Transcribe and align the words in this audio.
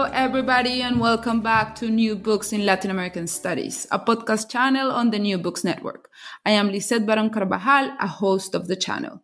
Hello, 0.00 0.12
everybody, 0.14 0.80
and 0.80 0.98
welcome 0.98 1.42
back 1.42 1.74
to 1.74 1.90
New 1.90 2.16
Books 2.16 2.54
in 2.54 2.64
Latin 2.64 2.90
American 2.90 3.26
Studies, 3.26 3.86
a 3.90 3.98
podcast 3.98 4.48
channel 4.48 4.90
on 4.90 5.10
the 5.10 5.18
New 5.18 5.36
Books 5.36 5.62
Network. 5.62 6.08
I 6.46 6.52
am 6.52 6.70
Lisette 6.70 7.04
Baron 7.04 7.28
Carvajal, 7.28 7.96
a 8.00 8.06
host 8.06 8.54
of 8.54 8.66
the 8.66 8.76
channel. 8.76 9.22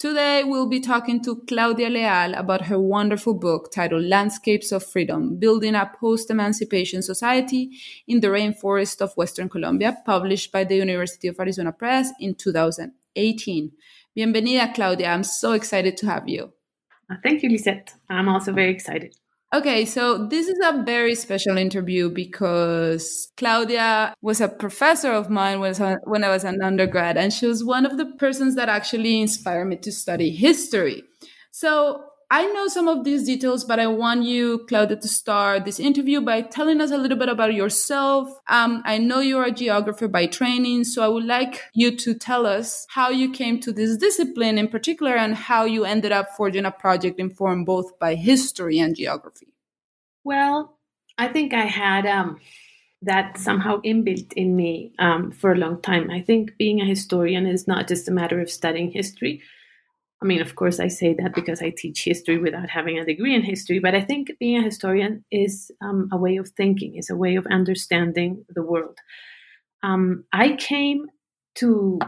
Today, 0.00 0.42
we'll 0.42 0.66
be 0.66 0.80
talking 0.80 1.22
to 1.22 1.44
Claudia 1.46 1.88
Leal 1.88 2.34
about 2.34 2.62
her 2.62 2.80
wonderful 2.80 3.34
book 3.34 3.70
titled 3.70 4.02
Landscapes 4.02 4.72
of 4.72 4.84
Freedom 4.84 5.36
Building 5.36 5.76
a 5.76 5.88
Post 6.00 6.28
Emancipation 6.28 7.02
Society 7.02 7.70
in 8.08 8.18
the 8.18 8.26
Rainforest 8.26 9.00
of 9.00 9.16
Western 9.16 9.48
Colombia, 9.48 9.96
published 10.04 10.50
by 10.50 10.64
the 10.64 10.74
University 10.74 11.28
of 11.28 11.38
Arizona 11.38 11.70
Press 11.70 12.10
in 12.18 12.34
2018. 12.34 13.70
Bienvenida, 14.12 14.74
Claudia. 14.74 15.06
I'm 15.06 15.22
so 15.22 15.52
excited 15.52 15.96
to 15.98 16.06
have 16.06 16.28
you. 16.28 16.52
Thank 17.22 17.44
you, 17.44 17.48
Lisette. 17.48 17.94
I'm 18.10 18.28
also 18.28 18.52
very 18.52 18.72
excited. 18.72 19.14
Okay, 19.54 19.84
so 19.84 20.26
this 20.26 20.48
is 20.48 20.58
a 20.64 20.82
very 20.82 21.14
special 21.14 21.56
interview 21.56 22.10
because 22.10 23.28
Claudia 23.36 24.12
was 24.20 24.40
a 24.40 24.48
professor 24.48 25.12
of 25.12 25.30
mine 25.30 25.60
when 25.60 26.24
I 26.24 26.28
was 26.28 26.44
an 26.44 26.60
undergrad, 26.62 27.16
and 27.16 27.32
she 27.32 27.46
was 27.46 27.64
one 27.64 27.86
of 27.86 27.96
the 27.96 28.06
persons 28.18 28.56
that 28.56 28.68
actually 28.68 29.20
inspired 29.20 29.66
me 29.66 29.76
to 29.76 29.92
study 29.92 30.30
history. 30.30 31.04
So 31.52 32.02
I 32.28 32.46
know 32.46 32.66
some 32.66 32.88
of 32.88 33.04
these 33.04 33.24
details, 33.24 33.64
but 33.64 33.78
I 33.78 33.86
want 33.86 34.24
you, 34.24 34.64
Claudia, 34.66 34.96
to 34.96 35.08
start 35.08 35.64
this 35.64 35.78
interview 35.78 36.20
by 36.20 36.42
telling 36.42 36.80
us 36.80 36.90
a 36.90 36.98
little 36.98 37.16
bit 37.16 37.28
about 37.28 37.54
yourself. 37.54 38.28
Um, 38.48 38.82
I 38.84 38.98
know 38.98 39.20
you're 39.20 39.44
a 39.44 39.52
geographer 39.52 40.08
by 40.08 40.26
training, 40.26 40.84
so 40.84 41.04
I 41.04 41.08
would 41.08 41.24
like 41.24 41.62
you 41.72 41.96
to 41.98 42.14
tell 42.14 42.44
us 42.44 42.84
how 42.88 43.10
you 43.10 43.30
came 43.30 43.60
to 43.60 43.72
this 43.72 43.96
discipline 43.96 44.58
in 44.58 44.66
particular 44.66 45.14
and 45.14 45.36
how 45.36 45.66
you 45.66 45.84
ended 45.84 46.10
up 46.10 46.30
forging 46.36 46.64
a 46.64 46.72
project 46.72 47.20
informed 47.20 47.64
both 47.64 47.96
by 48.00 48.16
history 48.16 48.80
and 48.80 48.96
geography. 48.96 49.54
Well, 50.24 50.76
I 51.16 51.28
think 51.28 51.54
I 51.54 51.66
had 51.66 52.06
um, 52.06 52.40
that 53.02 53.38
somehow 53.38 53.80
inbuilt 53.82 54.32
in 54.32 54.56
me 54.56 54.92
um, 54.98 55.30
for 55.30 55.52
a 55.52 55.56
long 55.56 55.80
time. 55.80 56.10
I 56.10 56.22
think 56.22 56.56
being 56.58 56.80
a 56.80 56.84
historian 56.86 57.46
is 57.46 57.68
not 57.68 57.86
just 57.86 58.08
a 58.08 58.12
matter 58.12 58.40
of 58.40 58.50
studying 58.50 58.90
history 58.90 59.42
I 60.22 60.24
mean, 60.24 60.40
of 60.40 60.56
course, 60.56 60.80
I 60.80 60.88
say 60.88 61.14
that 61.14 61.34
because 61.34 61.60
I 61.60 61.70
teach 61.76 62.04
history 62.04 62.38
without 62.38 62.70
having 62.70 62.98
a 62.98 63.04
degree 63.04 63.34
in 63.34 63.42
history, 63.42 63.78
but 63.80 63.94
I 63.94 64.00
think 64.00 64.32
being 64.40 64.58
a 64.58 64.64
historian 64.64 65.24
is 65.30 65.70
um, 65.82 66.08
a 66.10 66.16
way 66.16 66.36
of 66.38 66.48
thinking, 66.50 66.96
is 66.96 67.10
a 67.10 67.16
way 67.16 67.36
of 67.36 67.46
understanding 67.50 68.44
the 68.48 68.62
world. 68.62 68.98
Um, 69.82 70.24
I 70.32 70.56
came 70.56 71.06
to, 71.56 71.98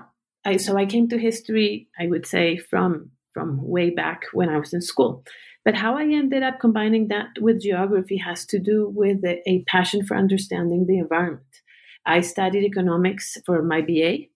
I, 0.45 0.56
so 0.56 0.79
I 0.79 0.86
came 0.86 1.09
to 1.09 1.19
history, 1.19 1.89
I 2.01 2.06
would 2.06 2.27
say, 2.27 2.56
from 2.56 3.11
from 3.34 3.61
way 3.62 3.91
back 3.91 4.25
when 4.33 4.48
I 4.48 4.59
was 4.59 4.73
in 4.73 4.81
school. 4.81 5.23
But 5.64 5.77
how 5.77 5.97
I 5.97 6.03
ended 6.03 6.42
up 6.42 6.59
combining 6.59 7.06
that 7.09 7.29
with 7.41 7.62
geography 7.62 8.17
has 8.17 8.45
to 8.47 8.59
do 8.59 8.91
with 8.92 9.25
a, 9.25 9.48
a 9.48 9.62
passion 9.64 10.05
for 10.05 10.17
understanding 10.17 10.86
the 10.86 10.98
environment. 10.98 11.45
I 12.06 12.23
studied 12.23 12.64
economics 12.64 13.36
for 13.45 13.62
my 13.62 13.83
BA, 13.83 14.27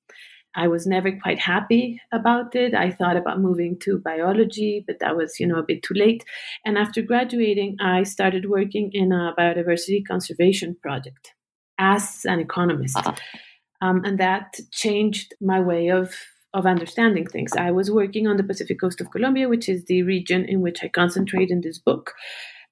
I 0.55 0.69
was 0.69 0.87
never 0.87 1.13
quite 1.13 1.39
happy 1.39 2.01
about 2.13 2.55
it. 2.55 2.75
I 2.75 2.91
thought 2.91 3.17
about 3.17 3.41
moving 3.41 3.79
to 3.81 3.99
biology, 3.99 4.85
but 4.87 4.99
that 5.01 5.17
was, 5.17 5.41
you 5.41 5.47
know, 5.47 5.59
a 5.59 5.63
bit 5.63 5.83
too 5.83 5.95
late. 5.95 6.25
And 6.65 6.77
after 6.77 7.03
graduating, 7.03 7.77
I 7.81 8.03
started 8.03 8.49
working 8.49 8.91
in 8.93 9.13
a 9.13 9.35
biodiversity 9.39 10.03
conservation 10.07 10.77
project 10.83 11.35
as 11.79 12.25
an 12.25 12.41
economist. 12.41 12.97
Uh-huh. 12.97 13.15
Um, 13.81 14.03
and 14.05 14.19
that 14.21 14.59
changed 14.71 15.35
my 15.41 15.61
way 15.61 15.89
of 15.89 16.15
of 16.55 16.67
understanding 16.67 17.27
things. 17.27 17.53
I 17.57 17.71
was 17.71 17.91
working 17.91 18.27
on 18.27 18.37
the 18.37 18.43
Pacific 18.43 18.79
coast 18.79 19.01
of 19.01 19.11
Colombia, 19.11 19.49
which 19.49 19.71
is 19.71 19.87
the 19.87 20.03
region 20.03 20.45
in 20.45 20.61
which 20.61 20.85
I 20.85 20.89
concentrate 20.89 21.49
in 21.51 21.63
this 21.63 21.79
book. 21.79 22.13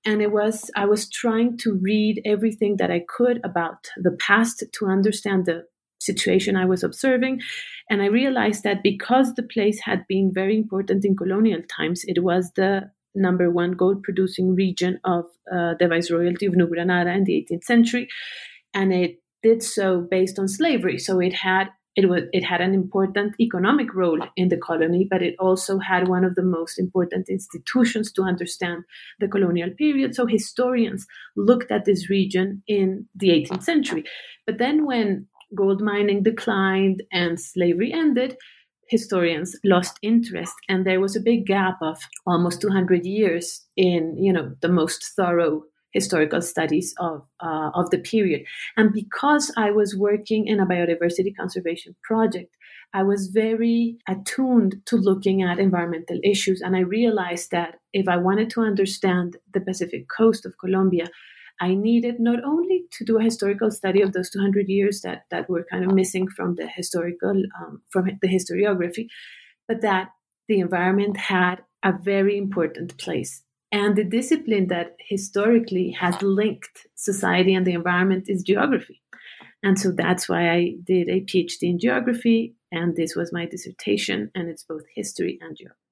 And 0.05 0.21
it 0.21 0.33
was 0.33 0.71
I 0.77 0.85
was 0.85 1.09
trying 1.09 1.57
to 1.59 1.79
read 1.81 2.21
everything 2.25 2.77
that 2.77 2.91
I 2.91 3.05
could 3.09 3.41
about 3.43 3.89
the 3.97 4.13
past 4.13 4.63
to 4.71 4.87
understand 4.87 5.47
the 5.47 5.65
situation 6.01 6.57
I 6.57 6.65
was 6.65 6.83
observing. 6.83 7.41
And 7.89 8.03
I 8.03 8.07
realized 8.07 8.65
that 8.65 8.83
because 8.83 9.35
the 9.35 9.43
place 9.43 9.81
had 9.81 10.07
been 10.09 10.33
very 10.33 10.57
important 10.57 11.05
in 11.05 11.17
colonial 11.17 11.63
times, 11.63 12.05
it 12.07 12.23
was 12.23 12.53
the 12.57 12.91
number 13.15 13.51
one 13.51 13.73
gold 13.73 14.03
producing 14.03 14.55
region 14.55 15.01
of 15.05 15.25
uh, 15.53 15.75
the 15.79 15.89
Viceroyalty 15.89 16.47
of 16.47 16.55
New 16.55 16.69
Granada 16.69 17.11
in 17.13 17.25
the 17.25 17.47
18th 17.51 17.65
century. 17.65 18.09
And 18.73 18.93
it 18.93 19.21
did 19.43 19.63
so 19.63 20.01
based 20.01 20.39
on 20.39 20.49
slavery. 20.49 20.99
So 20.99 21.21
it 21.21 21.33
had 21.33 21.69
it 21.97 22.09
was 22.09 22.23
it 22.33 22.45
had 22.45 22.61
an 22.61 22.73
important 22.73 23.35
economic 23.41 23.93
role 23.95 24.21
in 24.37 24.49
the 24.49 24.57
colony, 24.57 25.07
but 25.11 25.23
it 25.23 25.35
also 25.39 25.79
had 25.79 26.07
one 26.07 26.25
of 26.25 26.37
the 26.37 26.43
most 26.43 26.79
important 26.79 27.29
institutions 27.29 28.13
to 28.13 28.23
understand 28.23 28.85
the 29.19 29.27
colonial 29.27 29.71
period. 29.71 30.15
So 30.15 30.27
historians 30.27 31.07
looked 31.37 31.73
at 31.73 31.85
this 31.85 32.09
region 32.09 32.63
in 32.69 33.09
the 33.17 33.31
18th 33.31 33.65
century. 33.65 34.05
But 34.47 34.59
then 34.59 34.87
when 34.87 35.27
gold 35.55 35.81
mining 35.81 36.23
declined 36.23 37.03
and 37.13 37.41
slavery 37.41 37.93
ended, 37.93 38.37
historians 38.89 39.57
lost 39.65 39.99
interest. 40.03 40.55
And 40.69 40.85
there 40.85 41.01
was 41.01 41.17
a 41.17 41.21
big 41.21 41.47
gap 41.47 41.79
of 41.81 41.99
almost 42.27 42.61
200 42.61 43.07
years 43.07 43.65
in 43.77 44.17
you 44.19 44.33
know 44.33 44.55
the 44.61 44.69
most 44.69 45.05
thorough 45.17 45.63
historical 45.93 46.41
studies 46.43 46.95
of 46.99 47.23
uh, 47.41 47.71
of 47.75 47.91
the 47.91 47.99
period. 47.99 48.43
And 48.77 48.93
because 48.93 49.53
i 49.57 49.71
was 49.71 49.97
working 49.97 50.47
in 50.47 50.61
a 50.61 50.67
biodiversity 50.67 51.35
conservation 51.37 51.95
project 52.03 52.55
i 52.93 53.03
was 53.03 53.29
very 53.29 53.97
attuned 54.09 54.75
to 54.87 54.97
looking 54.97 55.43
at 55.43 55.59
environmental 55.59 56.19
issues. 56.25 56.61
And 56.61 56.77
i 56.77 56.81
realized 56.81 57.51
that 57.53 57.77
if 57.93 58.09
i 58.09 58.17
wanted 58.17 58.51
to 58.51 58.61
understand 58.61 59.37
the 59.55 59.61
pacific 59.61 60.07
coast 60.09 60.45
of 60.47 60.59
colombia 60.59 61.07
I 61.61 61.75
needed 61.75 62.19
not 62.19 62.43
only 62.43 62.85
to 62.93 63.05
do 63.05 63.19
a 63.19 63.23
historical 63.23 63.71
study 63.71 64.01
of 64.01 64.13
those 64.13 64.31
200 64.31 64.69
years 64.69 65.03
that, 65.03 65.25
that 65.31 65.49
were 65.49 65.67
kind 65.71 65.85
of 65.85 65.95
missing 65.95 66.27
from 66.29 66.55
the 66.55 66.67
historical, 66.67 67.43
um, 67.61 67.83
from 67.91 68.07
the 68.23 68.29
historiography, 68.29 69.09
but 69.69 69.83
that 69.83 70.09
the 70.49 70.61
environment 70.61 71.17
had 71.17 71.63
a 71.85 71.93
very 71.93 72.37
important 72.37 72.97
place. 72.99 73.43
And 73.73 73.95
the 73.95 74.05
discipline 74.05 74.67
that 74.69 74.97
historically 75.09 75.91
has 75.93 76.21
linked 76.23 76.89
society 76.97 77.55
and 77.55 77.67
the 77.67 77.75
environment 77.75 78.25
is 78.29 78.43
geography. 78.43 79.01
And 79.63 79.79
so 79.79 79.93
that's 79.93 80.29
why 80.29 80.51
I 80.51 80.75
did 80.83 81.09
a 81.09 81.21
PhD 81.21 81.63
in 81.63 81.79
geography, 81.79 82.55
and 82.73 82.97
this 82.97 83.15
was 83.15 83.33
my 83.33 83.47
dissertation, 83.47 84.31
and 84.35 84.49
it's 84.49 84.65
both 84.65 84.83
history 84.95 85.39
and 85.43 85.57
geography. 85.57 85.90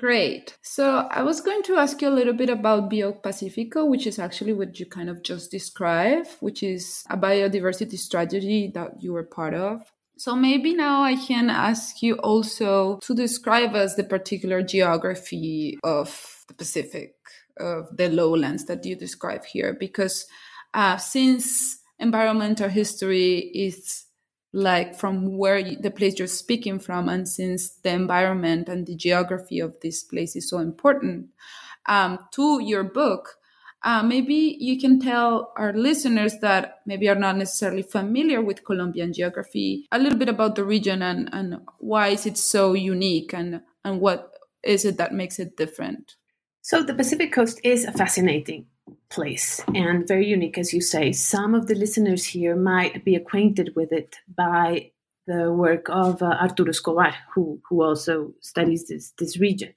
Great. 0.00 0.56
So 0.62 1.06
I 1.10 1.22
was 1.22 1.42
going 1.42 1.62
to 1.64 1.76
ask 1.76 2.00
you 2.00 2.08
a 2.08 2.16
little 2.18 2.32
bit 2.32 2.48
about 2.48 2.88
Bio 2.88 3.12
Pacifico, 3.12 3.84
which 3.84 4.06
is 4.06 4.18
actually 4.18 4.54
what 4.54 4.80
you 4.80 4.86
kind 4.86 5.10
of 5.10 5.22
just 5.22 5.50
described, 5.50 6.30
which 6.40 6.62
is 6.62 7.04
a 7.10 7.18
biodiversity 7.18 7.98
strategy 7.98 8.72
that 8.72 9.02
you 9.02 9.12
were 9.12 9.24
part 9.24 9.52
of. 9.52 9.92
So 10.16 10.34
maybe 10.34 10.72
now 10.72 11.02
I 11.02 11.16
can 11.16 11.50
ask 11.50 12.02
you 12.02 12.14
also 12.14 12.98
to 13.02 13.14
describe 13.14 13.74
us 13.74 13.94
the 13.94 14.04
particular 14.04 14.62
geography 14.62 15.78
of 15.84 16.46
the 16.48 16.54
Pacific, 16.54 17.16
of 17.58 17.94
the 17.94 18.08
lowlands 18.08 18.64
that 18.64 18.86
you 18.86 18.96
describe 18.96 19.44
here, 19.44 19.76
because 19.78 20.24
uh, 20.72 20.96
since 20.96 21.78
environmental 21.98 22.70
history 22.70 23.50
is 23.54 24.06
like 24.52 24.96
from 24.96 25.36
where 25.36 25.58
you, 25.58 25.76
the 25.76 25.90
place 25.90 26.18
you're 26.18 26.28
speaking 26.28 26.78
from 26.78 27.08
and 27.08 27.28
since 27.28 27.70
the 27.82 27.90
environment 27.90 28.68
and 28.68 28.86
the 28.86 28.96
geography 28.96 29.60
of 29.60 29.76
this 29.80 30.02
place 30.02 30.34
is 30.34 30.48
so 30.48 30.58
important 30.58 31.26
um, 31.86 32.18
to 32.32 32.60
your 32.62 32.84
book 32.84 33.36
uh, 33.82 34.02
maybe 34.02 34.56
you 34.60 34.78
can 34.78 35.00
tell 35.00 35.52
our 35.56 35.72
listeners 35.72 36.34
that 36.42 36.80
maybe 36.84 37.08
are 37.08 37.14
not 37.14 37.36
necessarily 37.36 37.82
familiar 37.82 38.42
with 38.42 38.64
colombian 38.64 39.12
geography 39.12 39.86
a 39.92 39.98
little 39.98 40.18
bit 40.18 40.28
about 40.28 40.56
the 40.56 40.64
region 40.64 41.02
and, 41.02 41.28
and 41.32 41.56
why 41.78 42.08
is 42.08 42.26
it 42.26 42.36
so 42.36 42.74
unique 42.74 43.32
and, 43.32 43.60
and 43.84 44.00
what 44.00 44.30
is 44.62 44.84
it 44.84 44.98
that 44.98 45.12
makes 45.12 45.38
it 45.38 45.56
different? 45.56 46.16
So 46.62 46.82
the 46.82 46.94
pacific 46.94 47.32
coast 47.32 47.60
is 47.64 47.86
fascinating 47.96 48.66
place 49.08 49.62
and 49.74 50.06
very 50.06 50.26
unique, 50.26 50.58
as 50.58 50.72
you 50.72 50.80
say. 50.80 51.12
Some 51.12 51.54
of 51.54 51.66
the 51.66 51.74
listeners 51.74 52.24
here 52.24 52.56
might 52.56 53.04
be 53.04 53.14
acquainted 53.14 53.72
with 53.76 53.92
it 53.92 54.16
by 54.36 54.90
the 55.26 55.52
work 55.52 55.86
of 55.88 56.22
uh, 56.22 56.36
Arturo 56.40 56.70
Escobar, 56.70 57.14
who, 57.34 57.60
who 57.68 57.82
also 57.82 58.32
studies 58.40 58.88
this, 58.88 59.12
this 59.18 59.38
region. 59.38 59.72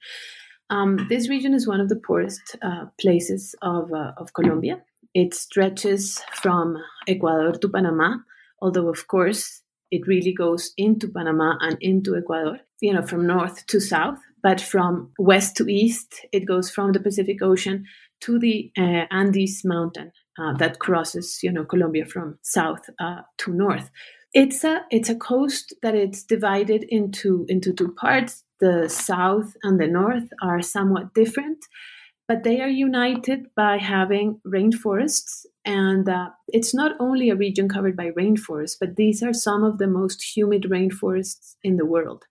Um, 0.70 1.06
this 1.08 1.28
region 1.28 1.54
is 1.54 1.68
one 1.68 1.80
of 1.80 1.88
the 1.88 1.96
poorest 1.96 2.56
uh, 2.62 2.86
places 3.00 3.54
of, 3.62 3.92
uh, 3.92 4.12
of 4.16 4.32
Colombia. 4.32 4.82
It 5.12 5.34
stretches 5.34 6.22
from 6.32 6.76
Ecuador 7.06 7.52
to 7.52 7.68
Panama, 7.68 8.16
although, 8.60 8.88
of 8.88 9.06
course, 9.06 9.62
it 9.90 10.06
really 10.06 10.32
goes 10.32 10.72
into 10.76 11.06
Panama 11.08 11.54
and 11.60 11.76
into 11.80 12.16
Ecuador, 12.16 12.58
you 12.80 12.92
know, 12.92 13.02
from 13.02 13.26
north 13.26 13.64
to 13.66 13.78
south. 13.78 14.18
But 14.42 14.60
from 14.60 15.12
west 15.18 15.56
to 15.56 15.68
east, 15.68 16.26
it 16.32 16.46
goes 16.46 16.70
from 16.70 16.92
the 16.92 17.00
Pacific 17.00 17.40
Ocean 17.40 17.86
to 18.20 18.38
the 18.38 18.70
uh, 18.78 19.06
Andes 19.10 19.62
mountain 19.64 20.12
uh, 20.38 20.52
that 20.54 20.78
crosses, 20.78 21.40
you 21.42 21.52
know, 21.52 21.64
Colombia 21.64 22.06
from 22.06 22.38
south 22.42 22.88
uh, 22.98 23.22
to 23.38 23.52
north. 23.52 23.90
It's 24.32 24.64
a 24.64 24.82
it's 24.90 25.08
a 25.08 25.14
coast 25.14 25.74
that 25.82 25.94
it's 25.94 26.24
divided 26.24 26.84
into 26.88 27.46
into 27.48 27.72
two 27.72 27.92
parts. 27.92 28.44
The 28.60 28.88
south 28.88 29.54
and 29.62 29.78
the 29.78 29.86
north 29.86 30.28
are 30.42 30.60
somewhat 30.60 31.14
different, 31.14 31.58
but 32.26 32.42
they 32.42 32.60
are 32.60 32.68
united 32.68 33.46
by 33.54 33.78
having 33.78 34.40
rainforests. 34.46 35.46
And 35.64 36.08
uh, 36.08 36.30
it's 36.48 36.74
not 36.74 36.92
only 36.98 37.30
a 37.30 37.36
region 37.36 37.68
covered 37.68 37.96
by 37.96 38.10
rainforests, 38.10 38.76
but 38.80 38.96
these 38.96 39.22
are 39.22 39.32
some 39.32 39.62
of 39.62 39.78
the 39.78 39.86
most 39.86 40.36
humid 40.36 40.64
rainforests 40.64 41.54
in 41.62 41.76
the 41.76 41.86
world. 41.86 42.24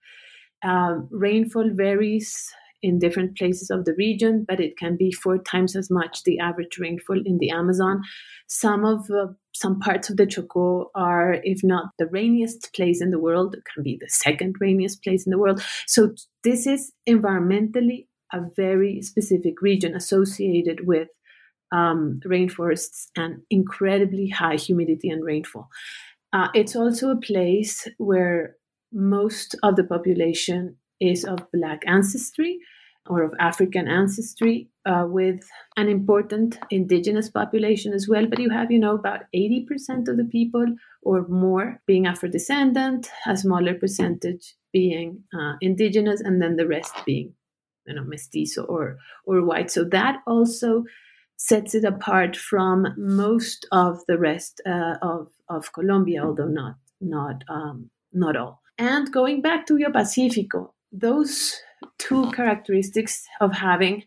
Uh, 0.64 1.00
rainfall 1.10 1.70
varies 1.74 2.52
in 2.84 3.00
different 3.00 3.38
places 3.38 3.70
of 3.70 3.86
the 3.86 3.96
region, 3.96 4.46
but 4.48 4.60
it 4.60 4.78
can 4.78 4.98
be 4.98 5.12
four 5.12 5.38
times 5.38 5.76
as 5.76 5.90
much 5.90 6.24
the 6.24 6.38
average 6.38 6.78
rainfall 6.78 7.20
in 7.26 7.38
the 7.40 7.50
Amazon. 7.50 8.02
Some 8.48 8.86
of 8.86 9.10
uh, 9.10 9.28
some 9.56 9.80
parts 9.80 10.10
of 10.10 10.18
the 10.18 10.28
Chocó 10.28 10.88
are, 10.94 11.38
if 11.44 11.64
not 11.64 11.92
the 11.98 12.08
rainiest 12.08 12.74
place 12.76 13.02
in 13.02 13.10
the 13.10 13.20
world, 13.20 13.56
it 13.56 13.64
can 13.74 13.84
be 13.84 13.98
the 14.00 14.10
second 14.10 14.58
rainiest 14.60 15.02
place 15.02 15.26
in 15.26 15.32
the 15.32 15.40
world. 15.40 15.64
So 15.88 16.14
this 16.44 16.68
is 16.68 16.92
environmentally 17.10 18.08
a 18.34 18.42
very 18.56 19.02
specific 19.02 19.62
region 19.62 19.96
associated 19.96 20.86
with 20.86 21.08
um, 21.72 22.20
rainforests 22.26 23.08
and 23.16 23.42
incredibly 23.50 24.28
high 24.28 24.58
humidity 24.58 25.10
and 25.10 25.24
rainfall. 25.24 25.70
Uh, 26.34 26.50
it's 26.54 26.76
also 26.76 27.12
a 27.12 27.22
place 27.22 27.88
where 27.98 28.56
most 28.92 29.56
of 29.64 29.76
the 29.76 29.84
population 29.84 30.76
is 31.00 31.24
of 31.24 31.40
Black 31.52 31.82
ancestry 31.86 32.60
or 33.08 33.24
of 33.24 33.34
African 33.40 33.88
ancestry, 33.88 34.70
uh, 34.86 35.06
with 35.08 35.46
an 35.78 35.90
important 35.90 36.58
indigenous 36.70 37.30
population 37.30 37.94
as 37.94 38.08
well. 38.08 38.26
But 38.26 38.40
you 38.40 38.50
have, 38.50 38.72
you 38.72 38.80
know, 38.80 38.96
about 38.96 39.22
80% 39.36 40.08
of 40.08 40.18
the 40.18 40.28
people 40.32 40.66
or 41.02 41.28
more 41.28 41.82
being 41.86 42.06
Afro 42.08 42.30
descendant, 42.30 43.10
a 43.28 43.36
smaller 43.36 43.74
percentage 43.74 44.56
being 44.72 45.24
uh, 45.38 45.54
indigenous, 45.62 46.22
and 46.22 46.42
then 46.42 46.56
the 46.56 46.68
rest 46.68 46.94
being, 47.06 47.34
you 47.86 47.96
know, 47.96 48.04
mestizo 48.04 48.64
or 48.64 48.98
or 49.26 49.46
white. 49.46 49.70
So 49.70 49.84
that 49.86 50.18
also 50.26 50.84
sets 51.36 51.76
it 51.76 51.84
apart 51.84 52.38
from 52.38 52.88
most 52.98 53.68
of 53.72 54.00
the 54.08 54.18
rest 54.18 54.62
uh, 54.66 54.96
of 55.02 55.28
of 55.50 55.74
Colombia, 55.74 56.24
although 56.24 56.48
not 56.48 56.76
not 57.02 57.44
um, 57.50 57.90
not 58.14 58.36
all. 58.36 58.62
And 58.78 59.12
going 59.12 59.42
back 59.42 59.66
to 59.68 59.78
Bio 59.78 59.92
Pacifico, 59.92 60.74
those 60.92 61.56
two 61.98 62.32
characteristics 62.32 63.26
of 63.42 63.54
having 63.54 64.04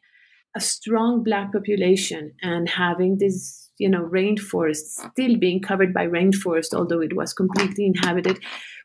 a 0.54 0.60
strong 0.60 1.22
black 1.22 1.52
population 1.52 2.32
and 2.42 2.68
having 2.68 3.18
this 3.18 3.70
you 3.78 3.90
know 3.90 4.04
rainforest 4.04 5.10
still 5.12 5.36
being 5.36 5.60
covered 5.60 5.92
by 5.92 6.06
rainforest 6.06 6.72
although 6.72 7.00
it 7.00 7.14
was 7.14 7.34
completely 7.34 7.84
inhabited 7.84 8.38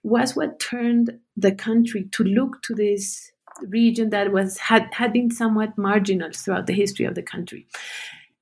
was 0.04 0.36
what 0.36 0.60
turned 0.60 1.12
the 1.38 1.54
country 1.54 2.10
to 2.12 2.24
look 2.24 2.62
to 2.62 2.74
this 2.74 3.32
region 3.68 4.10
that 4.10 4.32
was 4.32 4.58
had, 4.58 4.94
had 4.94 5.14
been 5.14 5.30
somewhat 5.30 5.78
marginal 5.78 6.32
throughout 6.34 6.68
the 6.68 6.74
history 6.74 7.06
of 7.06 7.16
the 7.16 7.22
country. 7.22 7.68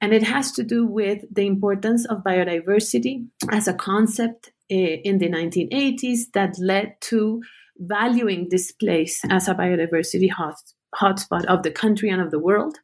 And 0.01 0.13
it 0.13 0.23
has 0.23 0.51
to 0.53 0.63
do 0.63 0.85
with 0.85 1.25
the 1.31 1.45
importance 1.45 2.05
of 2.05 2.23
biodiversity 2.23 3.27
as 3.51 3.67
a 3.67 3.73
concept 3.73 4.51
eh, 4.69 4.97
in 5.03 5.17
the 5.17 5.29
1980s 5.29 6.31
that 6.33 6.57
led 6.57 6.95
to 7.01 7.41
valuing 7.79 8.47
this 8.49 8.71
place 8.71 9.21
as 9.29 9.47
a 9.47 9.55
biodiversity 9.55 10.29
hot, 10.29 10.55
hotspot 10.95 11.45
of 11.45 11.63
the 11.63 11.71
country 11.71 12.09
and 12.09 12.21
of 12.21 12.31
the 12.31 12.39
world, 12.39 12.77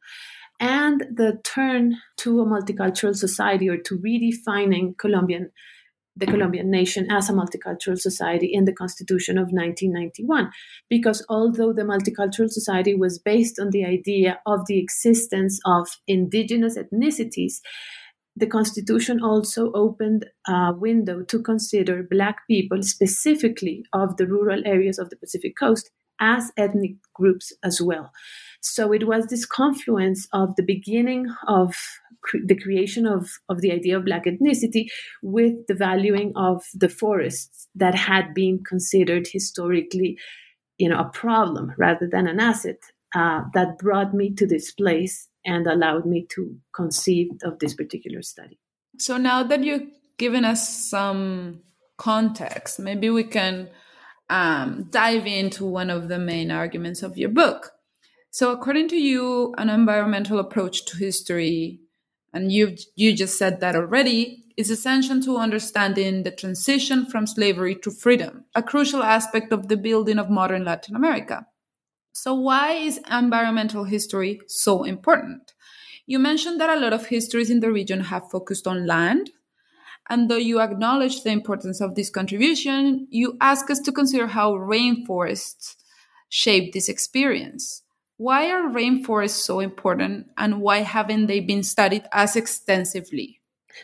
and 0.59 1.01
the 1.13 1.39
turn 1.43 1.97
to 2.17 2.39
a 2.39 2.45
multicultural 2.45 3.15
society 3.15 3.67
or 3.69 3.77
to 3.77 3.97
redefining 3.97 4.97
Colombian 4.97 5.51
the 6.17 6.25
Colombian 6.25 6.71
nation 6.71 7.11
as 7.11 7.29
a 7.29 7.33
multicultural 7.33 7.99
society 7.99 8.49
in 8.51 8.63
the 8.63 8.73
Constitution 8.73 9.37
of 9.37 9.51
1991. 9.51 10.49
Because 10.89 11.25
although 11.27 11.73
the 11.73 11.81
multicultural 11.81 12.49
society 12.49 12.95
was 12.95 13.19
based 13.19 13.59
on 13.59 13.71
the 13.71 13.83
idea 13.83 14.39
of 14.45 14.61
the 14.67 14.79
existence 14.79 15.59
of 15.65 15.89
indigenous 16.07 16.77
ethnicities, 16.77 17.55
the 18.35 18.47
Constitution 18.47 19.21
also 19.21 19.71
opened 19.73 20.25
a 20.47 20.73
window 20.73 21.23
to 21.23 21.41
consider 21.41 22.03
Black 22.03 22.39
people, 22.47 22.83
specifically 22.83 23.83
of 23.93 24.17
the 24.17 24.27
rural 24.27 24.61
areas 24.65 24.99
of 24.99 25.09
the 25.09 25.15
Pacific 25.15 25.55
coast, 25.57 25.89
as 26.19 26.51
ethnic 26.57 26.95
groups 27.13 27.53
as 27.63 27.81
well. 27.81 28.11
So 28.61 28.91
it 28.93 29.07
was 29.07 29.27
this 29.27 29.45
confluence 29.45 30.27
of 30.33 30.55
the 30.55 30.63
beginning 30.63 31.27
of 31.47 31.75
cre- 32.21 32.37
the 32.45 32.55
creation 32.55 33.05
of, 33.05 33.31
of 33.49 33.61
the 33.61 33.71
idea 33.71 33.97
of 33.97 34.05
Black 34.05 34.25
ethnicity 34.25 34.87
with 35.21 35.67
the 35.67 35.75
valuing 35.75 36.31
of 36.35 36.63
the 36.73 36.89
forests 36.89 37.67
that 37.75 37.95
had 37.95 38.33
been 38.33 38.63
considered 38.63 39.27
historically 39.31 40.17
you 40.77 40.89
know, 40.89 40.99
a 40.99 41.09
problem 41.09 41.73
rather 41.77 42.07
than 42.07 42.27
an 42.27 42.39
asset 42.39 42.77
uh, 43.15 43.41
that 43.53 43.77
brought 43.77 44.13
me 44.13 44.33
to 44.33 44.45
this 44.45 44.71
place 44.71 45.29
and 45.45 45.67
allowed 45.67 46.05
me 46.05 46.25
to 46.31 46.57
conceive 46.73 47.31
of 47.43 47.59
this 47.59 47.73
particular 47.73 48.21
study. 48.21 48.59
So 48.97 49.17
now 49.17 49.43
that 49.43 49.63
you've 49.63 49.89
given 50.17 50.45
us 50.45 50.89
some 50.89 51.61
context, 51.97 52.79
maybe 52.79 53.09
we 53.09 53.23
can 53.23 53.69
um, 54.29 54.87
dive 54.89 55.27
into 55.27 55.65
one 55.65 55.89
of 55.89 56.07
the 56.07 56.19
main 56.19 56.51
arguments 56.51 57.03
of 57.03 57.17
your 57.17 57.29
book. 57.29 57.71
So, 58.31 58.51
according 58.51 58.89
to 58.89 58.97
you, 58.97 59.53
an 59.57 59.69
environmental 59.69 60.39
approach 60.39 60.85
to 60.85 60.97
history, 60.97 61.79
and 62.33 62.51
you 62.51 62.75
you 62.95 63.15
just 63.15 63.37
said 63.37 63.61
that 63.61 63.75
already, 63.75 64.43
is 64.57 64.69
essential 64.69 65.21
to 65.21 65.37
understanding 65.37 66.23
the 66.23 66.31
transition 66.31 67.05
from 67.05 67.27
slavery 67.27 67.75
to 67.75 67.91
freedom, 67.91 68.45
a 68.53 68.63
crucial 68.63 69.03
aspect 69.03 69.53
of 69.53 69.67
the 69.67 69.77
building 69.77 70.19
of 70.19 70.29
modern 70.29 70.65
Latin 70.65 70.95
America. 70.95 71.45
So, 72.17 72.33
why 72.33 72.71
is 72.71 73.01
environmental 73.11 73.83
history 73.83 74.39
so 74.47 74.85
important? 74.85 75.53
You 76.07 76.17
mentioned 76.17 76.61
that 76.61 76.69
a 76.69 76.79
lot 76.79 76.93
of 76.93 77.07
histories 77.07 77.49
in 77.49 77.59
the 77.59 77.73
region 77.73 77.99
have 78.05 78.31
focused 78.31 78.67
on 78.67 78.87
land. 78.87 79.31
And 80.09 80.29
though 80.29 80.37
you 80.37 80.61
acknowledge 80.61 81.23
the 81.23 81.31
importance 81.31 81.81
of 81.81 81.95
this 81.95 82.09
contribution, 82.09 83.05
you 83.09 83.35
ask 83.41 83.69
us 83.69 83.81
to 83.81 83.91
consider 83.91 84.27
how 84.27 84.53
rainforests 84.53 85.75
shape 86.29 86.71
this 86.71 86.87
experience. 86.87 87.81
Why 88.15 88.49
are 88.49 88.69
rainforests 88.69 89.43
so 89.43 89.59
important 89.59 90.27
and 90.37 90.61
why 90.61 90.79
haven't 90.79 91.27
they 91.27 91.41
been 91.41 91.63
studied 91.63 92.05
as 92.13 92.37
extensively? 92.37 93.41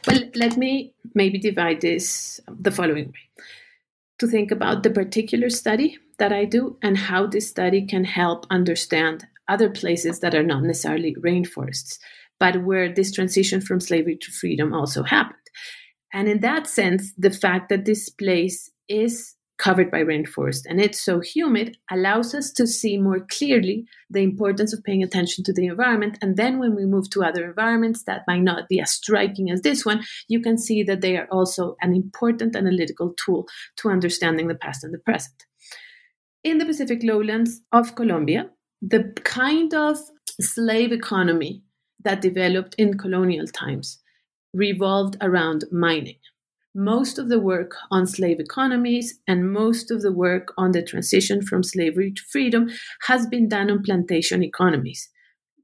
Well, 0.07 0.21
let 0.35 0.55
me 0.55 0.93
maybe 1.13 1.37
divide 1.37 1.81
this 1.81 2.39
the 2.47 2.71
following 2.71 3.07
way 3.07 3.43
to 4.21 4.27
think 4.27 4.51
about 4.51 4.83
the 4.83 4.89
particular 4.91 5.49
study 5.49 5.97
that 6.19 6.31
I 6.31 6.45
do 6.45 6.77
and 6.83 6.95
how 6.95 7.25
this 7.25 7.49
study 7.49 7.85
can 7.87 8.03
help 8.03 8.45
understand 8.51 9.25
other 9.47 9.69
places 9.69 10.19
that 10.19 10.35
are 10.35 10.43
not 10.43 10.61
necessarily 10.61 11.15
rainforests, 11.15 11.97
but 12.39 12.63
where 12.63 12.93
this 12.93 13.11
transition 13.11 13.61
from 13.61 13.79
slavery 13.79 14.17
to 14.21 14.31
freedom 14.31 14.73
also 14.73 15.01
happened. 15.01 15.37
And 16.13 16.27
in 16.27 16.41
that 16.41 16.67
sense, 16.67 17.13
the 17.17 17.31
fact 17.31 17.69
that 17.69 17.85
this 17.85 18.09
place 18.09 18.69
is 18.87 19.35
covered 19.61 19.91
by 19.91 20.01
rainforest. 20.01 20.63
And 20.67 20.81
it's 20.81 20.99
so 20.99 21.19
humid 21.19 21.77
allows 21.91 22.33
us 22.33 22.51
to 22.53 22.65
see 22.65 22.97
more 22.97 23.19
clearly 23.29 23.85
the 24.09 24.21
importance 24.21 24.73
of 24.73 24.83
paying 24.83 25.03
attention 25.03 25.43
to 25.43 25.53
the 25.53 25.67
environment. 25.67 26.17
And 26.19 26.35
then 26.35 26.57
when 26.57 26.75
we 26.75 26.85
move 26.85 27.11
to 27.11 27.23
other 27.23 27.45
environments 27.45 28.03
that 28.05 28.23
might 28.27 28.41
not 28.41 28.67
be 28.67 28.79
as 28.79 28.89
striking 28.91 29.51
as 29.51 29.61
this 29.61 29.85
one 29.85 30.03
you 30.27 30.41
can 30.41 30.57
see 30.57 30.83
that 30.83 31.01
they 31.01 31.15
are 31.17 31.27
also 31.31 31.75
an 31.81 31.93
important 31.93 32.55
analytical 32.55 33.13
tool 33.17 33.47
to 33.77 33.89
understanding 33.89 34.47
the 34.47 34.55
past 34.55 34.83
and 34.83 34.93
the 34.93 34.99
present. 34.99 35.45
In 36.43 36.57
the 36.57 36.65
pacific 36.65 37.01
lowlands 37.03 37.61
of 37.71 37.95
colombia 37.95 38.49
the 38.81 39.13
kind 39.23 39.73
of 39.73 39.97
slave 40.39 40.91
economy 40.91 41.61
that 42.03 42.21
developed 42.21 42.73
in 42.75 42.97
colonial 42.97 43.45
times 43.45 43.99
revolved 44.53 45.17
around 45.21 45.65
mining 45.71 46.17
most 46.73 47.19
of 47.19 47.29
the 47.29 47.39
work 47.39 47.75
on 47.89 48.07
slave 48.07 48.39
economies 48.39 49.19
and 49.27 49.51
most 49.51 49.91
of 49.91 50.01
the 50.01 50.11
work 50.11 50.53
on 50.57 50.71
the 50.71 50.81
transition 50.81 51.41
from 51.41 51.63
slavery 51.63 52.11
to 52.11 52.21
freedom 52.31 52.69
has 53.07 53.27
been 53.27 53.49
done 53.49 53.69
on 53.69 53.83
plantation 53.83 54.43
economies 54.43 55.09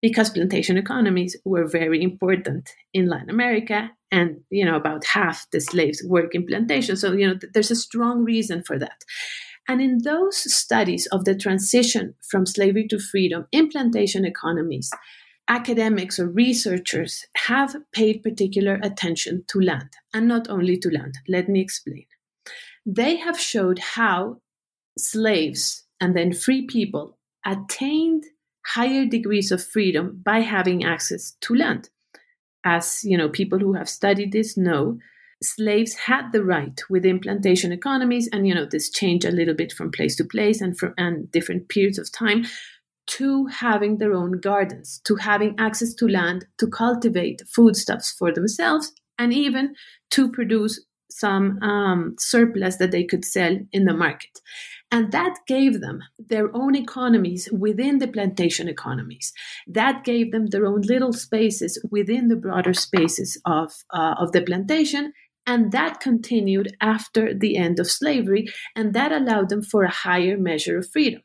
because 0.01 0.29
plantation 0.29 0.77
economies 0.77 1.35
were 1.45 1.67
very 1.67 2.01
important 2.03 2.69
in 2.93 3.07
Latin 3.07 3.29
America 3.29 3.89
and 4.11 4.37
you 4.49 4.65
know 4.65 4.75
about 4.75 5.05
half 5.05 5.49
the 5.51 5.59
slaves 5.59 6.03
work 6.07 6.35
in 6.35 6.45
plantations. 6.45 7.01
So 7.01 7.13
you 7.13 7.27
know 7.27 7.39
there's 7.53 7.71
a 7.71 7.75
strong 7.75 8.23
reason 8.23 8.63
for 8.63 8.77
that. 8.79 9.03
And 9.67 9.81
in 9.81 9.99
those 10.03 10.37
studies 10.53 11.07
of 11.07 11.25
the 11.25 11.35
transition 11.35 12.15
from 12.29 12.45
slavery 12.45 12.87
to 12.87 12.99
freedom 12.99 13.47
in 13.51 13.67
plantation 13.67 14.23
economies, 14.23 14.89
academics 15.47 16.19
or 16.19 16.27
researchers 16.27 17.25
have 17.35 17.75
paid 17.91 18.23
particular 18.23 18.79
attention 18.83 19.45
to 19.47 19.59
land, 19.59 19.89
and 20.13 20.27
not 20.27 20.49
only 20.49 20.77
to 20.77 20.89
land. 20.89 21.15
Let 21.27 21.49
me 21.49 21.61
explain. 21.61 22.05
They 22.85 23.17
have 23.17 23.39
showed 23.39 23.79
how 23.79 24.41
slaves 24.97 25.83
and 25.99 26.15
then 26.15 26.33
free 26.33 26.65
people 26.65 27.17
attained 27.45 28.25
higher 28.65 29.05
degrees 29.05 29.51
of 29.51 29.63
freedom 29.63 30.21
by 30.23 30.39
having 30.39 30.83
access 30.83 31.35
to 31.41 31.55
land. 31.55 31.89
As 32.63 33.03
you 33.03 33.17
know, 33.17 33.29
people 33.29 33.59
who 33.59 33.73
have 33.73 33.89
studied 33.89 34.33
this 34.33 34.57
know, 34.57 34.99
slaves 35.41 35.93
had 35.93 36.31
the 36.31 36.43
right 36.43 36.81
within 36.89 37.19
plantation 37.19 37.71
economies, 37.71 38.27
and 38.33 38.47
you 38.47 38.53
know 38.53 38.65
this 38.65 38.89
changed 38.89 39.25
a 39.25 39.31
little 39.31 39.53
bit 39.53 39.71
from 39.71 39.91
place 39.91 40.15
to 40.17 40.25
place 40.25 40.59
and 40.59 40.77
from 40.77 40.93
and 40.97 41.31
different 41.31 41.69
periods 41.69 41.97
of 41.97 42.11
time, 42.11 42.45
to 43.07 43.45
having 43.47 43.97
their 43.97 44.13
own 44.13 44.39
gardens, 44.39 45.01
to 45.05 45.15
having 45.15 45.55
access 45.57 45.93
to 45.95 46.07
land 46.07 46.45
to 46.59 46.67
cultivate 46.67 47.41
foodstuffs 47.53 48.11
for 48.11 48.31
themselves, 48.31 48.93
and 49.17 49.33
even 49.33 49.73
to 50.11 50.31
produce 50.31 50.85
some 51.09 51.61
um, 51.63 52.15
surplus 52.19 52.77
that 52.77 52.91
they 52.91 53.03
could 53.03 53.25
sell 53.25 53.57
in 53.71 53.85
the 53.85 53.93
market. 53.93 54.39
And 54.91 55.11
that 55.11 55.35
gave 55.47 55.81
them 55.81 56.01
their 56.19 56.55
own 56.55 56.75
economies 56.75 57.49
within 57.51 57.97
the 57.97 58.07
plantation 58.07 58.67
economies. 58.67 59.33
That 59.67 60.03
gave 60.03 60.31
them 60.31 60.47
their 60.47 60.65
own 60.65 60.81
little 60.81 61.13
spaces 61.13 61.81
within 61.89 62.27
the 62.27 62.35
broader 62.35 62.73
spaces 62.73 63.39
of, 63.45 63.73
uh, 63.89 64.15
of 64.17 64.31
the 64.31 64.41
plantation. 64.41 65.13
And 65.45 65.71
that 65.71 66.01
continued 66.01 66.75
after 66.81 67.33
the 67.33 67.55
end 67.57 67.79
of 67.79 67.89
slavery, 67.89 68.47
and 68.75 68.93
that 68.93 69.13
allowed 69.13 69.47
them 69.49 69.63
for 69.63 69.83
a 69.83 69.89
higher 69.89 70.37
measure 70.37 70.77
of 70.77 70.89
freedom. 70.89 71.21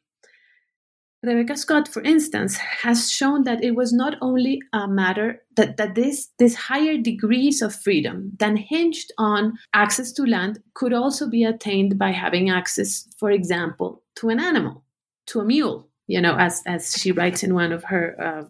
Rebecca 1.25 1.57
Scott, 1.57 1.87
for 1.87 2.03
instance, 2.03 2.57
has 2.57 3.11
shown 3.11 3.45
that 3.45 3.63
it 3.63 3.77
was 3.77 3.93
not 3.93 4.17
only 4.21 4.61
a 4.73 4.89
matter 4.89 5.41
that, 5.55 5.77
that 5.77 5.95
this, 5.95 6.29
this 6.41 6.57
higher 6.57 6.99
degrees 6.99 7.63
of 7.63 7.75
freedom 7.75 8.33
than 8.41 8.57
hinged 8.57 9.13
on 9.19 9.53
access 9.73 10.11
to 10.13 10.25
land 10.25 10.61
could 10.75 10.93
also 10.93 11.29
be 11.31 11.45
attained 11.45 11.97
by 11.97 12.11
having 12.11 12.51
access, 12.51 13.07
for 13.19 13.31
example, 13.31 14.03
to 14.17 14.31
an 14.31 14.41
animal, 14.41 14.83
to 15.27 15.39
a 15.39 15.45
mule, 15.45 15.89
you 16.09 16.21
know, 16.21 16.37
as, 16.37 16.61
as 16.67 16.93
she 16.95 17.13
writes 17.13 17.45
in 17.45 17.55
one 17.55 17.71
of 17.71 17.85
her 17.85 18.17
uh, 18.21 18.49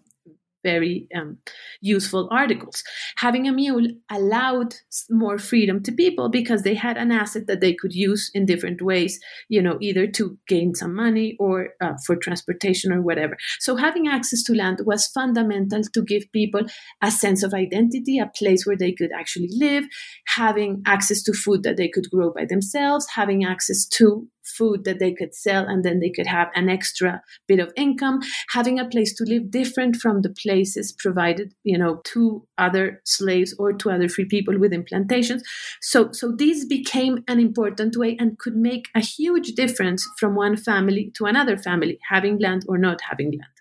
very 0.63 1.07
um, 1.15 1.37
useful 1.81 2.29
articles. 2.31 2.83
Having 3.17 3.47
a 3.47 3.51
mule 3.51 3.87
allowed 4.09 4.75
more 5.09 5.37
freedom 5.37 5.83
to 5.83 5.91
people 5.91 6.29
because 6.29 6.63
they 6.63 6.75
had 6.75 6.97
an 6.97 7.11
asset 7.11 7.47
that 7.47 7.61
they 7.61 7.73
could 7.73 7.93
use 7.93 8.31
in 8.33 8.45
different 8.45 8.81
ways, 8.81 9.19
you 9.49 9.61
know, 9.61 9.77
either 9.81 10.07
to 10.07 10.37
gain 10.47 10.73
some 10.73 10.95
money 10.95 11.35
or 11.39 11.69
uh, 11.81 11.93
for 12.05 12.15
transportation 12.15 12.91
or 12.91 13.01
whatever. 13.01 13.37
So 13.59 13.75
having 13.75 14.07
access 14.07 14.43
to 14.43 14.53
land 14.53 14.79
was 14.85 15.07
fundamental 15.07 15.83
to 15.93 16.01
give 16.01 16.31
people 16.31 16.61
a 17.01 17.11
sense 17.11 17.43
of 17.43 17.53
identity, 17.53 18.19
a 18.19 18.31
place 18.35 18.65
where 18.65 18.77
they 18.77 18.91
could 18.91 19.11
actually 19.11 19.49
live, 19.51 19.85
having 20.27 20.81
access 20.85 21.21
to 21.23 21.33
food 21.33 21.63
that 21.63 21.77
they 21.77 21.87
could 21.87 22.09
grow 22.09 22.31
by 22.31 22.45
themselves, 22.45 23.05
having 23.15 23.43
access 23.43 23.85
to 23.85 24.27
food 24.57 24.83
that 24.85 24.99
they 24.99 25.13
could 25.13 25.33
sell 25.33 25.65
and 25.65 25.83
then 25.83 25.99
they 25.99 26.09
could 26.09 26.27
have 26.27 26.49
an 26.55 26.69
extra 26.69 27.21
bit 27.47 27.59
of 27.59 27.71
income. 27.75 28.19
Having 28.49 28.79
a 28.79 28.87
place 28.87 29.13
to 29.15 29.23
live 29.23 29.51
different 29.51 29.95
from 29.97 30.21
the 30.21 30.29
places 30.29 30.91
provided 30.91 31.53
you 31.63 31.77
know 31.77 32.01
to 32.05 32.45
other 32.57 33.01
slaves 33.05 33.55
or 33.59 33.73
to 33.73 33.89
other 33.89 34.09
free 34.09 34.25
people 34.25 34.57
within 34.59 34.83
plantations 34.83 35.43
so 35.81 36.11
so 36.11 36.31
these 36.31 36.65
became 36.65 37.23
an 37.27 37.39
important 37.39 37.97
way 37.97 38.15
and 38.19 38.39
could 38.39 38.55
make 38.55 38.87
a 38.95 38.99
huge 38.99 39.53
difference 39.53 40.07
from 40.17 40.35
one 40.35 40.57
family 40.57 41.11
to 41.15 41.25
another 41.25 41.57
family 41.57 41.99
having 42.09 42.37
land 42.39 42.63
or 42.67 42.77
not 42.77 43.01
having 43.09 43.31
land. 43.31 43.55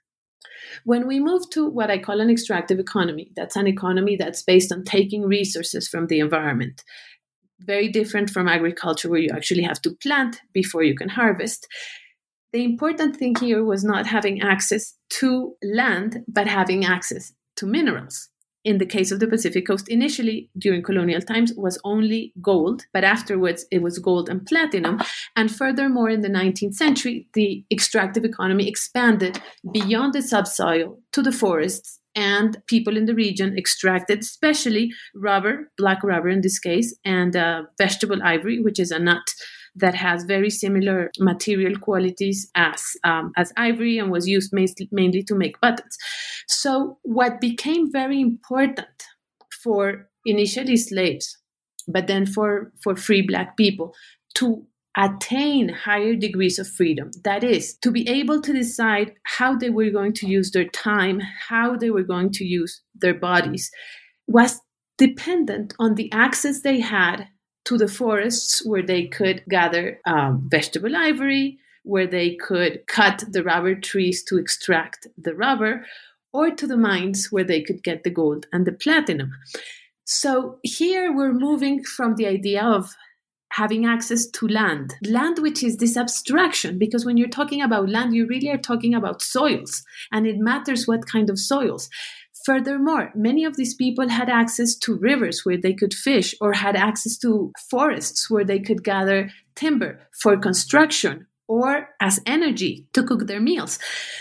When 0.85 1.07
we 1.07 1.21
move 1.21 1.43
to 1.51 1.69
what 1.69 1.91
I 1.91 1.99
call 1.99 2.21
an 2.21 2.31
extractive 2.31 2.79
economy, 2.79 3.31
that's 3.37 3.57
an 3.57 3.67
economy 3.67 4.17
that's 4.17 4.43
based 4.43 4.73
on 4.73 4.85
taking 4.85 5.23
resources 5.23 5.89
from 5.89 6.07
the 6.07 6.21
environment 6.21 6.83
very 7.61 7.89
different 7.89 8.31
from 8.31 8.49
agriculture 8.49 9.09
where 9.09 9.21
you 9.21 9.31
actually 9.33 9.63
have 9.63 9.81
to 9.83 9.95
plant 10.03 10.41
before 10.53 10.83
you 10.83 10.95
can 10.95 11.09
harvest. 11.09 11.67
The 12.53 12.65
important 12.65 13.17
thing 13.17 13.35
here 13.41 13.65
was 13.65 13.85
not 13.85 14.07
having 14.07 14.43
access 14.43 14.95
to 15.21 15.55
land, 15.63 16.25
but 16.29 16.47
having 16.47 16.85
access 16.85 17.33
to 17.57 17.67
minerals. 17.67 18.29
In 18.65 18.79
the 18.79 18.87
case 18.87 19.11
of 19.11 19.19
the 19.19 19.27
Pacific 19.27 19.67
coast, 19.67 19.89
initially 19.89 20.49
during 20.57 20.83
colonial 20.83 21.21
times 21.21 21.53
was 21.57 21.81
only 21.83 22.33
gold, 22.41 22.87
but 22.93 23.03
afterwards 23.03 23.67
it 23.73 23.83
was 23.83 23.99
gold 23.99 24.29
and 24.29 24.47
platinum. 24.47 25.01
And 25.35 25.51
furthermore, 25.51 26.11
in 26.11 26.21
the 26.21 26.29
19th 26.29 26.75
century, 26.75 27.27
the 27.35 27.65
extractive 27.73 28.25
economy 28.25 28.69
expanded 28.69 29.41
beyond 29.73 30.13
the 30.13 30.23
subsoil 30.23 31.01
to 31.13 31.23
the 31.23 31.33
forests 31.33 31.99
and 32.15 32.59
people 32.67 32.97
in 32.97 33.07
the 33.07 33.15
region 33.15 33.57
extracted 33.57 34.21
especially 34.21 34.93
rubber, 35.15 35.71
black 35.79 36.03
rubber 36.03 36.29
in 36.29 36.41
this 36.43 36.59
case, 36.59 36.95
and 37.05 37.37
uh, 37.37 37.63
vegetable 37.79 38.23
ivory, 38.23 38.61
which 38.61 38.79
is 38.79 38.91
a 38.91 38.99
nut 38.99 39.23
that 39.75 39.95
has 39.95 40.25
very 40.25 40.51
similar 40.51 41.11
material 41.19 41.79
qualities 41.79 42.51
as 42.55 42.83
um, 43.05 43.33
as 43.37 43.53
ivory 43.57 43.99
and 43.99 44.11
was 44.11 44.29
used 44.29 44.53
mainly, 44.53 45.23
to 45.23 45.35
make 45.35 45.61
buttons. 45.61 45.97
So 46.49 46.99
what 47.03 47.41
became 47.41 47.91
very 47.91 48.21
important 48.21 48.87
for 49.63 50.09
initially 50.27 50.77
slaves, 50.77 51.39
but 51.89 52.07
then 52.07 52.27
for 52.27 52.73
for 52.83 52.97
free 52.97 53.23
black 53.23 53.57
people 53.57 53.95
to 54.35 54.67
attain 54.97 55.69
higher 55.71 56.15
degrees 56.15 56.59
of 56.59 56.69
freedom. 56.69 57.11
That 57.25 57.43
is, 57.43 57.75
to 57.79 57.91
be 57.91 58.09
able 58.09 58.41
to 58.43 58.53
decide 58.53 59.15
how 59.25 59.57
they 59.57 59.71
were 59.71 59.91
going 59.91 60.13
to 60.15 60.27
use 60.27 60.51
their 60.51 60.69
time, 60.69 61.21
how 61.49 61.77
they 61.77 61.91
were 61.91 62.03
going 62.03 62.31
to 62.33 62.45
use 62.45 62.83
their 62.95 63.15
bodies, 63.15 63.71
was 64.27 64.61
dependent 64.99 65.75
on 65.79 65.95
the 65.95 66.13
access 66.13 66.61
they 66.61 66.81
had 66.81 67.29
to 67.65 67.79
the 67.79 67.89
forests 67.89 68.67
where 68.67 68.83
they 68.83 69.07
could 69.07 69.43
gather 69.49 70.01
um, 70.07 70.47
vegetable 70.51 70.95
ivory, 70.95 71.59
where 71.85 72.07
they 72.07 72.37
could 72.37 72.87
cut 72.87 73.25
the 73.31 73.43
rubber 73.43 73.75
trees 73.75 74.23
to 74.25 74.39
extract 74.39 75.07
the 75.17 75.35
rubber, 75.35 75.87
or 76.33 76.51
to 76.51 76.67
the 76.67 76.77
mines 76.77 77.29
where 77.31 77.45
they 77.45 77.63
could 77.63 77.83
get 77.83 78.05
the 78.05 78.11
gold 78.11 78.47
and 78.53 78.67
the 78.67 78.73
platinum. 78.73 79.33
So 80.05 80.59
here 80.63 81.15
we're 81.15 81.33
moving 81.33 81.83
from 81.85 82.17
the 82.17 82.27
idea 82.27 82.63
of 82.63 82.95
having 83.53 83.85
access 83.85 84.27
to 84.27 84.49
land. 84.49 84.95
Land, 85.07 85.39
which 85.39 85.63
is 85.63 85.77
this 85.77 85.97
abstraction, 85.97 86.79
because 86.79 87.05
when 87.05 87.17
you're 87.17 87.29
talking 87.29 87.63
about 87.63 87.89
land, 87.89 88.15
you 88.15 88.27
really 88.27 88.51
are 88.51 88.59
talking 88.59 88.95
about 88.95 89.23
soils, 89.23 89.83
and 90.11 90.27
it 90.27 90.39
matters 90.39 90.87
what 90.87 91.07
kind 91.07 91.29
of 91.29 91.39
soils. 91.39 91.89
Furthermore, 92.45 93.13
many 93.15 93.45
of 93.45 93.57
these 93.57 93.75
people 93.75 94.09
had 94.09 94.29
access 94.29 94.75
to 94.75 94.99
rivers 94.99 95.45
where 95.45 95.59
they 95.61 95.75
could 95.75 95.95
fish, 95.95 96.35
or 96.41 96.55
had 96.55 96.77
access 96.77 97.19
to 97.19 97.53
forests 97.71 98.31
where 98.31 98.45
they 98.45 98.59
could 98.59 98.83
gather 98.83 99.31
timber 99.55 100.01
for 100.21 100.37
construction 100.37 101.27
or 101.47 101.91
as 102.01 102.21
energy 102.25 102.87
to 102.95 103.03
cook 103.03 103.27
their 103.27 103.41
meals. 103.41 103.79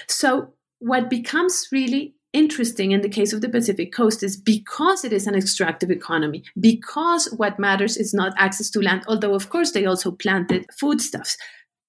So, 0.07 0.53
what 0.79 1.09
becomes 1.09 1.67
really 1.71 2.15
interesting 2.33 2.91
in 2.91 3.01
the 3.01 3.09
case 3.09 3.33
of 3.33 3.41
the 3.41 3.49
Pacific 3.49 3.93
coast 3.93 4.23
is 4.23 4.37
because 4.37 5.03
it 5.03 5.13
is 5.13 5.27
an 5.27 5.35
extractive 5.35 5.91
economy, 5.91 6.43
because 6.59 7.27
what 7.37 7.59
matters 7.59 7.97
is 7.97 8.13
not 8.13 8.33
access 8.37 8.69
to 8.71 8.81
land, 8.81 9.03
although, 9.07 9.33
of 9.33 9.49
course, 9.49 9.71
they 9.71 9.85
also 9.85 10.11
planted 10.11 10.65
foodstuffs. 10.79 11.37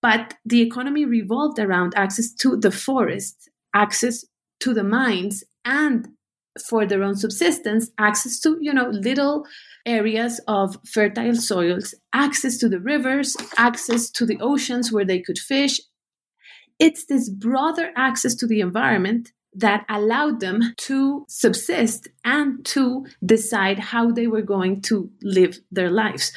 But 0.01 0.35
the 0.45 0.61
economy 0.61 1.05
revolved 1.05 1.59
around 1.59 1.95
access 1.97 2.33
to 2.41 2.57
the 2.57 2.73
forests, 2.73 3.49
access 3.73 4.25
to 4.61 4.75
the 4.75 4.85
mines, 4.85 5.45
and 5.65 6.09
for 6.69 6.85
their 6.85 7.03
own 7.03 7.17
subsistence, 7.17 7.91
access 7.99 8.41
to, 8.41 8.59
you 8.61 8.75
know, 8.75 8.89
little 8.89 9.47
areas 9.87 10.41
of 10.49 10.77
fertile 10.87 11.35
soils, 11.35 11.95
access 12.13 12.59
to 12.59 12.69
the 12.69 12.81
rivers, 12.81 13.37
access 13.57 14.11
to 14.11 14.27
the 14.27 14.39
oceans 14.41 14.93
where 14.93 15.05
they 15.05 15.21
could 15.21 15.39
fish. 15.39 15.81
It's 16.79 17.07
this 17.07 17.31
broader 17.31 17.91
access 17.97 18.35
to 18.37 18.47
the 18.47 18.61
environment 18.61 19.33
that 19.55 19.85
allowed 19.89 20.41
them 20.41 20.75
to 20.79 21.25
subsist 21.29 22.09
and 22.25 22.65
to 22.65 23.07
decide 23.25 23.79
how 23.79 24.11
they 24.11 24.27
were 24.27 24.43
going 24.43 24.81
to 24.83 25.11
live 25.23 25.59
their 25.71 25.91
lives. 25.91 26.33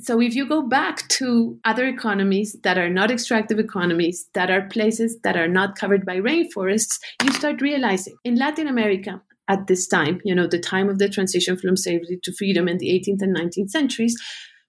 So, 0.00 0.20
if 0.20 0.34
you 0.34 0.48
go 0.48 0.62
back 0.62 1.06
to 1.08 1.58
other 1.64 1.86
economies 1.86 2.56
that 2.62 2.78
are 2.78 2.88
not 2.88 3.10
extractive 3.10 3.58
economies, 3.58 4.28
that 4.32 4.50
are 4.50 4.62
places 4.68 5.18
that 5.22 5.36
are 5.36 5.48
not 5.48 5.76
covered 5.76 6.06
by 6.06 6.16
rainforests, 6.16 6.98
you 7.24 7.32
start 7.32 7.60
realizing 7.60 8.16
in 8.24 8.36
Latin 8.36 8.68
America 8.68 9.20
at 9.48 9.66
this 9.66 9.86
time, 9.86 10.20
you 10.24 10.34
know, 10.34 10.46
the 10.46 10.58
time 10.58 10.88
of 10.88 10.98
the 10.98 11.08
transition 11.08 11.58
from 11.58 11.76
slavery 11.76 12.18
to 12.22 12.32
freedom 12.32 12.68
in 12.68 12.78
the 12.78 12.88
18th 12.88 13.22
and 13.22 13.36
19th 13.36 13.70
centuries, 13.70 14.16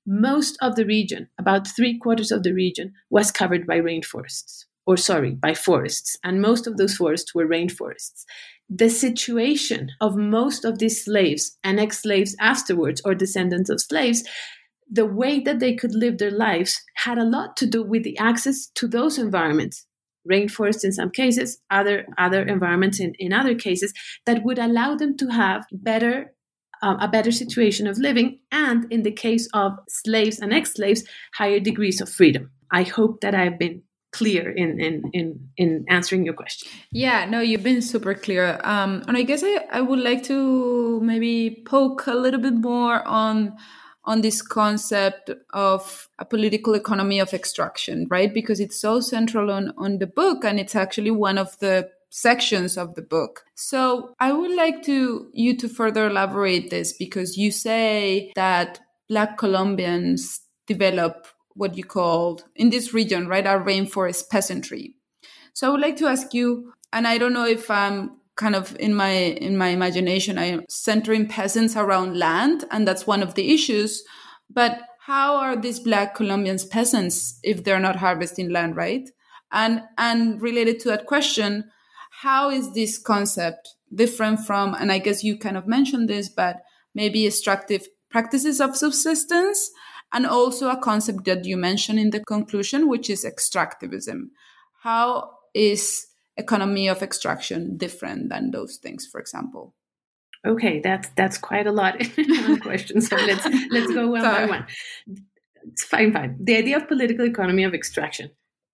most 0.05 0.57
of 0.61 0.75
the 0.75 0.85
region, 0.85 1.29
about 1.39 1.67
three 1.67 1.97
quarters 1.97 2.31
of 2.31 2.43
the 2.43 2.51
region, 2.51 2.91
was 3.09 3.31
covered 3.31 3.65
by 3.65 3.79
rainforests 3.79 4.65
or 4.85 4.97
sorry, 4.97 5.31
by 5.31 5.53
forests, 5.53 6.17
and 6.23 6.41
most 6.41 6.67
of 6.67 6.77
those 6.77 6.95
forests 6.95 7.33
were 7.33 7.47
rainforests. 7.47 8.25
The 8.69 8.89
situation 8.89 9.89
of 10.01 10.15
most 10.15 10.65
of 10.65 10.79
these 10.79 11.03
slaves 11.03 11.57
and 11.63 11.79
ex 11.79 12.01
slaves 12.01 12.35
afterwards, 12.39 13.01
or 13.05 13.15
descendants 13.15 13.69
of 13.69 13.81
slaves, 13.81 14.23
the 14.89 15.05
way 15.05 15.39
that 15.39 15.59
they 15.59 15.75
could 15.75 15.95
live 15.95 16.17
their 16.17 16.31
lives 16.31 16.81
had 16.95 17.17
a 17.17 17.23
lot 17.23 17.55
to 17.57 17.65
do 17.65 17.83
with 17.83 18.03
the 18.03 18.17
access 18.17 18.67
to 18.75 18.87
those 18.87 19.17
environments 19.17 19.85
rainforests 20.29 20.83
in 20.83 20.91
some 20.91 21.09
cases 21.09 21.59
other 21.69 22.05
other 22.17 22.43
environments 22.43 22.99
in, 22.99 23.13
in 23.19 23.33
other 23.33 23.55
cases 23.55 23.93
that 24.25 24.43
would 24.43 24.59
allow 24.59 24.95
them 24.95 25.17
to 25.17 25.27
have 25.27 25.65
better 25.71 26.33
uh, 26.81 26.95
a 26.99 27.07
better 27.07 27.31
situation 27.31 27.87
of 27.87 27.97
living 27.97 28.39
and 28.51 28.85
in 28.91 29.03
the 29.03 29.11
case 29.11 29.47
of 29.53 29.73
slaves 29.89 30.39
and 30.39 30.53
ex-slaves 30.53 31.03
higher 31.35 31.59
degrees 31.59 31.99
of 31.99 32.09
freedom 32.09 32.51
i 32.71 32.83
hope 32.83 33.19
that 33.21 33.35
i've 33.35 33.59
been 33.59 33.81
clear 34.13 34.49
in 34.51 34.79
in 34.79 35.03
in, 35.13 35.49
in 35.57 35.85
answering 35.89 36.23
your 36.23 36.33
question 36.33 36.69
yeah 36.91 37.25
no 37.25 37.39
you've 37.41 37.63
been 37.63 37.81
super 37.81 38.13
clear 38.13 38.59
um, 38.63 39.03
and 39.07 39.17
i 39.17 39.23
guess 39.23 39.43
I, 39.43 39.65
I 39.71 39.81
would 39.81 39.99
like 39.99 40.23
to 40.23 41.01
maybe 41.01 41.63
poke 41.65 42.07
a 42.07 42.13
little 42.13 42.39
bit 42.39 42.53
more 42.53 43.05
on 43.07 43.57
on 44.05 44.21
this 44.21 44.41
concept 44.41 45.31
of 45.53 46.09
a 46.19 46.25
political 46.25 46.73
economy 46.73 47.19
of 47.19 47.33
extraction, 47.33 48.05
right? 48.09 48.33
Because 48.33 48.59
it's 48.59 48.79
so 48.79 48.99
central 48.99 49.49
on, 49.49 49.73
on 49.77 49.99
the 49.99 50.07
book 50.07 50.43
and 50.43 50.59
it's 50.59 50.75
actually 50.75 51.11
one 51.11 51.37
of 51.37 51.57
the 51.59 51.89
sections 52.09 52.77
of 52.77 52.95
the 52.95 53.01
book. 53.01 53.43
So 53.55 54.13
I 54.19 54.33
would 54.33 54.51
like 54.51 54.83
to 54.83 55.29
you 55.33 55.57
to 55.57 55.69
further 55.69 56.07
elaborate 56.07 56.69
this 56.69 56.93
because 56.93 57.37
you 57.37 57.51
say 57.51 58.31
that 58.35 58.79
black 59.09 59.37
Colombians 59.37 60.41
develop 60.67 61.27
what 61.55 61.77
you 61.77 61.83
called 61.83 62.43
in 62.55 62.69
this 62.69 62.93
region, 62.93 63.27
right, 63.27 63.45
our 63.45 63.63
rainforest 63.63 64.29
peasantry. 64.29 64.95
So 65.53 65.67
I 65.67 65.71
would 65.71 65.81
like 65.81 65.97
to 65.97 66.07
ask 66.07 66.33
you, 66.33 66.73
and 66.91 67.07
I 67.07 67.17
don't 67.17 67.33
know 67.33 67.45
if 67.45 67.69
I'm 67.69 68.17
kind 68.35 68.55
of 68.55 68.75
in 68.79 68.93
my 68.95 69.11
in 69.11 69.57
my 69.57 69.67
imagination 69.67 70.37
i 70.37 70.45
am 70.45 70.65
centering 70.69 71.27
peasants 71.27 71.75
around 71.75 72.17
land 72.17 72.65
and 72.71 72.87
that's 72.87 73.05
one 73.05 73.21
of 73.21 73.35
the 73.35 73.53
issues 73.53 74.03
but 74.49 74.81
how 75.05 75.35
are 75.35 75.55
these 75.55 75.79
black 75.79 76.15
colombians 76.15 76.65
peasants 76.65 77.39
if 77.43 77.63
they're 77.63 77.79
not 77.79 77.97
harvesting 77.97 78.49
land 78.49 78.75
right 78.75 79.09
and 79.51 79.81
and 79.97 80.41
related 80.41 80.79
to 80.79 80.87
that 80.87 81.05
question 81.05 81.69
how 82.21 82.49
is 82.49 82.73
this 82.73 82.97
concept 82.97 83.75
different 83.93 84.39
from 84.39 84.73
and 84.73 84.91
i 84.91 84.97
guess 84.97 85.23
you 85.23 85.37
kind 85.37 85.57
of 85.57 85.67
mentioned 85.67 86.09
this 86.09 86.27
but 86.27 86.61
maybe 86.95 87.27
extractive 87.27 87.87
practices 88.09 88.59
of 88.59 88.75
subsistence 88.75 89.69
and 90.13 90.25
also 90.25 90.69
a 90.69 90.77
concept 90.77 91.25
that 91.25 91.45
you 91.45 91.57
mentioned 91.57 91.99
in 91.99 92.11
the 92.11 92.23
conclusion 92.23 92.87
which 92.87 93.09
is 93.09 93.25
extractivism 93.25 94.29
how 94.83 95.31
is 95.53 96.07
economy 96.35 96.89
of 96.89 97.01
extraction 97.01 97.77
different 97.77 98.29
than 98.29 98.51
those 98.51 98.77
things, 98.77 99.07
for 99.07 99.19
example? 99.19 99.73
Okay, 100.45 100.81
that's 100.81 101.07
that's 101.15 101.37
quite 101.37 101.67
a 101.67 101.71
lot 101.71 102.01
of 102.49 102.59
questions. 102.59 103.07
So 103.07 103.15
let's 103.15 103.45
let's 103.71 103.93
go 103.93 104.09
one 104.09 104.21
Sorry. 104.21 104.45
by 104.45 104.49
one. 104.49 104.67
It's 105.71 105.85
fine, 105.85 106.11
fine. 106.11 106.37
The 106.41 106.57
idea 106.57 106.77
of 106.77 106.87
political 106.89 107.25
economy 107.25 107.63
of 107.63 107.73
extraction. 107.73 108.31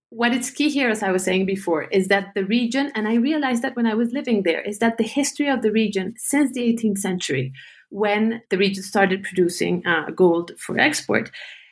What 0.09 0.33
is 0.33 0.49
key 0.49 0.69
here, 0.69 0.89
as 0.89 1.03
I 1.03 1.11
was 1.11 1.23
saying 1.23 1.45
before, 1.45 1.83
is 1.83 2.07
that 2.07 2.33
the 2.33 2.43
region, 2.43 2.91
and 2.95 3.07
I 3.07 3.13
realized 3.13 3.61
that 3.61 3.75
when 3.75 3.85
I 3.85 3.93
was 3.93 4.11
living 4.11 4.41
there, 4.41 4.61
is 4.61 4.79
that 4.79 4.97
the 4.97 5.03
history 5.03 5.47
of 5.47 5.61
the 5.61 5.71
region 5.71 6.15
since 6.17 6.51
the 6.51 6.61
18th 6.61 6.97
century, 6.97 7.53
when 7.89 8.41
the 8.49 8.57
region 8.57 8.83
started 8.83 9.23
producing 9.23 9.85
uh, 9.85 10.11
gold 10.11 10.51
for 10.57 10.79
export, 10.79 11.31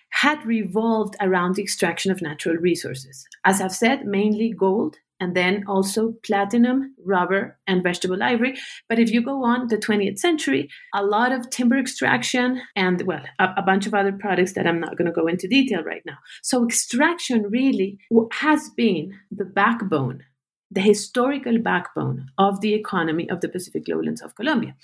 had 0.10 0.46
revolved 0.46 1.16
around 1.22 1.56
the 1.56 1.64
extraction 1.64 2.12
of 2.12 2.22
natural 2.22 2.56
resources. 2.56 3.28
As 3.46 3.62
I've 3.62 3.76
said, 3.76 4.06
mainly 4.06 4.52
gold 4.52 4.98
and 5.20 5.36
then 5.36 5.64
also 5.68 6.14
platinum, 6.24 6.94
rubber, 7.04 7.58
and 7.66 7.84
vegetable 7.84 8.22
ivory. 8.22 8.58
But 8.88 9.00
if 9.00 9.12
you 9.12 9.22
go 9.22 9.44
on 9.44 9.68
the 9.68 9.78
20th 9.78 10.20
century, 10.20 10.70
a 10.94 11.04
lot 11.04 11.32
of 11.32 11.50
timber 11.50 11.78
extraction 11.78 12.62
and, 12.76 13.02
well, 13.04 13.24
a, 13.40 13.50
a 13.58 13.62
bunch 13.62 13.88
of 13.88 13.94
other 13.94 14.12
products 14.12 14.54
that 14.54 14.68
I'm 14.68 14.80
not 14.80 14.98
going 14.98 15.08
to 15.08 15.12
go 15.12 15.28
into 15.28 15.48
detail 15.48 15.84
right 15.84 16.04
now. 16.06 16.18
So, 16.44 16.64
extraction 16.64 17.44
really 17.50 17.98
has 18.32 18.70
been 18.70 19.14
the 19.32 19.46
backbone, 19.46 20.24
the 20.70 20.82
historical 20.82 21.60
backbone 21.60 22.28
of 22.38 22.62
the 22.62 22.74
economy 22.74 23.30
of 23.30 23.42
the 23.42 23.50
Pacific 23.50 23.84
lowlands 23.88 24.22
of 24.22 24.36
Colombia. 24.36 24.76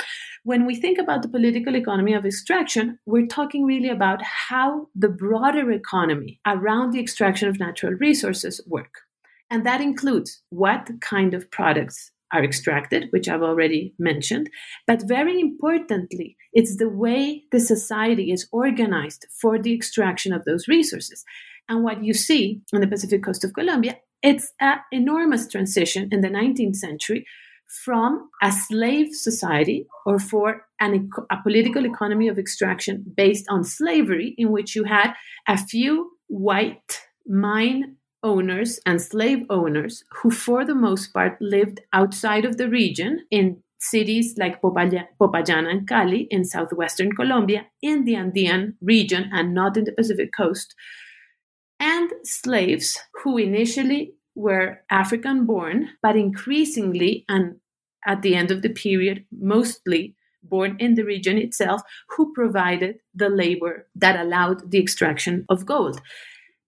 When 0.44 0.66
we 0.66 0.76
think 0.76 0.98
about 0.98 1.22
the 1.22 1.28
political 1.28 1.76
economy 1.76 2.14
of 2.14 2.26
extraction, 2.26 3.00
we're 3.06 3.28
talking 3.28 3.66
really 3.66 3.90
about 3.90 4.22
how 4.22 4.88
the 4.96 5.10
broader 5.10 5.72
economy 5.72 6.40
around 6.46 6.92
the 6.92 7.00
extraction 7.00 7.50
of 7.50 7.60
natural 7.60 7.94
resources 7.94 8.62
work. 8.66 9.02
And 9.50 9.66
that 9.66 9.82
includes 9.82 10.42
what 10.50 10.90
kind 11.02 11.34
of 11.34 11.52
products 11.52 12.12
are 12.32 12.44
extracted, 12.44 13.08
which 13.12 13.30
I've 13.30 13.44
already 13.44 13.94
mentioned. 14.00 14.50
But 14.88 15.08
very 15.08 15.40
importantly, 15.40 16.36
it's 16.52 16.78
the 16.78 16.90
way 16.90 17.44
the 17.52 17.60
society 17.60 18.32
is 18.32 18.48
organized 18.52 19.28
for 19.40 19.60
the 19.60 19.74
extraction 19.74 20.34
of 20.34 20.46
those 20.46 20.68
resources. 20.68 21.24
And 21.70 21.84
what 21.84 22.04
you 22.04 22.14
see 22.14 22.62
on 22.74 22.82
the 22.82 22.88
Pacific 22.88 23.24
coast 23.24 23.44
of 23.44 23.54
Colombia, 23.54 23.98
it's 24.24 24.54
an 24.62 24.78
enormous 24.92 25.48
transition 25.48 26.10
in 26.12 26.22
the 26.22 26.30
19th 26.30 26.78
century 26.78 27.26
from 27.84 28.30
a 28.42 28.52
slave 28.52 29.14
society 29.14 29.88
or 30.06 30.20
for 30.20 30.66
an, 30.80 31.10
a 31.32 31.38
political 31.42 31.86
economy 31.86 32.28
of 32.28 32.38
extraction 32.38 33.04
based 33.16 33.46
on 33.50 33.64
slavery, 33.64 34.34
in 34.38 34.52
which 34.52 34.76
you 34.76 34.84
had 34.84 35.14
a 35.48 35.58
few 35.58 36.12
white 36.28 37.02
mine 37.28 37.96
owners 38.22 38.80
and 38.86 39.02
slave 39.02 39.46
owners 39.50 40.04
who, 40.12 40.32
for 40.32 40.64
the 40.66 40.76
most 40.76 41.14
part, 41.14 41.38
lived 41.42 41.82
outside 41.92 42.46
of 42.46 42.58
the 42.58 42.70
region 42.70 43.26
in 43.32 43.62
cities 43.80 44.36
like 44.38 44.62
Popayán 44.62 45.70
and 45.70 45.88
Cali 45.88 46.28
in 46.30 46.46
southwestern 46.46 47.12
Colombia, 47.12 47.66
in 47.82 48.06
the 48.06 48.16
Andean 48.16 48.78
region 48.82 49.30
and 49.34 49.54
not 49.54 49.76
in 49.76 49.84
the 49.84 49.92
Pacific 49.92 50.30
coast, 50.36 50.74
and 51.80 52.12
slaves 52.24 52.98
who 53.24 53.38
initially 53.38 54.14
were 54.36 54.80
African 54.90 55.46
born, 55.46 55.90
but 56.02 56.16
increasingly, 56.16 57.26
and 57.30 57.56
at 58.06 58.22
the 58.22 58.36
end 58.36 58.52
of 58.52 58.62
the 58.62 58.70
period, 58.70 59.26
mostly 59.32 60.16
born 60.42 60.76
in 60.80 60.96
the 60.96 61.04
region 61.04 61.38
itself, 61.38 61.82
who 62.10 62.34
provided 62.34 62.98
the 63.14 63.30
labor 63.30 63.88
that 63.96 64.20
allowed 64.20 64.72
the 64.72 64.80
extraction 64.80 65.46
of 65.50 65.66
gold. 65.66 66.02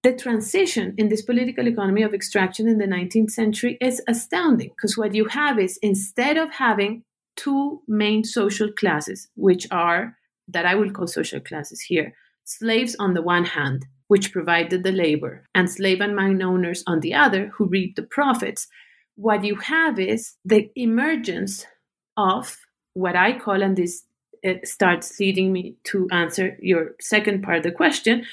The 0.04 0.14
transition 0.14 0.94
in 0.98 1.10
this 1.10 1.24
political 1.24 1.68
economy 1.68 2.04
of 2.04 2.14
extraction 2.14 2.68
in 2.68 2.78
the 2.78 2.86
19th 2.86 3.32
century 3.32 3.78
is 3.82 4.02
astounding 4.08 4.70
because 4.70 4.98
what 4.98 5.16
you 5.16 5.26
have 5.26 5.60
is 5.60 5.80
instead 5.82 6.38
of 6.38 6.52
having 6.52 7.04
two 7.36 7.82
main 7.88 8.24
social 8.24 8.72
classes, 8.72 9.28
which 9.36 9.68
are 9.72 10.16
that 10.48 10.66
I 10.66 10.76
will 10.76 10.92
call 10.92 11.08
social 11.08 11.40
classes 11.40 11.82
here 11.82 12.14
slaves 12.44 12.96
on 13.00 13.16
the 13.16 13.24
one 13.24 13.46
hand, 13.46 13.86
which 14.08 14.32
provided 14.32 14.84
the 14.84 14.92
labor, 14.92 15.48
and 15.56 15.70
slave 15.70 16.02
and 16.02 16.16
mine 16.16 16.42
owners 16.42 16.84
on 16.86 17.00
the 17.00 17.14
other, 17.14 17.52
who 17.56 17.66
reaped 17.66 17.96
the 17.96 18.04
profits, 18.04 18.68
what 19.16 19.44
you 19.44 19.56
have 19.56 20.00
is 20.00 20.36
the 20.44 20.70
emergence 20.76 21.66
of 22.18 22.58
what 22.94 23.16
I 23.16 23.38
call, 23.38 23.62
and 23.62 23.76
this 23.76 24.06
it 24.44 24.68
starts 24.68 25.20
leading 25.20 25.52
me 25.52 25.76
to 25.86 26.08
answer 26.12 26.56
your 26.62 26.92
second 27.02 27.42
part 27.42 27.58
of 27.58 27.64
the 27.64 27.72
question, 27.72 28.26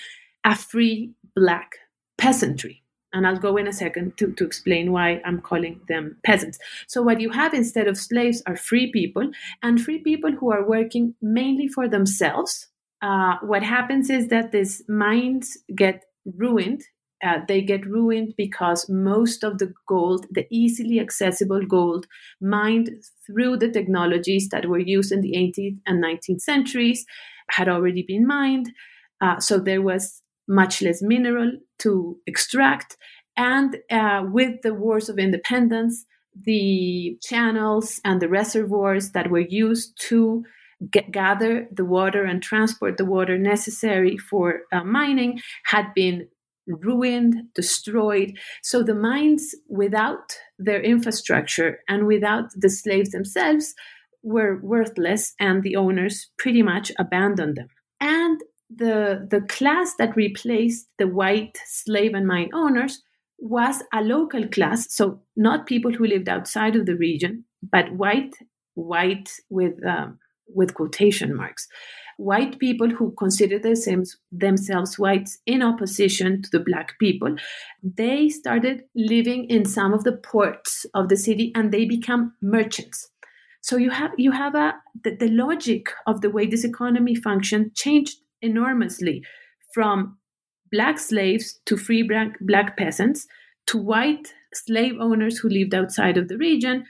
a 0.44 0.54
free 0.54 1.12
black 1.34 1.76
peasantry. 2.18 2.82
And 3.14 3.26
I'll 3.26 3.38
go 3.38 3.56
in 3.56 3.66
a 3.66 3.72
second 3.72 4.16
to, 4.18 4.32
to 4.32 4.44
explain 4.44 4.92
why 4.92 5.22
I'm 5.24 5.40
calling 5.40 5.80
them 5.88 6.16
peasants. 6.24 6.58
So, 6.86 7.02
what 7.02 7.20
you 7.20 7.30
have 7.30 7.54
instead 7.54 7.86
of 7.86 7.96
slaves 7.96 8.42
are 8.46 8.56
free 8.56 8.90
people, 8.90 9.30
and 9.62 9.80
free 9.80 9.98
people 9.98 10.32
who 10.32 10.50
are 10.52 10.66
working 10.66 11.14
mainly 11.20 11.68
for 11.68 11.88
themselves. 11.88 12.68
Uh, 13.02 13.36
what 13.42 13.62
happens 13.62 14.10
is 14.10 14.28
that 14.28 14.52
these 14.52 14.82
mines 14.88 15.56
get 15.74 16.04
ruined. 16.36 16.82
Uh, 17.24 17.38
they 17.46 17.60
get 17.62 17.86
ruined 17.86 18.34
because 18.36 18.88
most 18.88 19.44
of 19.44 19.58
the 19.58 19.72
gold, 19.88 20.26
the 20.30 20.46
easily 20.50 20.98
accessible 21.00 21.64
gold, 21.66 22.06
mined 22.40 22.90
through 23.26 23.56
the 23.56 23.70
technologies 23.70 24.48
that 24.50 24.66
were 24.68 24.78
used 24.78 25.12
in 25.12 25.20
the 25.20 25.36
18th 25.36 25.80
and 25.86 26.00
19th 26.02 26.40
centuries, 26.40 27.04
had 27.50 27.68
already 27.68 28.04
been 28.06 28.26
mined. 28.26 28.70
Uh, 29.20 29.38
so 29.38 29.58
there 29.58 29.82
was 29.82 30.22
much 30.48 30.82
less 30.82 31.02
mineral 31.02 31.52
to 31.78 32.18
extract. 32.26 32.96
And 33.36 33.78
uh, 33.90 34.24
with 34.30 34.62
the 34.62 34.74
wars 34.74 35.08
of 35.08 35.18
independence, 35.18 36.04
the 36.44 37.18
channels 37.22 38.00
and 38.04 38.20
the 38.20 38.28
reservoirs 38.28 39.12
that 39.12 39.30
were 39.30 39.40
used 39.40 39.92
to 40.08 40.44
gather 41.10 41.68
the 41.72 41.84
water 41.84 42.24
and 42.24 42.42
transport 42.42 42.96
the 42.96 43.04
water 43.04 43.38
necessary 43.38 44.16
for 44.16 44.62
uh, 44.72 44.84
mining 44.84 45.40
had 45.64 45.92
been 45.94 46.28
ruined, 46.66 47.34
destroyed. 47.54 48.38
So 48.62 48.82
the 48.82 48.94
mines, 48.94 49.54
without 49.68 50.36
their 50.58 50.82
infrastructure 50.82 51.80
and 51.88 52.06
without 52.06 52.50
the 52.54 52.70
slaves 52.70 53.10
themselves, 53.10 53.74
were 54.22 54.60
worthless, 54.62 55.34
and 55.40 55.62
the 55.62 55.76
owners 55.76 56.30
pretty 56.38 56.62
much 56.62 56.92
abandoned 56.98 57.56
them. 57.56 57.68
And 58.00 58.40
the, 58.74 59.26
the 59.28 59.40
class 59.40 59.94
that 59.98 60.16
replaced 60.16 60.86
the 60.98 61.08
white 61.08 61.58
slave 61.66 62.14
and 62.14 62.26
mine 62.26 62.50
owners 62.54 63.02
was 63.38 63.82
a 63.92 64.00
local 64.00 64.46
class, 64.46 64.94
so 64.94 65.20
not 65.36 65.66
people 65.66 65.92
who 65.92 66.06
lived 66.06 66.28
outside 66.28 66.76
of 66.76 66.86
the 66.86 66.94
region, 66.94 67.44
but 67.60 67.92
white, 67.92 68.34
white 68.74 69.28
with 69.50 69.84
um, 69.84 70.18
with 70.48 70.74
quotation 70.74 71.34
marks. 71.34 71.68
White 72.18 72.58
people 72.58 72.90
who 72.90 73.14
consider 73.18 73.58
themselves, 73.58 74.16
themselves 74.30 74.98
whites 74.98 75.38
in 75.46 75.62
opposition 75.62 76.42
to 76.42 76.50
the 76.52 76.60
black 76.60 76.98
people, 76.98 77.34
they 77.82 78.28
started 78.28 78.82
living 78.94 79.46
in 79.48 79.64
some 79.64 79.92
of 79.92 80.04
the 80.04 80.12
ports 80.12 80.86
of 80.94 81.08
the 81.08 81.16
city 81.16 81.52
and 81.54 81.72
they 81.72 81.84
become 81.84 82.34
merchants. 82.42 83.08
So 83.62 83.76
you 83.76 83.90
have 83.90 84.10
you 84.18 84.32
have 84.32 84.54
a 84.54 84.74
the, 85.04 85.16
the 85.16 85.28
logic 85.28 85.86
of 86.06 86.20
the 86.20 86.30
way 86.30 86.46
this 86.46 86.64
economy 86.64 87.14
functioned 87.14 87.74
changed 87.74 88.18
enormously 88.40 89.24
from 89.72 90.18
black 90.72 90.98
slaves 90.98 91.60
to 91.66 91.76
free 91.76 92.02
black, 92.02 92.38
black 92.40 92.76
peasants 92.76 93.26
to 93.66 93.78
white 93.78 94.34
slave 94.52 94.94
owners 95.00 95.38
who 95.38 95.48
lived 95.48 95.74
outside 95.74 96.16
of 96.18 96.28
the 96.28 96.36
region 96.36 96.84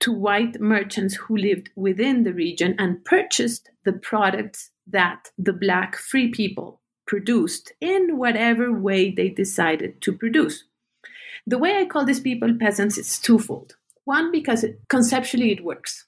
to 0.00 0.12
white 0.12 0.60
merchants 0.60 1.14
who 1.14 1.36
lived 1.36 1.70
within 1.74 2.24
the 2.24 2.32
region 2.32 2.74
and 2.78 3.04
purchased 3.04 3.70
the 3.84 3.92
products 3.92 4.70
that 4.86 5.30
the 5.38 5.52
black 5.52 5.96
free 5.96 6.28
people 6.28 6.80
produced 7.06 7.72
in 7.80 8.18
whatever 8.18 8.72
way 8.72 9.10
they 9.10 9.28
decided 9.28 10.00
to 10.02 10.12
produce. 10.12 10.64
The 11.46 11.58
way 11.58 11.76
I 11.76 11.84
call 11.84 12.04
these 12.04 12.20
people 12.20 12.54
peasants 12.58 12.98
is 12.98 13.18
twofold. 13.18 13.76
One, 14.04 14.30
because 14.30 14.64
conceptually 14.88 15.52
it 15.52 15.64
works. 15.64 16.06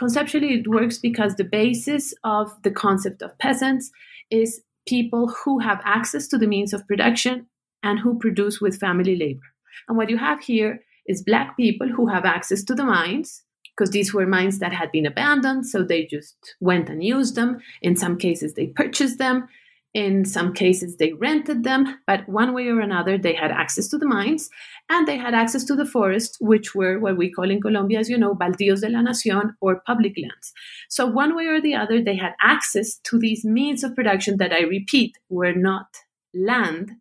Conceptually, 0.00 0.54
it 0.54 0.66
works 0.66 0.96
because 0.96 1.34
the 1.34 1.44
basis 1.44 2.14
of 2.24 2.50
the 2.62 2.70
concept 2.70 3.20
of 3.20 3.38
peasants 3.38 3.90
is 4.30 4.62
people 4.86 5.28
who 5.28 5.58
have 5.58 5.82
access 5.84 6.26
to 6.28 6.38
the 6.38 6.46
means 6.46 6.72
of 6.72 6.88
production 6.88 7.46
and 7.82 7.98
who 7.98 8.18
produce 8.18 8.62
with 8.62 8.80
family 8.80 9.14
labor. 9.14 9.44
And 9.88 9.98
what 9.98 10.08
you 10.08 10.16
have 10.16 10.40
here 10.40 10.80
is 11.10 11.22
black 11.22 11.56
people 11.56 11.88
who 11.88 12.06
have 12.06 12.24
access 12.24 12.62
to 12.64 12.74
the 12.74 12.84
mines 12.84 13.42
because 13.76 13.90
these 13.90 14.12
were 14.14 14.26
mines 14.26 14.58
that 14.58 14.72
had 14.72 14.92
been 14.92 15.06
abandoned 15.06 15.66
so 15.66 15.82
they 15.82 16.06
just 16.06 16.36
went 16.60 16.88
and 16.88 17.02
used 17.02 17.34
them. 17.34 17.58
In 17.82 17.96
some 17.96 18.16
cases 18.16 18.54
they 18.54 18.66
purchased 18.66 19.18
them. 19.18 19.48
In 19.92 20.24
some 20.24 20.52
cases 20.52 20.96
they 20.98 21.12
rented 21.14 21.64
them. 21.64 21.98
But 22.06 22.28
one 22.28 22.52
way 22.54 22.68
or 22.68 22.80
another 22.80 23.18
they 23.18 23.34
had 23.34 23.50
access 23.50 23.88
to 23.88 23.98
the 23.98 24.06
mines 24.06 24.48
and 24.88 25.08
they 25.08 25.16
had 25.16 25.34
access 25.34 25.64
to 25.64 25.74
the 25.74 25.86
forests 25.86 26.36
which 26.40 26.74
were 26.74 27.00
what 27.00 27.16
we 27.16 27.32
call 27.32 27.50
in 27.50 27.60
colombia 27.60 27.98
as 27.98 28.08
you 28.08 28.18
know 28.18 28.34
baldíos 28.34 28.82
de 28.82 28.90
la 28.90 29.00
nación 29.00 29.54
or 29.60 29.82
public 29.86 30.14
lands. 30.16 30.52
So 30.88 31.06
one 31.06 31.34
way 31.34 31.46
or 31.46 31.60
the 31.60 31.74
other 31.74 32.00
they 32.00 32.16
had 32.16 32.34
access 32.40 32.98
to 33.08 33.18
these 33.18 33.44
means 33.44 33.82
of 33.82 33.96
production 33.96 34.36
that 34.36 34.52
i 34.52 34.60
repeat 34.60 35.16
were 35.28 35.54
not 35.54 35.88
land 36.32 36.92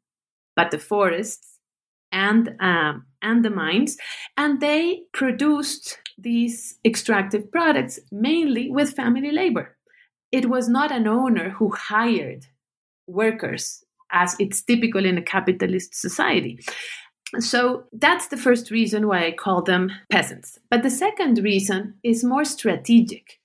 but 0.56 0.72
the 0.72 0.80
forests 0.80 1.59
and 2.12 2.56
um, 2.60 3.06
and 3.22 3.44
the 3.44 3.50
mines, 3.50 3.98
and 4.38 4.62
they 4.62 5.02
produced 5.14 6.00
these 6.18 6.78
extractive 6.86 7.52
products 7.52 8.00
mainly 8.12 8.70
with 8.70 8.94
family 8.94 9.32
labor. 9.32 9.78
It 10.32 10.50
was 10.50 10.70
not 10.70 10.92
an 10.92 11.08
owner 11.08 11.50
who 11.50 11.72
hired 11.72 12.46
workers, 13.08 13.84
as 14.12 14.36
it's 14.40 14.62
typical 14.62 15.06
in 15.06 15.18
a 15.18 15.24
capitalist 15.24 15.96
society. 15.96 16.60
So 17.40 17.84
that's 17.94 18.28
the 18.28 18.38
first 18.38 18.72
reason 18.72 19.08
why 19.08 19.26
I 19.26 19.32
call 19.32 19.62
them 19.62 19.92
peasants. 20.12 20.58
But 20.70 20.84
the 20.84 20.90
second 20.90 21.40
reason 21.40 21.96
is 22.04 22.24
more 22.24 22.46
strategic. 22.46 23.39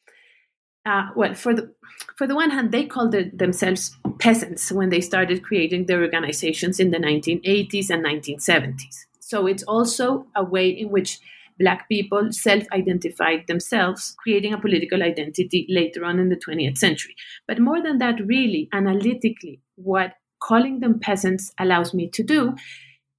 Uh, 0.86 1.08
well, 1.16 1.34
for 1.34 1.54
the 1.54 1.72
for 2.16 2.26
the 2.26 2.34
one 2.34 2.50
hand, 2.50 2.72
they 2.72 2.84
called 2.84 3.14
it 3.14 3.38
themselves 3.38 3.96
peasants 4.18 4.70
when 4.70 4.90
they 4.90 5.00
started 5.00 5.42
creating 5.42 5.86
their 5.86 6.02
organizations 6.02 6.78
in 6.78 6.90
the 6.90 6.98
1980s 6.98 7.90
and 7.90 8.04
1970s. 8.04 9.06
So 9.20 9.46
it's 9.46 9.62
also 9.62 10.26
a 10.36 10.44
way 10.44 10.68
in 10.68 10.90
which 10.90 11.18
Black 11.58 11.88
people 11.88 12.32
self 12.32 12.64
identified 12.72 13.46
themselves, 13.46 14.14
creating 14.18 14.52
a 14.52 14.60
political 14.60 15.02
identity 15.02 15.66
later 15.68 16.04
on 16.04 16.18
in 16.18 16.28
the 16.28 16.36
20th 16.36 16.78
century. 16.78 17.14
But 17.46 17.60
more 17.60 17.82
than 17.82 17.98
that, 17.98 18.26
really, 18.26 18.68
analytically, 18.72 19.60
what 19.76 20.14
calling 20.40 20.80
them 20.80 20.98
peasants 20.98 21.52
allows 21.58 21.94
me 21.94 22.08
to 22.10 22.22
do 22.22 22.56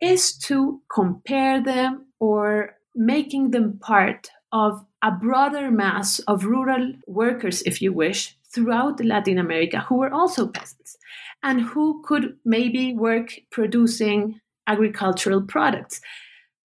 is 0.01 0.37
to 0.37 0.81
compare 0.93 1.63
them 1.63 2.05
or 2.19 2.75
making 2.93 3.51
them 3.51 3.79
part 3.79 4.29
of 4.51 4.85
a 5.05 5.11
broader 5.11 5.69
mass 5.69 6.17
of 6.21 6.45
rural 6.45 6.93
workers, 7.05 7.61
if 7.61 7.79
you 7.79 7.93
wish, 7.93 8.35
throughout 8.51 9.05
Latin 9.05 9.37
America 9.37 9.81
who 9.81 9.97
were 9.97 10.11
also 10.11 10.47
peasants 10.47 10.97
and 11.43 11.61
who 11.61 12.01
could 12.03 12.37
maybe 12.43 12.91
work 12.91 13.39
producing 13.51 14.39
agricultural 14.65 15.43
products. 15.43 16.01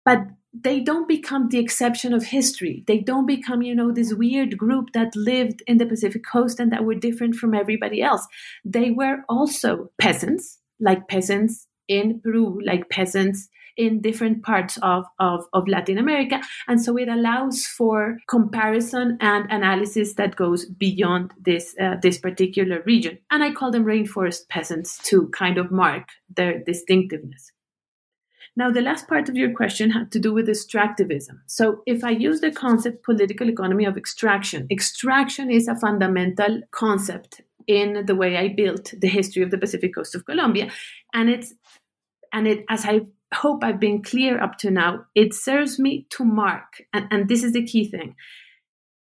But 0.05 0.27
they 0.53 0.79
don't 0.79 1.07
become 1.07 1.49
the 1.49 1.57
exception 1.57 2.13
of 2.13 2.25
history. 2.25 2.83
They 2.85 2.99
don't 2.99 3.25
become, 3.25 3.63
you 3.63 3.73
know, 3.73 3.91
this 3.91 4.13
weird 4.13 4.59
group 4.59 4.93
that 4.93 5.15
lived 5.15 5.63
in 5.65 5.79
the 5.79 5.87
Pacific 5.87 6.23
coast 6.23 6.59
and 6.59 6.71
that 6.71 6.85
were 6.85 6.95
different 6.95 7.35
from 7.35 7.55
everybody 7.55 7.99
else. 7.99 8.27
They 8.63 8.91
were 8.91 9.23
also 9.27 9.89
peasants, 9.99 10.59
like 10.79 11.07
peasants 11.07 11.65
in 11.87 12.19
Peru, 12.19 12.59
like 12.63 12.89
peasants 12.89 13.49
in 13.79 14.01
different 14.01 14.43
parts 14.43 14.77
of, 14.83 15.05
of, 15.19 15.45
of 15.53 15.67
Latin 15.67 15.97
America. 15.97 16.41
And 16.67 16.81
so 16.81 16.97
it 16.97 17.07
allows 17.07 17.65
for 17.65 18.17
comparison 18.27 19.17
and 19.21 19.49
analysis 19.49 20.15
that 20.15 20.35
goes 20.35 20.65
beyond 20.65 21.33
this, 21.39 21.73
uh, 21.81 21.95
this 22.01 22.17
particular 22.17 22.83
region. 22.85 23.17
And 23.31 23.41
I 23.41 23.53
call 23.53 23.71
them 23.71 23.85
rainforest 23.85 24.49
peasants 24.49 24.99
to 25.09 25.29
kind 25.29 25.57
of 25.57 25.71
mark 25.71 26.09
their 26.35 26.59
distinctiveness. 26.59 27.53
Now, 28.57 28.69
the 28.69 28.81
last 28.81 29.07
part 29.07 29.29
of 29.29 29.37
your 29.37 29.53
question 29.53 29.91
had 29.91 30.11
to 30.11 30.19
do 30.19 30.33
with 30.33 30.49
extractivism. 30.49 31.39
So, 31.45 31.81
if 31.85 32.03
I 32.03 32.09
use 32.09 32.41
the 32.41 32.51
concept 32.51 33.05
political 33.05 33.47
economy 33.47 33.85
of 33.85 33.95
extraction, 33.95 34.67
extraction 34.69 35.49
is 35.49 35.69
a 35.69 35.75
fundamental 35.75 36.61
concept 36.71 37.41
in 37.67 38.05
the 38.05 38.15
way 38.15 38.35
I 38.35 38.49
built 38.49 38.93
the 38.99 39.07
history 39.07 39.43
of 39.43 39.51
the 39.51 39.57
Pacific 39.57 39.95
coast 39.95 40.15
of 40.15 40.25
Colombia. 40.25 40.71
And 41.13 41.29
it's 41.29 41.53
and 42.33 42.47
it 42.47 42.65
as 42.67 42.85
I 42.85 43.01
hope 43.33 43.63
I've 43.63 43.79
been 43.79 44.01
clear 44.01 44.41
up 44.41 44.57
to 44.59 44.71
now, 44.71 45.05
it 45.15 45.33
serves 45.33 45.79
me 45.79 46.07
to 46.11 46.25
mark, 46.25 46.83
and, 46.93 47.07
and 47.11 47.29
this 47.29 47.43
is 47.43 47.53
the 47.53 47.65
key 47.65 47.85
thing, 47.85 48.15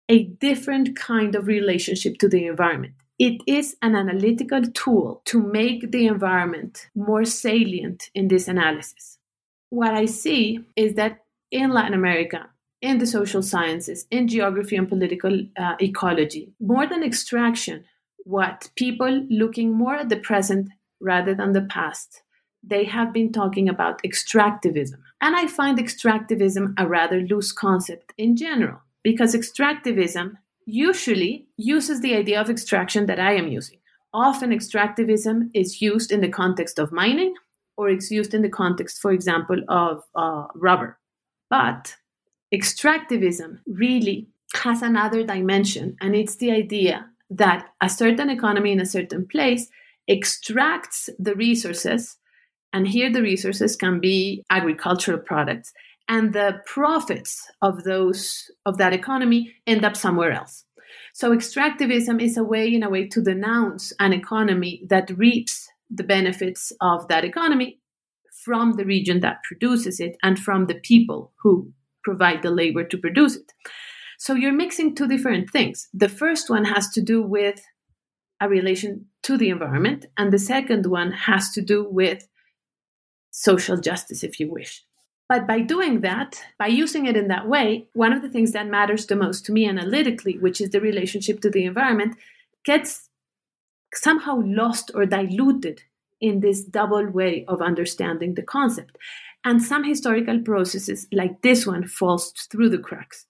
a 0.08 0.24
different 0.24 0.96
kind 0.96 1.34
of 1.34 1.46
relationship 1.46 2.18
to 2.18 2.28
the 2.28 2.46
environment. 2.46 2.94
It 3.18 3.42
is 3.46 3.76
an 3.80 3.94
analytical 3.94 4.62
tool 4.62 5.22
to 5.26 5.40
make 5.40 5.92
the 5.92 6.06
environment 6.06 6.88
more 6.94 7.24
salient 7.24 8.10
in 8.14 8.28
this 8.28 8.48
analysis. 8.48 9.18
What 9.70 9.94
I 9.94 10.06
see 10.06 10.60
is 10.74 10.94
that 10.94 11.24
in 11.50 11.70
Latin 11.70 11.94
America, 11.94 12.50
in 12.82 12.98
the 12.98 13.06
social 13.06 13.42
sciences, 13.42 14.06
in 14.10 14.26
geography 14.28 14.76
and 14.76 14.88
political 14.88 15.40
uh, 15.56 15.76
ecology, 15.80 16.52
more 16.60 16.86
than 16.86 17.04
extraction, 17.04 17.84
what 18.24 18.70
people 18.74 19.26
looking 19.30 19.72
more 19.72 19.94
at 19.94 20.08
the 20.08 20.16
present 20.16 20.68
rather 21.00 21.34
than 21.34 21.52
the 21.52 21.62
past 21.62 22.23
they 22.66 22.84
have 22.84 23.12
been 23.12 23.32
talking 23.32 23.68
about 23.68 24.02
extractivism. 24.02 24.98
And 25.20 25.36
I 25.36 25.46
find 25.46 25.78
extractivism 25.78 26.74
a 26.78 26.86
rather 26.86 27.20
loose 27.20 27.52
concept 27.52 28.12
in 28.18 28.36
general, 28.36 28.80
because 29.02 29.34
extractivism 29.34 30.36
usually 30.66 31.46
uses 31.56 32.00
the 32.00 32.14
idea 32.14 32.40
of 32.40 32.48
extraction 32.48 33.06
that 33.06 33.20
I 33.20 33.34
am 33.34 33.48
using. 33.48 33.78
Often, 34.12 34.50
extractivism 34.50 35.50
is 35.54 35.82
used 35.82 36.12
in 36.12 36.20
the 36.20 36.28
context 36.28 36.78
of 36.78 36.92
mining, 36.92 37.34
or 37.76 37.88
it's 37.88 38.10
used 38.10 38.32
in 38.32 38.42
the 38.42 38.48
context, 38.48 39.00
for 39.00 39.12
example, 39.12 39.60
of 39.68 40.04
uh, 40.14 40.46
rubber. 40.54 40.98
But 41.50 41.96
extractivism 42.54 43.58
really 43.66 44.28
has 44.54 44.82
another 44.82 45.24
dimension, 45.24 45.96
and 46.00 46.14
it's 46.14 46.36
the 46.36 46.52
idea 46.52 47.06
that 47.30 47.68
a 47.80 47.88
certain 47.88 48.30
economy 48.30 48.70
in 48.70 48.80
a 48.80 48.86
certain 48.86 49.26
place 49.26 49.68
extracts 50.06 51.10
the 51.18 51.34
resources 51.34 52.16
and 52.74 52.88
here 52.88 53.10
the 53.10 53.22
resources 53.22 53.76
can 53.76 54.00
be 54.00 54.44
agricultural 54.50 55.18
products. 55.18 55.72
And 56.08 56.34
the 56.34 56.60
profits 56.66 57.48
of 57.62 57.84
those 57.84 58.50
of 58.66 58.76
that 58.76 58.92
economy 58.92 59.54
end 59.66 59.84
up 59.84 59.96
somewhere 59.96 60.32
else. 60.32 60.64
So 61.14 61.30
extractivism 61.30 62.20
is 62.20 62.36
a 62.36 62.44
way, 62.44 62.74
in 62.74 62.82
a 62.82 62.90
way, 62.90 63.06
to 63.08 63.22
denounce 63.22 63.92
an 64.00 64.12
economy 64.12 64.82
that 64.90 65.16
reaps 65.16 65.68
the 65.88 66.02
benefits 66.02 66.72
of 66.80 67.06
that 67.08 67.24
economy 67.24 67.78
from 68.44 68.72
the 68.72 68.84
region 68.84 69.20
that 69.20 69.42
produces 69.44 70.00
it 70.00 70.16
and 70.22 70.38
from 70.38 70.66
the 70.66 70.74
people 70.74 71.32
who 71.42 71.72
provide 72.02 72.42
the 72.42 72.50
labor 72.50 72.84
to 72.84 72.98
produce 72.98 73.36
it. 73.36 73.52
So 74.18 74.34
you're 74.34 74.52
mixing 74.52 74.94
two 74.94 75.06
different 75.06 75.48
things. 75.50 75.88
The 75.94 76.08
first 76.08 76.50
one 76.50 76.64
has 76.64 76.88
to 76.90 77.00
do 77.00 77.22
with 77.22 77.62
a 78.40 78.48
relation 78.48 79.06
to 79.22 79.38
the 79.38 79.48
environment, 79.48 80.06
and 80.18 80.32
the 80.32 80.38
second 80.38 80.86
one 80.86 81.12
has 81.12 81.50
to 81.52 81.62
do 81.62 81.88
with 81.88 82.26
social 83.36 83.76
justice, 83.76 84.22
if 84.22 84.38
you 84.38 84.48
wish. 84.48 84.82
But 85.28 85.46
by 85.46 85.60
doing 85.60 86.02
that, 86.02 86.40
by 86.58 86.68
using 86.68 87.06
it 87.06 87.16
in 87.16 87.28
that 87.28 87.48
way, 87.48 87.88
one 87.94 88.12
of 88.12 88.22
the 88.22 88.28
things 88.28 88.52
that 88.52 88.68
matters 88.68 89.06
the 89.06 89.16
most 89.16 89.44
to 89.46 89.52
me 89.52 89.68
analytically, 89.68 90.38
which 90.38 90.60
is 90.60 90.70
the 90.70 90.80
relationship 90.80 91.40
to 91.40 91.50
the 91.50 91.64
environment, 91.64 92.16
gets 92.64 93.08
somehow 93.94 94.40
lost 94.44 94.90
or 94.94 95.06
diluted 95.06 95.82
in 96.20 96.40
this 96.40 96.62
double 96.64 97.06
way 97.10 97.44
of 97.48 97.60
understanding 97.60 98.34
the 98.34 98.42
concept. 98.42 98.96
And 99.44 99.62
some 99.62 99.84
historical 99.84 100.40
processes 100.40 101.06
like 101.12 101.42
this 101.42 101.66
one 101.66 101.86
falls 101.86 102.32
through 102.50 102.70
the 102.70 102.78
cracks. 102.78 103.26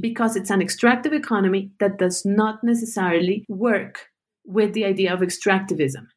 because 0.00 0.36
it's 0.36 0.50
an 0.50 0.60
extractive 0.60 1.12
economy 1.12 1.70
that 1.80 1.98
does 1.98 2.24
not 2.24 2.62
necessarily 2.64 3.44
work 3.48 4.08
with 4.44 4.72
the 4.72 4.84
idea 4.84 5.12
of 5.12 5.20
extractivism. 5.20 6.08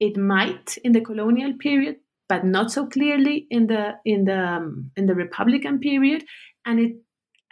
It 0.00 0.16
might 0.16 0.78
in 0.84 0.92
the 0.92 1.00
colonial 1.00 1.52
period, 1.54 1.96
but 2.32 2.46
not 2.46 2.72
so 2.72 2.86
clearly 2.86 3.46
in 3.50 3.66
the 3.66 3.92
in 4.06 4.24
the 4.24 4.38
um, 4.38 4.90
in 4.96 5.04
the 5.04 5.14
Republican 5.14 5.78
period, 5.78 6.24
and 6.64 6.80
it 6.80 6.92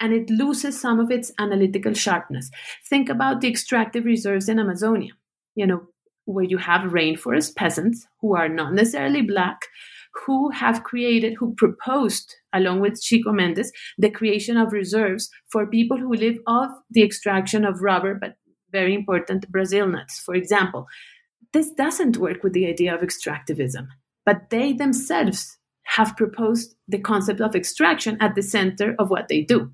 and 0.00 0.14
it 0.14 0.30
loses 0.30 0.80
some 0.80 0.98
of 0.98 1.10
its 1.10 1.30
analytical 1.38 1.92
sharpness. 1.92 2.50
Think 2.88 3.10
about 3.10 3.42
the 3.42 3.48
extractive 3.48 4.06
reserves 4.06 4.48
in 4.48 4.58
Amazonia. 4.58 5.12
You 5.54 5.66
know, 5.66 5.82
where 6.24 6.46
you 6.46 6.56
have 6.56 6.92
rainforest 6.92 7.56
peasants 7.56 8.06
who 8.22 8.34
are 8.34 8.48
not 8.48 8.72
necessarily 8.72 9.20
black, 9.20 9.58
who 10.24 10.50
have 10.50 10.82
created, 10.82 11.34
who 11.34 11.54
proposed, 11.56 12.34
along 12.54 12.80
with 12.80 13.02
Chico 13.02 13.32
Mendes, 13.32 13.72
the 13.98 14.10
creation 14.10 14.56
of 14.56 14.72
reserves 14.72 15.28
for 15.52 15.66
people 15.66 15.98
who 15.98 16.14
live 16.14 16.38
off 16.46 16.70
the 16.88 17.02
extraction 17.02 17.66
of 17.66 17.82
rubber, 17.82 18.14
but 18.14 18.36
very 18.72 18.94
important 18.94 19.50
Brazil 19.50 19.86
nuts, 19.86 20.20
for 20.20 20.34
example. 20.34 20.86
This 21.52 21.70
doesn't 21.70 22.16
work 22.16 22.42
with 22.42 22.54
the 22.54 22.66
idea 22.66 22.94
of 22.94 23.02
extractivism, 23.02 23.88
but 24.24 24.50
they 24.50 24.72
themselves 24.72 25.58
have 25.84 26.16
proposed 26.16 26.76
the 26.86 26.98
concept 26.98 27.40
of 27.40 27.54
extraction 27.54 28.16
at 28.20 28.34
the 28.34 28.42
center 28.42 28.94
of 28.98 29.10
what 29.10 29.28
they 29.28 29.42
do. 29.42 29.70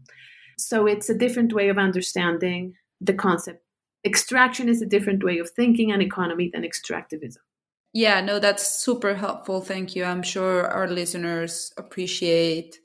So 0.59 0.87
it's 0.87 1.11
a 1.11 1.19
different 1.19 1.53
way 1.53 1.69
of 1.69 1.79
understanding 1.79 2.75
the 3.01 3.13
concept. 3.13 3.63
Extraction 4.05 4.69
is 4.69 4.81
a 4.81 4.87
different 4.87 5.23
way 5.23 5.39
of 5.39 5.51
thinking 5.51 5.93
an 5.93 6.01
economy 6.01 6.51
than 6.53 6.63
extractivism. 6.63 7.39
Yeah, 7.93 8.21
no, 8.21 8.39
that's 8.39 8.83
super 8.83 9.15
helpful. 9.15 9.61
Thank 9.61 9.97
you. 9.97 10.05
I'm 10.05 10.23
sure 10.23 10.67
our 10.67 10.89
listeners 10.89 11.73
appreciate 11.77 12.79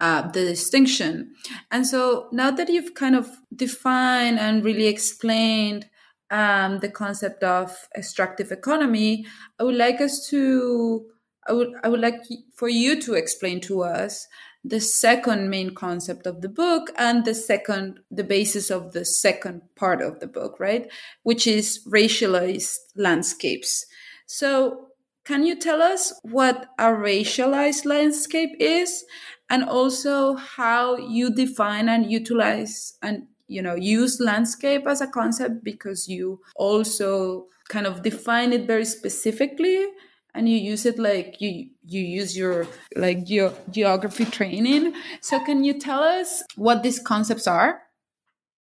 uh, 0.00 0.22
the 0.30 0.44
distinction. 0.44 1.34
And 1.70 1.86
so 1.86 2.28
now 2.32 2.50
that 2.50 2.68
you've 2.68 2.94
kind 2.94 3.14
of 3.14 3.28
defined 3.54 4.38
and 4.38 4.64
really 4.64 4.86
explained 4.86 5.86
um, 6.32 6.78
the 6.78 6.88
concept 6.88 7.44
of 7.44 7.88
extractive 7.96 8.50
economy, 8.50 9.26
I 9.60 9.64
would 9.64 9.76
like 9.76 10.00
us 10.00 10.26
to, 10.30 11.04
I 11.46 11.52
would, 11.52 11.68
I 11.84 11.88
would 11.88 12.00
like 12.00 12.22
for 12.56 12.68
you 12.68 13.00
to 13.02 13.14
explain 13.14 13.60
to 13.62 13.82
us 13.82 14.26
the 14.64 14.80
second 14.80 15.50
main 15.50 15.74
concept 15.74 16.26
of 16.26 16.40
the 16.40 16.48
book 16.48 16.90
and 16.96 17.24
the 17.24 17.34
second, 17.34 18.00
the 18.10 18.24
basis 18.24 18.70
of 18.70 18.92
the 18.92 19.04
second 19.04 19.60
part 19.76 20.00
of 20.00 20.20
the 20.20 20.26
book, 20.26 20.58
right? 20.58 20.90
Which 21.22 21.46
is 21.46 21.80
racialized 21.86 22.78
landscapes. 22.96 23.86
So, 24.26 24.88
can 25.24 25.44
you 25.44 25.54
tell 25.54 25.82
us 25.82 26.12
what 26.22 26.66
a 26.78 26.86
racialized 26.86 27.84
landscape 27.84 28.56
is 28.58 29.04
and 29.48 29.62
also 29.62 30.34
how 30.34 30.96
you 30.96 31.32
define 31.32 31.88
and 31.88 32.10
utilize 32.10 32.94
and 33.02 33.28
you 33.52 33.62
know 33.62 33.74
use 33.74 34.20
landscape 34.20 34.86
as 34.86 35.00
a 35.00 35.06
concept 35.06 35.62
because 35.62 36.08
you 36.08 36.40
also 36.56 37.46
kind 37.68 37.86
of 37.86 38.02
define 38.02 38.52
it 38.52 38.66
very 38.66 38.84
specifically 38.84 39.86
and 40.34 40.48
you 40.48 40.56
use 40.56 40.86
it 40.86 40.98
like 40.98 41.40
you 41.40 41.68
you 41.84 42.00
use 42.00 42.36
your 42.36 42.66
like 42.96 43.28
your 43.28 43.52
geography 43.70 44.24
training 44.24 44.94
so 45.20 45.38
can 45.44 45.62
you 45.64 45.78
tell 45.78 46.02
us 46.02 46.42
what 46.56 46.82
these 46.82 46.98
concepts 46.98 47.46
are 47.46 47.82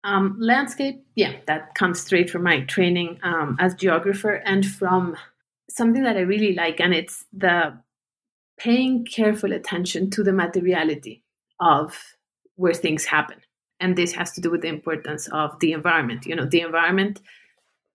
um, 0.04 0.36
landscape 0.40 1.06
yeah 1.16 1.34
that 1.48 1.74
comes 1.76 2.02
straight 2.02 2.30
from 2.30 2.44
my 2.44 2.62
training 2.62 3.20
um, 3.24 3.56
as 3.60 3.74
geographer 3.76 4.42
and 4.46 4.66
from 4.66 5.16
something 5.72 6.04
that 6.04 6.18
I 6.18 6.22
really 6.22 6.54
like, 6.54 6.80
and 6.80 6.94
it's 6.94 7.26
the 7.34 7.80
paying 8.58 9.06
careful 9.06 9.54
attention 9.54 10.10
to 10.12 10.24
the 10.24 10.34
materiality 10.34 11.24
of 11.60 11.98
where 12.56 12.74
things 12.74 13.06
happen. 13.06 13.38
And 13.82 13.98
this 13.98 14.14
has 14.14 14.32
to 14.34 14.42
do 14.42 14.50
with 14.50 14.62
the 14.62 14.70
importance 14.70 15.28
of 15.34 15.60
the 15.60 15.74
environment. 15.74 16.26
You 16.26 16.36
know, 16.36 16.46
the 16.46 16.62
environment 16.62 17.20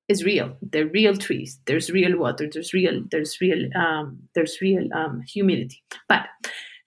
is 0.09 0.25
real. 0.25 0.57
They're 0.63 0.87
real 0.87 1.17
trees. 1.17 1.59
There's 1.67 1.91
real 1.91 2.19
water. 2.19 2.49
There's 2.53 2.75
real. 2.75 3.03
There's 3.11 3.41
real. 3.41 3.69
Um, 3.75 4.19
there's 4.35 4.61
real 4.61 4.89
um, 4.95 5.23
humidity. 5.23 5.83
But 6.09 6.27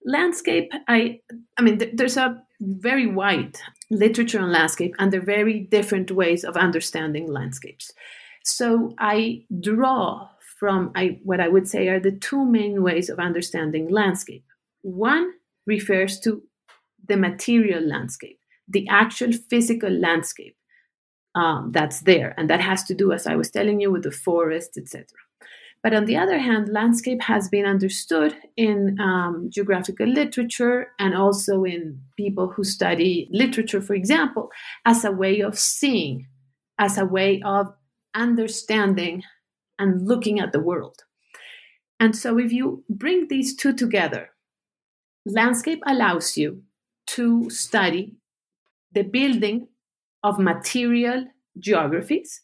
landscape, 0.06 0.72
I, 0.88 1.20
I 1.58 1.62
mean, 1.62 1.80
th- 1.80 1.96
there's 1.96 2.18
a 2.18 2.42
very 2.62 3.08
wide 3.08 3.58
literature 3.90 4.40
on 4.40 4.52
landscape, 4.52 4.94
and 5.00 5.12
there 5.12 5.22
are 5.22 5.26
very 5.26 5.62
different 5.72 6.12
ways 6.12 6.44
of 6.44 6.58
understanding 6.58 7.28
landscapes. 7.32 7.92
So 8.44 8.94
I 9.00 9.46
draw 9.60 10.30
from 10.60 10.92
I, 10.96 11.20
what 11.24 11.40
I 11.40 11.48
would 11.48 11.68
say 11.68 11.88
are 11.88 12.00
the 12.00 12.12
two 12.12 12.46
main 12.46 12.84
ways 12.84 13.10
of 13.10 13.20
understanding 13.20 13.90
landscape. 13.90 14.44
One 14.82 15.34
refers 15.66 16.20
to 16.22 16.44
the 17.08 17.18
material 17.18 17.82
landscape, 17.82 18.40
the 18.70 18.88
actual 18.90 19.32
physical 19.32 19.90
landscape 19.90 20.56
um, 21.36 21.72
that's 21.74 22.02
there, 22.02 22.34
and 22.38 22.50
that 22.50 22.62
has 22.62 22.84
to 22.86 22.96
do, 22.96 23.12
as 23.12 23.28
I 23.28 23.36
was 23.36 23.52
telling 23.52 23.80
you, 23.80 23.92
with 23.92 24.04
the 24.04 24.12
forest, 24.12 24.78
etc. 24.78 25.06
But 25.82 25.94
on 25.94 26.06
the 26.06 26.18
other 26.18 26.38
hand, 26.38 26.70
landscape 26.70 27.22
has 27.22 27.48
been 27.48 27.66
understood 27.66 28.36
in 28.58 29.00
um, 29.00 29.50
geographical 29.50 30.08
literature 30.08 30.88
and 31.00 31.16
also 31.16 31.64
in 31.64 32.02
people 32.18 32.50
who 32.50 32.64
study 32.66 33.30
literature, 33.32 33.82
for 33.82 33.94
example, 33.94 34.50
as 34.86 35.06
a 35.06 35.12
way 35.12 35.40
of 35.40 35.58
seeing, 35.58 36.28
as 36.78 36.98
a 36.98 37.06
way 37.06 37.42
of 37.46 37.74
understanding 38.14 39.24
and 39.78 40.06
looking 40.06 40.40
at 40.40 40.52
the 40.52 40.60
world. 40.60 40.98
And 42.00 42.16
so, 42.16 42.38
if 42.38 42.52
you 42.52 42.84
bring 42.90 43.28
these 43.28 43.56
two 43.56 43.74
together, 43.74 44.32
landscape 45.26 45.82
allows 45.86 46.38
you 46.38 46.64
to 47.08 47.50
study 47.50 48.19
the 48.92 49.04
building 49.04 49.68
of 50.24 50.40
material 50.40 51.26
geographies, 51.58 52.42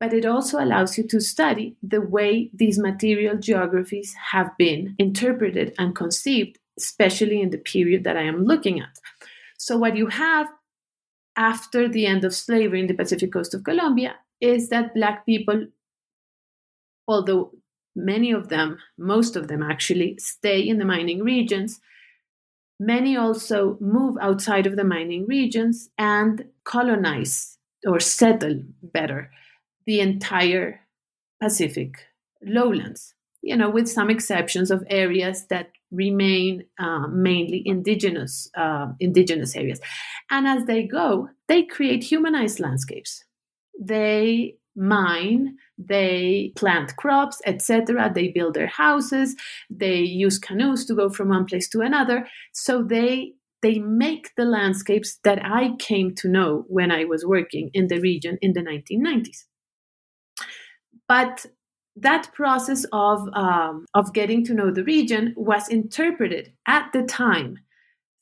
but 0.00 0.12
it 0.12 0.24
also 0.24 0.62
allows 0.62 0.96
you 0.96 1.06
to 1.08 1.20
study 1.20 1.76
the 1.82 2.00
way 2.00 2.50
these 2.54 2.78
material 2.78 3.36
geographies 3.36 4.14
have 4.32 4.56
been 4.56 4.94
interpreted 4.98 5.74
and 5.78 5.96
conceived, 5.96 6.58
especially 6.78 7.40
in 7.40 7.50
the 7.50 7.58
period 7.58 8.04
that 8.04 8.16
I 8.16 8.22
am 8.22 8.44
looking 8.44 8.80
at. 8.80 8.98
So, 9.56 9.76
what 9.76 9.96
you 9.96 10.06
have 10.06 10.46
after 11.36 11.88
the 11.88 12.06
end 12.06 12.24
of 12.24 12.34
slavery 12.34 12.80
in 12.80 12.86
the 12.86 12.94
Pacific 12.94 13.32
coast 13.32 13.54
of 13.54 13.64
Colombia 13.64 14.16
is 14.40 14.68
that 14.68 14.94
Black 14.94 15.26
people 15.26 15.66
although 17.08 17.50
many 17.96 18.30
of 18.30 18.48
them, 18.50 18.78
most 18.98 19.34
of 19.34 19.48
them 19.48 19.62
actually, 19.62 20.16
stay 20.18 20.60
in 20.60 20.78
the 20.78 20.84
mining 20.84 21.24
regions, 21.24 21.80
many 22.78 23.16
also 23.16 23.76
move 23.80 24.16
outside 24.20 24.66
of 24.66 24.76
the 24.76 24.84
mining 24.84 25.26
regions 25.26 25.90
and 25.98 26.44
colonize 26.64 27.58
or 27.86 28.00
settle 28.00 28.62
better 28.82 29.30
the 29.86 30.00
entire 30.00 30.80
Pacific 31.40 31.94
lowlands, 32.42 33.14
you 33.42 33.56
know, 33.56 33.70
with 33.70 33.88
some 33.88 34.10
exceptions 34.10 34.70
of 34.70 34.84
areas 34.90 35.46
that 35.46 35.70
remain 35.90 36.64
uh, 36.78 37.06
mainly 37.06 37.62
indigenous 37.64 38.50
uh, 38.56 38.88
indigenous 39.00 39.56
areas. 39.56 39.80
And 40.30 40.46
as 40.46 40.64
they 40.66 40.82
go 40.86 41.30
they 41.48 41.62
create 41.62 42.04
humanized 42.04 42.60
landscapes. 42.60 43.24
They 43.80 44.56
mine. 44.78 45.56
They 45.76 46.52
plant 46.56 46.96
crops 46.96 47.40
etc 47.46 48.10
they 48.14 48.28
build 48.28 48.54
their 48.54 48.66
houses. 48.66 49.36
They 49.70 49.98
use 49.98 50.38
canoes 50.38 50.86
to 50.86 50.94
go 50.94 51.10
from 51.10 51.28
one 51.28 51.46
place 51.46 51.68
to 51.70 51.80
another. 51.80 52.26
So 52.52 52.82
they 52.82 53.32
they 53.60 53.80
make 53.80 54.30
the 54.36 54.44
landscapes 54.44 55.18
that 55.24 55.44
i 55.44 55.74
came 55.80 56.14
to 56.14 56.28
know 56.28 56.64
when 56.68 56.92
i 56.92 57.04
was 57.04 57.26
working 57.26 57.70
in 57.74 57.88
the 57.88 57.98
region 57.98 58.38
in 58.40 58.52
the 58.52 58.60
1990s 58.60 59.46
but 61.08 61.46
that 62.00 62.32
process 62.32 62.86
of 62.92 63.28
um, 63.34 63.86
of 63.94 64.12
getting 64.12 64.44
to 64.44 64.54
know 64.54 64.70
the 64.70 64.84
region 64.84 65.34
was 65.36 65.68
interpreted 65.68 66.52
at 66.66 66.90
the 66.92 67.02
time 67.02 67.58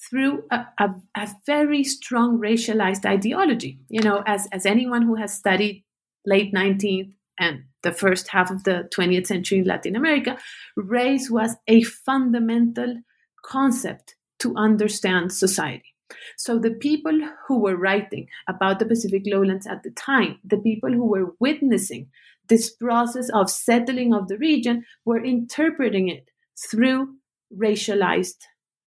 through 0.08 0.44
a, 0.50 0.66
a, 0.78 0.94
a, 1.16 1.28
very 1.46 1.82
strong 1.82 2.38
racialized 2.38 3.04
ideology. 3.04 3.78
You 3.88 4.02
know, 4.02 4.22
as 4.26 4.48
as 4.52 4.66
anyone 4.66 5.02
who 5.02 5.16
has 5.16 5.34
studied 5.34 5.84
late 6.26 6.52
19th 6.52 7.12
and 7.38 7.64
the 7.82 7.92
first 7.92 8.28
half 8.28 8.50
of 8.50 8.64
the 8.64 8.88
20th 8.94 9.28
century 9.28 9.58
in 9.58 9.64
Latin 9.64 9.96
America, 9.96 10.38
race 10.76 11.30
was 11.30 11.56
a 11.68 11.82
fundamental 11.82 12.96
concept 13.44 14.16
to 14.40 14.54
understand 14.56 15.32
society. 15.32 15.94
So, 16.36 16.58
the 16.58 16.72
people 16.72 17.18
who 17.46 17.58
were 17.58 17.76
writing 17.76 18.28
about 18.48 18.78
the 18.78 18.86
Pacific 18.86 19.22
lowlands 19.26 19.66
at 19.66 19.82
the 19.82 19.90
time, 19.90 20.38
the 20.44 20.58
people 20.58 20.92
who 20.92 21.06
were 21.06 21.34
witnessing 21.40 22.08
this 22.48 22.70
process 22.70 23.28
of 23.30 23.50
settling 23.50 24.14
of 24.14 24.28
the 24.28 24.38
region, 24.38 24.84
were 25.04 25.24
interpreting 25.24 26.08
it 26.08 26.28
through 26.70 27.14
racialized 27.56 28.44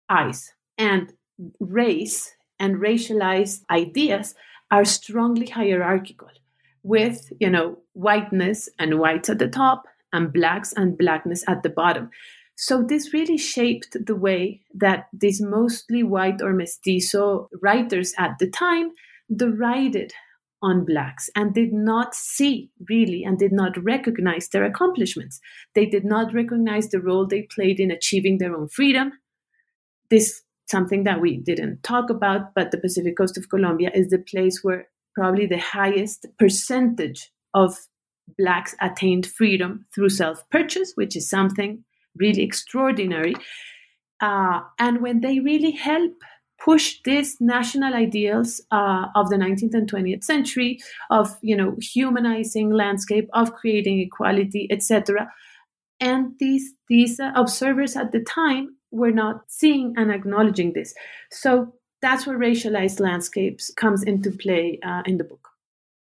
eyes. 0.10 0.52
And 0.78 1.14
race 1.60 2.32
and 2.58 2.78
racialized 2.78 3.64
ideas 3.70 4.34
are 4.72 4.86
strongly 4.86 5.48
hierarchical 5.48 6.30
with, 6.90 7.32
you 7.40 7.50
know, 7.52 7.78
whiteness 7.94 8.68
and 8.80 9.00
whites 9.00 9.30
at 9.30 9.38
the 9.38 9.48
top 9.48 9.84
and 10.12 10.34
blacks 10.34 10.74
and 10.74 10.98
blackness 10.98 11.44
at 11.48 11.62
the 11.62 11.70
bottom. 11.70 12.10
So 12.56 12.82
this 12.82 13.14
really 13.14 13.38
shaped 13.38 13.96
the 14.08 14.16
way 14.16 14.62
that 14.74 15.08
these 15.14 15.40
mostly 15.40 16.02
white 16.02 16.42
or 16.42 16.52
mestizo 16.52 17.48
writers 17.62 18.14
at 18.18 18.40
the 18.40 18.50
time 18.50 18.90
derided 19.34 20.14
on 20.64 20.84
blacks 20.84 21.30
and 21.36 21.54
did 21.54 21.72
not 21.72 22.16
see 22.16 22.72
really 22.90 23.24
and 23.24 23.38
did 23.38 23.52
not 23.52 23.82
recognize 23.82 24.50
their 24.50 24.66
accomplishments. 24.66 25.40
They 25.76 25.86
did 25.86 26.04
not 26.04 26.34
recognize 26.34 26.90
the 26.90 27.00
role 27.00 27.28
they 27.28 27.44
played 27.44 27.80
in 27.80 27.92
achieving 27.92 28.40
their 28.40 28.56
own 28.56 28.68
freedom. 28.68 29.14
This 30.10 30.42
something 30.66 31.04
that 31.04 31.22
we 31.22 31.38
didn't 31.38 31.84
talk 31.84 32.10
about, 32.10 32.54
but 32.56 32.72
the 32.72 32.80
Pacific 32.80 33.16
coast 33.16 33.38
of 33.38 33.50
Colombia 33.50 33.92
is 33.94 34.10
the 34.10 34.20
place 34.20 34.60
where 34.64 34.88
probably 35.16 35.46
the 35.46 35.60
highest 35.60 36.26
percentage 36.38 37.32
of 37.54 37.76
blacks 38.38 38.76
attained 38.82 39.26
freedom 39.26 39.86
through 39.94 40.10
self-purchase, 40.10 40.94
which 40.96 41.16
is 41.16 41.30
something 41.30 41.84
really 42.16 42.44
extraordinary. 42.44 43.36
Uh, 44.22 44.62
and 44.78 45.02
when 45.02 45.22
they 45.22 45.40
really 45.40 45.72
help 45.72 46.12
push 46.64 47.00
these 47.06 47.38
national 47.40 47.94
ideals 47.94 48.62
uh, 48.72 49.06
of 49.16 49.30
the 49.30 49.38
19th 49.38 49.74
and 49.74 49.92
20th 49.92 50.24
century 50.24 50.80
of 51.10 51.38
you 51.42 51.56
know 51.56 51.76
humanizing 51.80 52.70
landscape 52.70 53.30
of 53.34 53.54
creating 53.54 54.00
equality 54.00 54.68
etc 54.70 55.30
and 56.02 56.34
these 56.40 56.74
these 56.90 57.20
observers 57.36 57.96
at 57.96 58.12
the 58.12 58.20
time 58.20 58.76
were 58.92 59.12
not 59.12 59.42
seeing 59.48 59.94
and 59.96 60.12
acknowledging 60.12 60.74
this 60.74 60.94
so 61.32 61.74
that's 62.02 62.26
where 62.26 62.38
racialized 62.38 63.00
landscapes 63.00 63.72
comes 63.76 64.04
into 64.04 64.32
play 64.32 64.80
uh, 64.84 65.02
in 65.06 65.18
the 65.18 65.24
book 65.24 65.50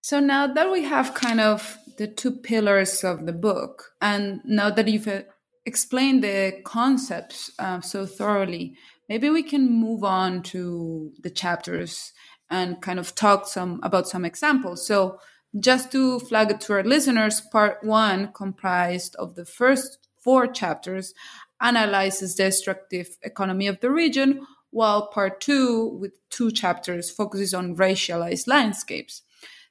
so 0.03 0.21
now 0.21 0.47
that 0.47 0.71
we 0.71 0.83
have 0.83 1.15
kind 1.15 1.41
of 1.41 1.79
the 1.99 2.07
two 2.07 2.31
pillars 2.31 3.03
of 3.03 3.27
the 3.27 3.33
book 3.33 3.93
and 4.01 4.41
now 4.45 4.71
that 4.71 4.87
you've 4.89 5.09
uh, 5.09 5.23
explained 5.67 6.23
the 6.23 6.61
concepts 6.65 7.51
uh, 7.59 7.81
so 7.81 8.07
thoroughly, 8.07 8.77
maybe 9.09 9.29
we 9.29 9.43
can 9.43 9.71
move 9.71 10.05
on 10.05 10.43
to 10.43 11.13
the 11.21 11.31
chapters 11.31 12.13
and 12.49 12.81
kind 12.81 13.01
of 13.01 13.15
talk 13.15 13.49
some 13.49 13.81
about 13.83 14.09
some 14.09 14.25
examples. 14.25 14.87
So, 14.87 15.19
just 15.59 15.91
to 15.93 16.21
flag 16.21 16.51
it 16.51 16.61
to 16.63 16.75
our 16.75 16.85
listeners, 16.85 17.41
part 17.41 17.83
one, 17.83 18.31
comprised 18.33 19.17
of 19.17 19.37
the 19.37 19.47
first 19.47 19.99
four 20.23 20.47
chapters, 20.47 21.15
analyzes 21.63 22.37
the 22.37 22.47
extractive 22.47 23.17
economy 23.23 23.67
of 23.67 23.81
the 23.81 23.91
region, 23.91 24.47
while 24.77 25.07
part 25.07 25.41
two, 25.41 25.97
with 25.99 26.13
two 26.29 26.51
chapters, 26.51 27.11
focuses 27.11 27.55
on 27.55 27.75
racialized 27.77 28.47
landscapes. 28.47 29.23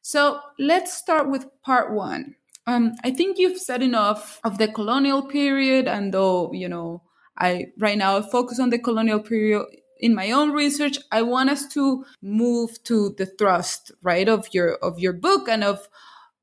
So, 0.01 0.39
let's 0.57 0.97
start 0.97 1.29
with 1.29 1.45
part 1.61 1.93
one. 1.93 2.35
Um, 2.65 2.95
I 3.03 3.11
think 3.11 3.37
you've 3.37 3.59
said 3.59 3.83
enough 3.83 4.39
of 4.43 4.57
the 4.57 4.67
colonial 4.67 5.21
period, 5.21 5.87
and 5.87 6.11
though 6.11 6.51
you 6.53 6.67
know, 6.67 7.03
I 7.37 7.67
right 7.77 7.99
now 7.99 8.19
focus 8.23 8.59
on 8.59 8.71
the 8.71 8.79
colonial 8.79 9.19
period 9.19 9.67
in 9.99 10.15
my 10.15 10.31
own 10.31 10.51
research. 10.51 10.97
I 11.11 11.21
want 11.21 11.51
us 11.51 11.67
to 11.75 12.03
move 12.23 12.83
to 12.85 13.13
the 13.15 13.27
thrust, 13.27 13.91
right, 14.01 14.27
of 14.27 14.47
your 14.53 14.73
of 14.77 14.99
your 14.99 15.13
book 15.13 15.47
and 15.47 15.63
of 15.63 15.87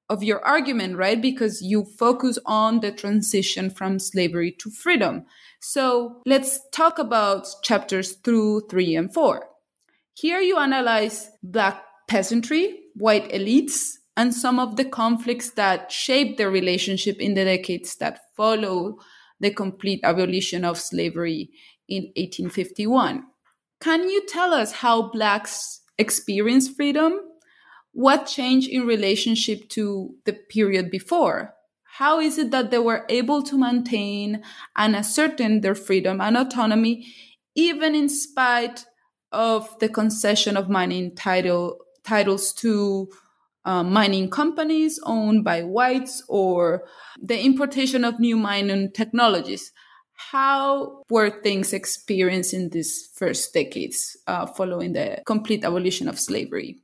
of 0.09 0.23
your 0.23 0.45
argument, 0.45 0.97
right? 0.99 1.21
Because 1.21 1.63
you 1.63 1.85
focus 1.85 2.39
on 2.47 2.79
the 2.79 2.93
transition 2.93 3.71
from 3.71 3.99
slavery 3.99 4.53
to 4.61 4.71
freedom. 4.71 5.25
So 5.63 6.21
let's 6.27 6.59
talk 6.71 6.99
about 6.99 7.47
chapters 7.63 8.17
two, 8.17 8.63
three, 8.69 8.97
and 8.97 9.15
four. 9.15 9.47
Here 10.13 10.41
you 10.41 10.59
analyze 10.59 11.31
Black 11.41 11.81
peasantry, 12.09 12.81
white 12.97 13.31
elites, 13.31 13.93
and 14.17 14.35
some 14.35 14.59
of 14.59 14.75
the 14.75 14.85
conflicts 14.85 15.51
that 15.51 15.93
shaped 15.93 16.37
their 16.37 16.51
relationship 16.51 17.19
in 17.21 17.35
the 17.35 17.45
decades 17.45 17.95
that 17.97 18.23
follow 18.37 18.99
the 19.39 19.53
complete 19.53 20.01
abolition 20.03 20.65
of 20.65 20.79
slavery 20.79 21.51
in 21.89 22.07
1851. 22.17 23.23
Can 23.81 24.11
you 24.11 24.27
tell 24.27 24.53
us 24.53 24.73
how 24.73 25.11
Blacks 25.11 25.81
experienced 25.97 26.75
freedom? 26.75 27.21
What 27.93 28.27
changed 28.27 28.69
in 28.69 28.85
relationship 28.85 29.69
to 29.71 30.17
the 30.25 30.33
period 30.33 30.91
before? 30.91 31.55
How 31.97 32.21
is 32.21 32.39
it 32.39 32.51
that 32.53 32.71
they 32.71 32.79
were 32.79 33.05
able 33.11 33.43
to 33.43 33.59
maintain 33.59 34.43
and 34.77 34.97
ascertain 34.97 35.61
their 35.61 35.75
freedom 35.75 36.23
and 36.23 36.39
autonomy, 36.39 37.07
even 37.55 37.95
in 37.95 38.09
spite 38.09 38.87
of 39.31 39.79
the 39.79 39.91
concession 39.91 40.57
of 40.57 40.71
mining 40.71 41.15
title, 41.15 41.85
titles 42.03 42.55
to 42.55 43.09
uh, 43.67 43.83
mining 43.83 44.31
companies 44.31 44.99
owned 45.05 45.45
by 45.45 45.65
whites 45.65 46.23
or 46.29 46.85
the 47.23 47.39
importation 47.39 48.07
of 48.07 48.19
new 48.19 48.39
mining 48.39 48.91
technologies. 48.93 49.71
How 50.15 51.03
were 51.11 51.43
things 51.43 51.75
experienced 51.75 52.55
in 52.55 52.71
these 52.71 53.11
first 53.15 53.53
decades 53.53 54.17
uh, 54.27 54.47
following 54.47 54.95
the 54.95 55.23
complete 55.27 55.63
abolition 55.63 56.09
of 56.09 56.19
slavery? 56.19 56.79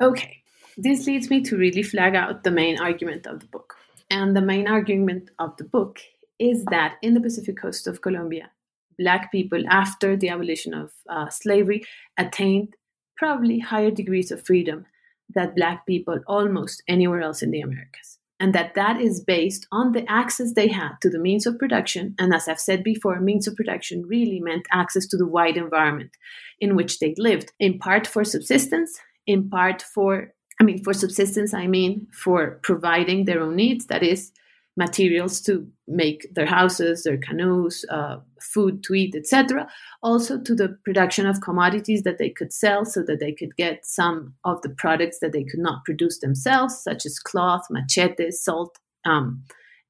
Okay, 0.00 0.42
this 0.78 1.06
leads 1.06 1.28
me 1.28 1.40
to 1.42 1.56
really 1.56 1.82
flag 1.82 2.14
out 2.14 2.44
the 2.44 2.52
main 2.52 2.78
argument 2.78 3.26
of 3.26 3.40
the 3.40 3.46
book. 3.46 3.74
And 4.10 4.36
the 4.36 4.40
main 4.40 4.68
argument 4.68 5.30
of 5.38 5.56
the 5.56 5.64
book 5.64 5.98
is 6.38 6.64
that 6.66 6.94
in 7.02 7.14
the 7.14 7.20
Pacific 7.20 7.60
coast 7.60 7.88
of 7.88 8.00
Colombia, 8.00 8.52
Black 8.96 9.30
people, 9.32 9.62
after 9.68 10.16
the 10.16 10.28
abolition 10.28 10.72
of 10.74 10.92
uh, 11.08 11.28
slavery, 11.30 11.84
attained 12.16 12.74
probably 13.16 13.58
higher 13.58 13.90
degrees 13.90 14.30
of 14.30 14.46
freedom 14.46 14.86
than 15.34 15.54
Black 15.54 15.84
people 15.84 16.20
almost 16.28 16.82
anywhere 16.88 17.22
else 17.22 17.42
in 17.42 17.50
the 17.50 17.60
Americas. 17.60 18.18
And 18.40 18.54
that 18.54 18.74
that 18.76 19.00
is 19.00 19.20
based 19.20 19.66
on 19.72 19.92
the 19.92 20.08
access 20.08 20.52
they 20.52 20.68
had 20.68 20.92
to 21.00 21.10
the 21.10 21.18
means 21.18 21.44
of 21.44 21.58
production. 21.58 22.14
And 22.20 22.32
as 22.32 22.46
I've 22.46 22.60
said 22.60 22.84
before, 22.84 23.20
means 23.20 23.48
of 23.48 23.56
production 23.56 24.06
really 24.06 24.38
meant 24.38 24.66
access 24.72 25.06
to 25.08 25.16
the 25.16 25.26
wide 25.26 25.56
environment 25.56 26.12
in 26.60 26.76
which 26.76 27.00
they 27.00 27.14
lived, 27.18 27.50
in 27.58 27.80
part 27.80 28.06
for 28.06 28.22
subsistence, 28.22 28.96
in 29.26 29.50
part 29.50 29.82
for, 29.82 30.32
I 30.60 30.64
mean, 30.64 30.82
for 30.82 30.92
subsistence, 30.92 31.54
I 31.54 31.66
mean 31.66 32.06
for 32.12 32.58
providing 32.62 33.24
their 33.24 33.40
own 33.40 33.56
needs, 33.56 33.86
that 33.86 34.02
is, 34.02 34.32
materials 34.78 35.40
to 35.40 35.66
make 35.88 36.32
their 36.34 36.46
houses, 36.46 37.02
their 37.02 37.18
canoes, 37.18 37.84
uh, 37.90 38.16
food 38.40 38.82
to 38.84 38.94
eat, 38.94 39.14
etc. 39.14 39.68
Also 40.02 40.40
to 40.40 40.54
the 40.54 40.78
production 40.84 41.26
of 41.26 41.40
commodities 41.40 42.04
that 42.04 42.18
they 42.18 42.30
could 42.30 42.52
sell 42.52 42.84
so 42.84 43.02
that 43.02 43.18
they 43.18 43.32
could 43.32 43.54
get 43.56 43.84
some 43.84 44.34
of 44.44 44.62
the 44.62 44.70
products 44.70 45.18
that 45.18 45.32
they 45.32 45.42
could 45.42 45.58
not 45.58 45.84
produce 45.84 46.20
themselves, 46.20 46.80
such 46.80 47.04
as 47.04 47.18
cloth, 47.18 47.66
machetes, 47.70 48.42
salt, 48.42 48.78
um, 49.04 49.42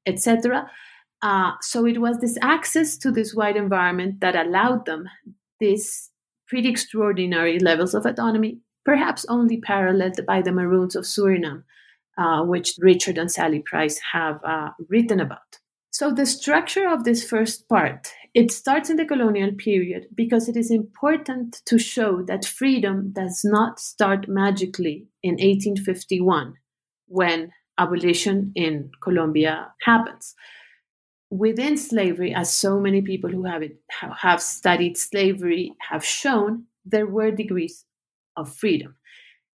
etc. 0.07 0.69
Uh, 1.21 1.51
so 1.61 1.85
it 1.85 2.01
was 2.01 2.17
this 2.17 2.37
access 2.41 2.97
to 2.97 3.11
this 3.11 3.35
wide 3.35 3.57
environment 3.57 4.19
that 4.21 4.35
allowed 4.35 4.85
them 4.85 5.07
these 5.59 6.09
pretty 6.47 6.69
extraordinary 6.69 7.59
levels 7.59 7.93
of 7.93 8.05
autonomy, 8.07 8.59
perhaps 8.89 9.23
only 9.29 9.61
paralleled 9.61 10.19
by 10.25 10.41
the 10.41 10.51
Maroons 10.51 10.95
of 10.95 11.03
Suriname, 11.03 11.61
uh, 12.17 12.41
which 12.41 12.73
Richard 12.79 13.19
and 13.19 13.31
Sally 13.31 13.59
Price 13.59 13.99
have 14.13 14.43
uh, 14.43 14.69
written 14.87 15.19
about. 15.19 15.59
So 15.91 16.11
the 16.11 16.25
structure 16.25 16.89
of 16.89 17.03
this 17.03 17.23
first 17.23 17.69
part, 17.69 18.11
it 18.33 18.51
starts 18.51 18.89
in 18.89 18.97
the 18.97 19.05
colonial 19.05 19.51
period 19.51 20.07
because 20.15 20.49
it 20.49 20.57
is 20.57 20.71
important 20.71 21.61
to 21.67 21.77
show 21.77 22.23
that 22.23 22.45
freedom 22.45 23.11
does 23.11 23.41
not 23.43 23.79
start 23.79 24.27
magically 24.27 25.05
in 25.21 25.33
1851 25.33 26.55
when 27.05 27.51
abolition 27.77 28.51
in 28.55 28.89
Colombia 29.03 29.71
happens. 29.83 30.33
Within 31.29 31.77
slavery, 31.77 32.33
as 32.33 32.51
so 32.51 32.79
many 32.79 33.03
people 33.03 33.29
who 33.29 33.45
have, 33.45 33.61
it, 33.61 33.77
have 34.17 34.41
studied 34.41 34.97
slavery 34.97 35.73
have 35.91 36.03
shown, 36.03 36.63
there 36.83 37.05
were 37.05 37.29
degrees 37.29 37.85
of 38.39 38.53
freedom. 38.53 38.95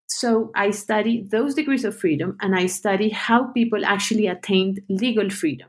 So 0.07 0.51
I 0.55 0.71
study 0.71 1.27
those 1.31 1.55
degrees 1.55 1.85
of 1.85 1.99
freedom 1.99 2.37
and 2.41 2.55
I 2.55 2.67
study 2.67 3.09
how 3.09 3.45
people 3.53 3.85
actually 3.85 4.27
attained 4.27 4.81
legal 4.89 5.31
freedom. 5.31 5.69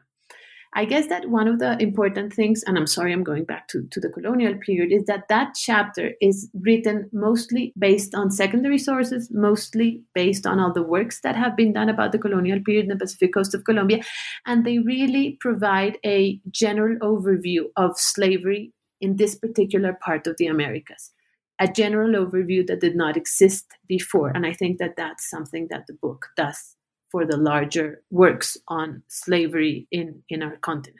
I 0.77 0.83
guess 0.83 1.07
that 1.07 1.29
one 1.29 1.47
of 1.47 1.59
the 1.59 1.81
important 1.81 2.33
things, 2.33 2.61
and 2.67 2.77
I'm 2.77 2.85
sorry 2.85 3.13
I'm 3.13 3.23
going 3.23 3.45
back 3.45 3.69
to, 3.69 3.87
to 3.91 3.99
the 4.01 4.09
colonial 4.09 4.55
period, 4.55 4.91
is 4.91 5.05
that 5.05 5.29
that 5.29 5.55
chapter 5.55 6.11
is 6.19 6.49
written 6.53 7.09
mostly 7.13 7.71
based 7.79 8.13
on 8.13 8.29
secondary 8.29 8.77
sources, 8.77 9.29
mostly 9.31 10.03
based 10.13 10.45
on 10.45 10.59
all 10.59 10.73
the 10.73 10.83
works 10.83 11.21
that 11.21 11.37
have 11.37 11.55
been 11.55 11.71
done 11.71 11.87
about 11.87 12.11
the 12.11 12.19
colonial 12.19 12.59
period 12.59 12.83
in 12.83 12.89
the 12.89 12.97
Pacific 12.97 13.33
coast 13.33 13.55
of 13.55 13.63
Colombia. 13.63 14.01
And 14.45 14.65
they 14.65 14.79
really 14.79 15.37
provide 15.39 15.97
a 16.05 16.41
general 16.51 16.97
overview 16.99 17.67
of 17.77 17.97
slavery 17.97 18.73
in 18.99 19.15
this 19.15 19.33
particular 19.35 19.93
part 19.93 20.27
of 20.27 20.35
the 20.37 20.47
Americas 20.47 21.11
a 21.59 21.67
general 21.67 22.25
overview 22.25 22.65
that 22.67 22.81
did 22.81 22.95
not 22.95 23.17
exist 23.17 23.65
before. 23.87 24.29
And 24.29 24.45
I 24.45 24.53
think 24.53 24.77
that 24.79 24.95
that's 24.97 25.29
something 25.29 25.67
that 25.69 25.87
the 25.87 25.93
book 25.93 26.27
does 26.35 26.75
for 27.11 27.25
the 27.25 27.37
larger 27.37 28.03
works 28.11 28.57
on 28.67 29.03
slavery 29.07 29.87
in, 29.91 30.23
in 30.29 30.43
our 30.43 30.57
continent. 30.57 30.99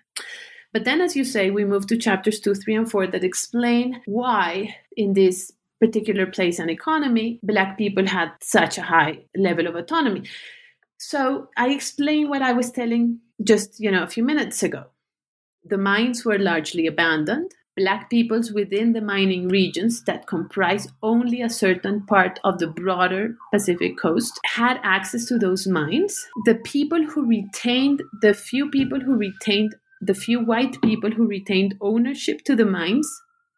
But 0.71 0.85
then, 0.85 1.01
as 1.01 1.15
you 1.15 1.23
say, 1.23 1.51
we 1.51 1.65
move 1.65 1.87
to 1.87 1.97
chapters 1.97 2.39
two, 2.39 2.53
three, 2.53 2.75
and 2.75 2.89
four 2.89 3.07
that 3.07 3.23
explain 3.23 4.01
why, 4.05 4.75
in 4.95 5.13
this 5.13 5.51
particular 5.79 6.25
place 6.25 6.59
and 6.59 6.69
economy, 6.69 7.39
Black 7.43 7.77
people 7.77 8.07
had 8.07 8.31
such 8.41 8.77
a 8.77 8.81
high 8.81 9.25
level 9.37 9.67
of 9.67 9.75
autonomy. 9.75 10.23
So 10.97 11.49
I 11.57 11.69
explain 11.69 12.29
what 12.29 12.41
I 12.41 12.53
was 12.53 12.71
telling 12.71 13.19
just 13.43 13.79
you 13.79 13.91
know 13.91 14.03
a 14.03 14.07
few 14.07 14.23
minutes 14.23 14.63
ago 14.63 14.85
the 15.65 15.77
mines 15.77 16.23
were 16.23 16.37
largely 16.37 16.87
abandoned. 16.87 17.51
Black 17.77 18.09
peoples 18.09 18.53
within 18.53 18.93
the 18.93 19.01
mining 19.01 19.49
regions 19.49 20.01
that 20.03 20.27
comprise 20.27 20.87
only 21.03 21.41
a 21.41 21.49
certain 21.49 22.05
part 22.05 22.39
of 22.45 22.57
the 22.57 22.67
broader 22.67 23.35
Pacific 23.51 23.97
coast 23.97 24.39
had 24.45 24.79
access 24.81 25.25
to 25.25 25.37
those 25.37 25.67
mines. 25.67 26.25
The 26.45 26.55
people 26.55 27.03
who 27.03 27.25
retained, 27.25 28.01
the 28.21 28.33
few 28.33 28.69
people 28.69 29.01
who 29.01 29.17
retained, 29.17 29.75
the 29.99 30.13
few 30.13 30.39
white 30.39 30.81
people 30.81 31.11
who 31.11 31.27
retained 31.27 31.75
ownership 31.81 32.43
to 32.45 32.55
the 32.55 32.65
mines, 32.65 33.09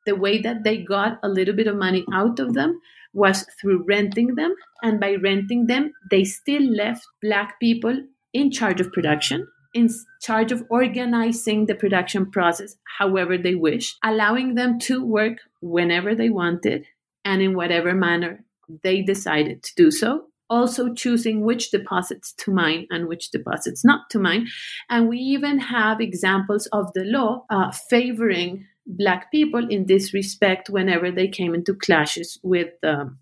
the 0.07 0.15
way 0.15 0.41
that 0.41 0.63
they 0.63 0.77
got 0.77 1.19
a 1.21 1.29
little 1.29 1.55
bit 1.55 1.67
of 1.67 1.75
money 1.75 2.03
out 2.11 2.39
of 2.39 2.55
them 2.55 2.79
was 3.13 3.45
through 3.61 3.83
renting 3.87 4.33
them. 4.33 4.55
And 4.81 4.99
by 4.99 5.15
renting 5.15 5.67
them, 5.67 5.93
they 6.09 6.23
still 6.23 6.63
left 6.63 7.05
Black 7.21 7.59
people 7.59 8.01
in 8.33 8.49
charge 8.49 8.81
of 8.81 8.91
production 8.91 9.47
in 9.77 9.89
charge 10.21 10.51
of 10.51 10.65
organizing 10.69 11.67
the 11.67 11.75
production 11.75 12.29
process 12.31 12.75
however 12.97 13.37
they 13.37 13.55
wish, 13.55 13.95
allowing 14.03 14.55
them 14.55 14.79
to 14.79 15.05
work 15.05 15.37
whenever 15.61 16.15
they 16.15 16.29
wanted 16.29 16.85
and 17.23 17.41
in 17.41 17.55
whatever 17.55 17.93
manner 17.93 18.43
they 18.83 19.01
decided 19.01 19.61
to 19.63 19.75
do 19.75 19.91
so. 19.91 20.25
Also, 20.49 20.93
choosing 20.93 21.41
which 21.41 21.71
deposits 21.71 22.33
to 22.33 22.51
mine 22.51 22.87
and 22.89 23.07
which 23.07 23.31
deposits 23.31 23.83
not 23.83 24.09
to 24.09 24.17
mine. 24.17 24.47
And 24.89 25.09
we 25.09 25.17
even 25.17 25.59
have 25.59 25.99
examples 25.99 26.67
of 26.67 26.91
the 26.93 27.03
law 27.03 27.45
uh, 27.49 27.71
favoring 27.89 28.65
Black 28.85 29.29
people 29.29 29.67
in 29.69 29.87
this 29.87 30.13
respect 30.13 30.69
whenever 30.69 31.11
they 31.11 31.27
came 31.27 31.53
into 31.53 31.73
clashes 31.73 32.39
with. 32.43 32.73
Um, 32.83 33.19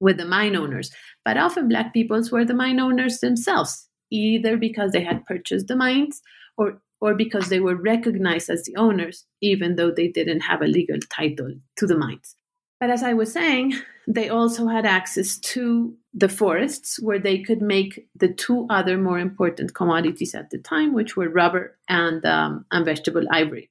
with 0.00 0.18
the 0.18 0.24
mine 0.26 0.54
owners, 0.54 0.90
but 1.24 1.38
often 1.38 1.68
black 1.68 1.94
peoples 1.94 2.30
were 2.30 2.44
the 2.44 2.52
mine 2.52 2.78
owners 2.80 3.20
themselves 3.20 3.88
either 4.14 4.56
because 4.56 4.92
they 4.92 5.02
had 5.02 5.26
purchased 5.26 5.66
the 5.66 5.76
mines 5.76 6.22
or 6.56 6.80
or 7.00 7.14
because 7.14 7.48
they 7.48 7.60
were 7.60 7.74
recognized 7.74 8.48
as 8.48 8.64
the 8.64 8.76
owners, 8.76 9.26
even 9.42 9.76
though 9.76 9.90
they 9.90 10.08
didn't 10.08 10.40
have 10.40 10.62
a 10.62 10.66
legal 10.66 10.98
title 11.10 11.52
to 11.76 11.86
the 11.86 11.98
mines. 11.98 12.36
But 12.80 12.88
as 12.90 13.02
I 13.02 13.12
was 13.12 13.32
saying, 13.32 13.74
they 14.06 14.28
also 14.28 14.68
had 14.68 14.86
access 14.86 15.38
to 15.38 15.94
the 16.14 16.28
forests 16.28 16.98
where 17.02 17.18
they 17.18 17.42
could 17.42 17.60
make 17.60 18.06
the 18.14 18.32
two 18.32 18.66
other 18.70 18.96
more 18.96 19.18
important 19.18 19.74
commodities 19.74 20.34
at 20.34 20.50
the 20.50 20.58
time, 20.58 20.94
which 20.94 21.16
were 21.16 21.28
rubber 21.28 21.76
and, 21.88 22.24
um, 22.24 22.64
and 22.70 22.84
vegetable 22.84 23.26
ivory. 23.30 23.70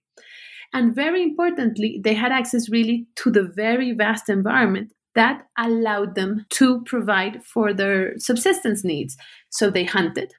And 0.73 0.95
very 0.95 1.21
importantly, 1.21 2.01
they 2.03 2.15
had 2.15 2.31
access 2.31 2.69
really 2.69 3.07
to 3.17 3.31
the 3.31 3.43
very 3.43 3.93
vast 3.93 4.29
environment 4.29 4.91
that 5.15 5.47
allowed 5.57 6.15
them 6.15 6.45
to 6.51 6.81
provide 6.83 7.43
for 7.43 7.73
their 7.73 8.17
subsistence 8.17 8.83
needs. 8.83 9.17
So 9.49 9.69
they 9.69 9.83
hunted. 9.83 10.33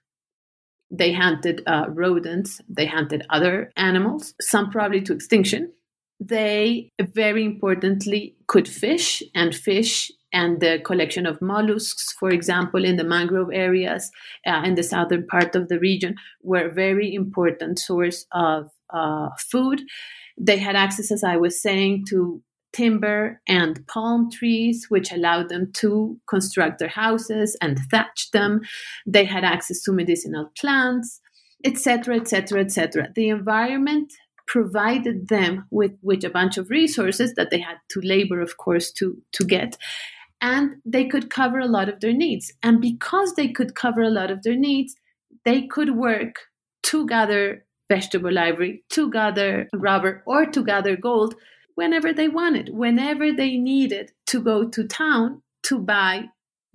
They 0.91 1.13
hunted 1.13 1.63
uh, 1.67 1.87
rodents, 1.89 2.61
they 2.69 2.87
hunted 2.87 3.25
other 3.31 3.73
animals, 3.77 4.35
some 4.41 4.71
probably 4.71 5.01
to 5.03 5.13
extinction. 5.13 5.73
They 6.21 6.93
very 7.01 7.45
importantly 7.45 8.37
could 8.47 8.69
fish 8.69 9.23
and 9.35 9.55
fish 9.55 10.11
and 10.33 10.61
the 10.61 10.81
collection 10.85 11.27
of 11.27 11.41
mollusks, 11.41 12.13
for 12.13 12.31
example, 12.31 12.85
in 12.85 12.97
the 12.97 13.05
mangrove 13.05 13.51
areas 13.53 14.11
uh, 14.47 14.63
in 14.65 14.75
the 14.75 14.83
southern 14.83 15.27
part 15.27 15.55
of 15.55 15.69
the 15.69 15.79
region, 15.79 16.17
were 16.43 16.69
a 16.69 16.75
very 16.75 17.15
important 17.15 17.79
source 17.79 18.27
of 18.33 18.71
uh, 18.93 19.29
food. 19.39 19.81
They 20.39 20.59
had 20.59 20.75
access, 20.75 21.13
as 21.13 21.23
I 21.23 21.37
was 21.37 21.63
saying, 21.63 22.07
to 22.11 22.43
timber 22.75 23.41
and 23.49 23.87
palm 23.87 24.31
trees, 24.31 24.87
which 24.89 25.13
allowed 25.13 25.49
them 25.49 25.71
to 25.75 26.19
construct 26.27 26.79
their 26.79 26.89
houses 26.89 27.57
and 27.61 27.79
thatch 27.91 28.31
them. 28.33 28.61
They 29.07 29.25
had 29.25 29.45
access 29.45 29.81
to 29.83 29.93
medicinal 29.93 30.51
plants, 30.59 31.21
etc., 31.65 32.17
etc., 32.17 32.61
etc. 32.61 33.09
The 33.15 33.29
environment 33.29 34.13
provided 34.47 35.29
them 35.29 35.67
with, 35.71 35.93
with 36.03 36.25
a 36.25 36.31
bunch 36.31 36.59
of 36.59 36.69
resources 36.69 37.35
that 37.35 37.51
they 37.51 37.61
had 37.61 37.77
to 37.91 38.01
labor, 38.01 38.41
of 38.41 38.57
course, 38.59 38.93
to, 38.93 39.17
to 39.33 39.45
get. 39.45 39.77
And 40.41 40.77
they 40.85 41.07
could 41.07 41.31
cover 41.31 41.59
a 41.59 41.67
lot 41.67 41.89
of 41.89 42.01
their 42.01 42.13
needs. 42.13 42.53
And 42.63 42.81
because 42.81 43.35
they 43.35 43.49
could 43.49 43.75
cover 43.75 44.03
a 44.03 44.11
lot 44.11 44.31
of 44.31 44.43
their 44.43 44.57
needs, 44.57 44.95
they 45.45 45.67
could 45.67 45.97
work 45.97 46.37
to 46.85 47.07
gather 47.07 47.65
vegetable 47.89 48.39
ivory, 48.39 48.85
to 48.91 49.11
gather 49.11 49.69
rubber, 49.75 50.23
or 50.27 50.45
to 50.47 50.65
gather 50.65 50.97
gold 50.97 51.35
whenever 51.75 52.13
they 52.13 52.29
wanted, 52.29 52.71
whenever 52.71 53.33
they 53.33 53.57
needed 53.57 54.13
to 54.27 54.41
go 54.41 54.69
to 54.69 54.87
town 54.87 55.43
to 55.65 55.79
buy 55.79 56.27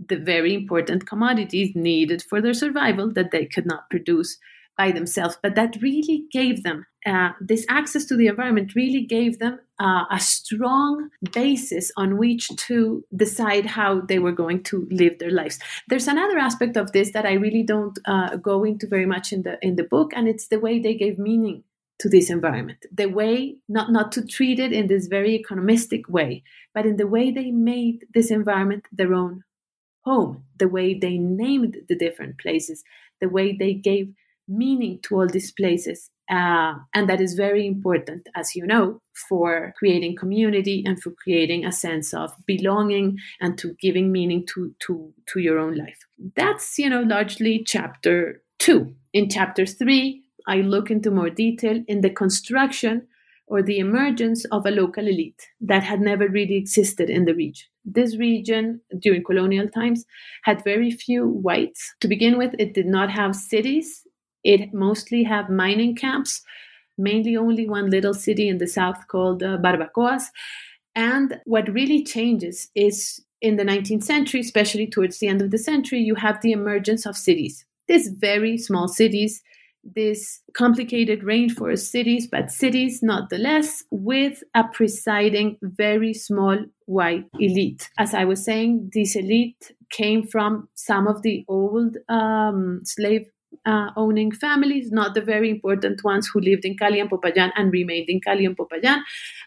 the 0.08 0.18
very 0.18 0.54
important 0.54 1.08
commodities 1.08 1.76
needed 1.76 2.24
for 2.24 2.42
their 2.42 2.54
survival 2.54 3.12
that 3.12 3.32
they 3.32 3.46
could 3.46 3.66
not 3.66 3.90
produce 3.90 4.38
by 4.78 4.92
themselves. 4.92 5.38
But 5.44 5.56
that 5.56 5.76
really 5.82 6.24
gave 6.32 6.64
them 6.64 6.86
uh, 7.06 7.32
this 7.42 7.66
access 7.70 8.06
to 8.06 8.16
the 8.16 8.28
environment, 8.28 8.76
really 8.76 9.06
gave 9.06 9.40
them 9.40 9.60
uh, 9.80 10.06
a 10.10 10.20
strong 10.20 11.10
basis 11.34 11.92
on 11.98 12.18
which 12.18 12.48
to 12.68 13.04
decide 13.16 13.66
how 13.66 14.02
they 14.02 14.20
were 14.20 14.32
going 14.32 14.64
to 14.64 14.88
live 14.90 15.20
their 15.20 15.32
lives. 15.32 15.60
There's 15.90 16.08
another 16.08 16.38
aspect 16.38 16.78
of 16.78 16.92
this 16.94 17.12
that 17.12 17.26
I 17.26 17.34
really 17.34 17.64
don't 17.64 17.98
uh, 18.06 18.38
go 18.38 18.64
into 18.64 18.88
very 18.88 19.06
much 19.06 19.34
in 19.34 19.44
the 19.44 19.58
in 19.62 19.76
the 19.76 19.84
book, 19.84 20.12
and 20.16 20.28
it's 20.28 20.48
the 20.48 20.60
way 20.60 20.80
they 20.80 20.96
gave 20.96 21.20
meaning 21.20 21.64
to 22.00 22.10
this 22.10 22.30
environment. 22.30 22.86
The 22.92 23.08
way 23.08 23.58
not 23.68 23.92
not 23.92 24.12
to 24.14 24.26
treat 24.26 24.60
it 24.60 24.72
in 24.72 24.88
this 24.88 25.08
very 25.08 25.44
economistic 25.44 26.10
way 26.10 26.44
but 26.74 26.86
in 26.86 26.98
the 26.98 27.08
way 27.08 27.32
they 27.32 27.52
made 27.52 28.06
this 28.14 28.32
environment 28.32 28.86
their 28.92 29.14
own 29.14 29.44
home 30.06 30.44
the 30.58 30.68
way 30.68 30.94
they 30.94 31.18
named 31.18 31.78
the 31.88 31.96
different 31.96 32.38
places 32.40 32.84
the 33.22 33.30
way 33.30 33.56
they 33.56 33.74
gave 33.74 34.14
meaning 34.48 35.00
to 35.04 35.16
all 35.16 35.28
these 35.28 35.52
places 35.52 36.10
uh, 36.30 36.76
and 36.94 37.10
that 37.10 37.20
is 37.20 37.34
very 37.34 37.66
important 37.66 38.28
as 38.36 38.56
you 38.56 38.66
know 38.66 39.02
for 39.28 39.74
creating 39.78 40.16
community 40.16 40.84
and 40.86 41.02
for 41.02 41.12
creating 41.12 41.66
a 41.66 41.72
sense 41.72 42.14
of 42.14 42.32
belonging 42.46 43.18
and 43.42 43.58
to 43.58 43.76
giving 43.82 44.12
meaning 44.12 44.46
to 44.46 44.74
to 44.80 45.12
to 45.26 45.40
your 45.40 45.58
own 45.58 45.76
life. 45.76 46.00
That's 46.36 46.78
you 46.78 46.90
know 46.90 47.02
largely 47.02 47.64
chapter 47.66 48.44
two. 48.60 48.96
In 49.12 49.28
chapter 49.28 49.66
three 49.66 50.24
I 50.50 50.62
look 50.62 50.90
into 50.90 51.12
more 51.12 51.30
detail 51.30 51.84
in 51.88 52.02
the 52.02 52.10
construction 52.10 53.08
or 53.46 53.62
the 53.62 53.78
emergence 53.78 54.46
of 54.46 54.66
a 54.66 54.72
local 54.72 55.08
elite 55.08 55.48
that 55.62 55.84
had 55.84 56.02
never 56.02 56.28
really 56.28 56.56
existed 56.56 57.10
in 57.10 57.26
the 57.26 57.36
region. 57.36 57.68
This 57.86 58.18
region 58.18 58.82
during 59.00 59.24
colonial 59.24 59.68
times 59.68 60.06
had 60.44 60.64
very 60.64 60.90
few 60.90 61.28
whites. 61.28 61.94
To 62.02 62.08
begin 62.08 62.38
with, 62.40 62.56
it 62.58 62.74
did 62.74 62.88
not 62.88 63.12
have 63.12 63.36
cities, 63.36 64.08
it 64.44 64.74
mostly 64.74 65.24
had 65.24 65.50
mining 65.50 65.96
camps, 65.96 66.42
mainly 66.98 67.38
only 67.38 67.70
one 67.70 67.92
little 67.92 68.16
city 68.16 68.50
in 68.50 68.58
the 68.58 68.68
south 68.68 69.08
called 69.08 69.44
uh, 69.44 69.58
Barbacoas. 69.58 70.24
And 70.96 71.40
what 71.46 71.72
really 71.72 72.04
changes 72.04 72.70
is 72.74 73.24
in 73.40 73.58
the 73.58 73.64
19th 73.64 74.04
century, 74.04 74.40
especially 74.40 74.88
towards 74.88 75.20
the 75.20 75.28
end 75.28 75.44
of 75.44 75.52
the 75.52 75.60
century, 75.60 76.00
you 76.00 76.16
have 76.16 76.42
the 76.42 76.54
emergence 76.54 77.06
of 77.06 77.16
cities. 77.16 77.66
These 77.88 78.10
very 78.10 78.58
small 78.58 78.88
cities 78.88 79.44
these 79.84 80.42
complicated 80.54 81.22
rainforest 81.22 81.90
cities, 81.90 82.28
but 82.28 82.52
cities 82.52 83.02
nonetheless 83.02 83.84
with 83.92 84.44
a 84.56 84.64
presiding 84.64 85.58
very 85.62 86.14
small 86.14 86.58
white 86.86 87.26
elite. 87.40 87.90
As 87.98 88.14
I 88.14 88.26
was 88.26 88.44
saying, 88.44 88.92
this 88.94 89.16
elite 89.16 89.72
came 89.90 90.26
from 90.26 90.68
some 90.76 91.08
of 91.08 91.22
the 91.22 91.46
old 91.48 91.98
um, 92.08 92.82
slave 92.84 93.26
uh, 93.66 93.90
owning 93.98 94.32
families, 94.32 94.92
not 94.92 95.14
the 95.14 95.22
very 95.22 95.50
important 95.50 96.04
ones 96.04 96.30
who 96.32 96.40
lived 96.40 96.66
in 96.66 96.78
Cali 96.78 97.00
and 97.00 97.10
Popayan 97.10 97.52
and 97.56 97.72
remained 97.72 98.10
in 98.10 98.22
Cali 98.22 98.46
and 98.46 98.58
Popayan, 98.58 99.02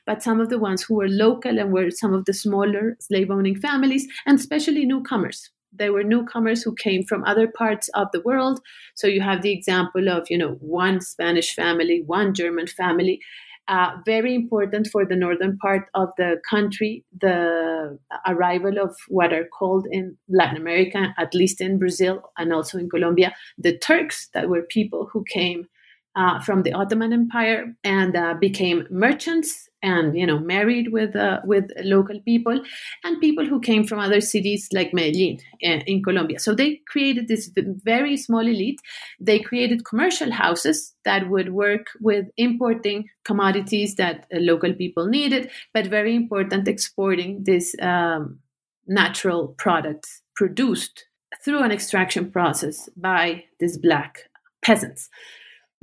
but 0.06 0.22
some 0.22 0.40
of 0.40 0.48
the 0.48 0.58
ones 0.58 0.82
who 0.82 0.94
were 0.96 1.08
local 1.08 1.58
and 1.58 1.72
were 1.72 1.90
some 1.90 2.12
of 2.12 2.24
the 2.24 2.34
smaller 2.34 2.96
slave 3.00 3.30
owning 3.30 3.58
families, 3.58 4.06
and 4.26 4.38
especially 4.38 4.84
newcomers 4.84 5.50
they 5.72 5.90
were 5.90 6.04
newcomers 6.04 6.62
who 6.62 6.74
came 6.74 7.02
from 7.04 7.24
other 7.24 7.48
parts 7.48 7.88
of 7.94 8.08
the 8.12 8.20
world. 8.20 8.60
So 8.94 9.06
you 9.06 9.20
have 9.20 9.42
the 9.42 9.52
example 9.52 10.08
of, 10.08 10.26
you 10.30 10.38
know, 10.38 10.56
one 10.60 11.00
Spanish 11.00 11.54
family, 11.54 12.02
one 12.06 12.34
German 12.34 12.66
family. 12.66 13.20
Uh, 13.68 13.92
very 14.04 14.34
important 14.34 14.88
for 14.88 15.06
the 15.06 15.14
northern 15.14 15.56
part 15.58 15.88
of 15.94 16.08
the 16.18 16.40
country, 16.50 17.04
the 17.20 17.96
arrival 18.26 18.76
of 18.78 18.96
what 19.06 19.32
are 19.32 19.46
called 19.56 19.86
in 19.90 20.16
Latin 20.28 20.56
America, 20.56 21.14
at 21.16 21.32
least 21.32 21.60
in 21.60 21.78
Brazil 21.78 22.22
and 22.36 22.52
also 22.52 22.76
in 22.76 22.90
Colombia, 22.90 23.32
the 23.56 23.78
Turks, 23.78 24.28
that 24.34 24.48
were 24.48 24.62
people 24.62 25.08
who 25.12 25.24
came 25.28 25.66
uh, 26.14 26.40
from 26.40 26.62
the 26.62 26.72
Ottoman 26.72 27.12
Empire 27.12 27.74
and 27.84 28.16
uh, 28.16 28.34
became 28.34 28.86
merchants 28.90 29.68
and 29.82 30.16
you 30.16 30.26
know 30.26 30.38
married 30.38 30.92
with 30.92 31.16
uh, 31.16 31.40
with 31.44 31.70
local 31.82 32.20
people 32.20 32.62
and 33.02 33.20
people 33.20 33.44
who 33.44 33.60
came 33.60 33.84
from 33.84 33.98
other 33.98 34.20
cities 34.20 34.68
like 34.72 34.94
Medellin 34.94 35.38
uh, 35.64 35.80
in 35.86 36.02
Colombia. 36.02 36.38
So 36.38 36.54
they 36.54 36.80
created 36.86 37.28
this 37.28 37.50
very 37.56 38.16
small 38.16 38.40
elite. 38.40 38.80
They 39.20 39.40
created 39.40 39.84
commercial 39.84 40.30
houses 40.30 40.94
that 41.04 41.28
would 41.30 41.52
work 41.52 41.86
with 42.00 42.26
importing 42.36 43.08
commodities 43.24 43.96
that 43.96 44.26
uh, 44.32 44.38
local 44.38 44.72
people 44.74 45.06
needed, 45.06 45.50
but 45.74 45.86
very 45.86 46.14
important 46.14 46.68
exporting 46.68 47.42
these 47.44 47.74
um, 47.80 48.38
natural 48.86 49.48
products 49.58 50.22
produced 50.36 51.06
through 51.44 51.62
an 51.62 51.72
extraction 51.72 52.30
process 52.30 52.88
by 52.96 53.44
these 53.58 53.78
black 53.78 54.28
peasants. 54.62 55.08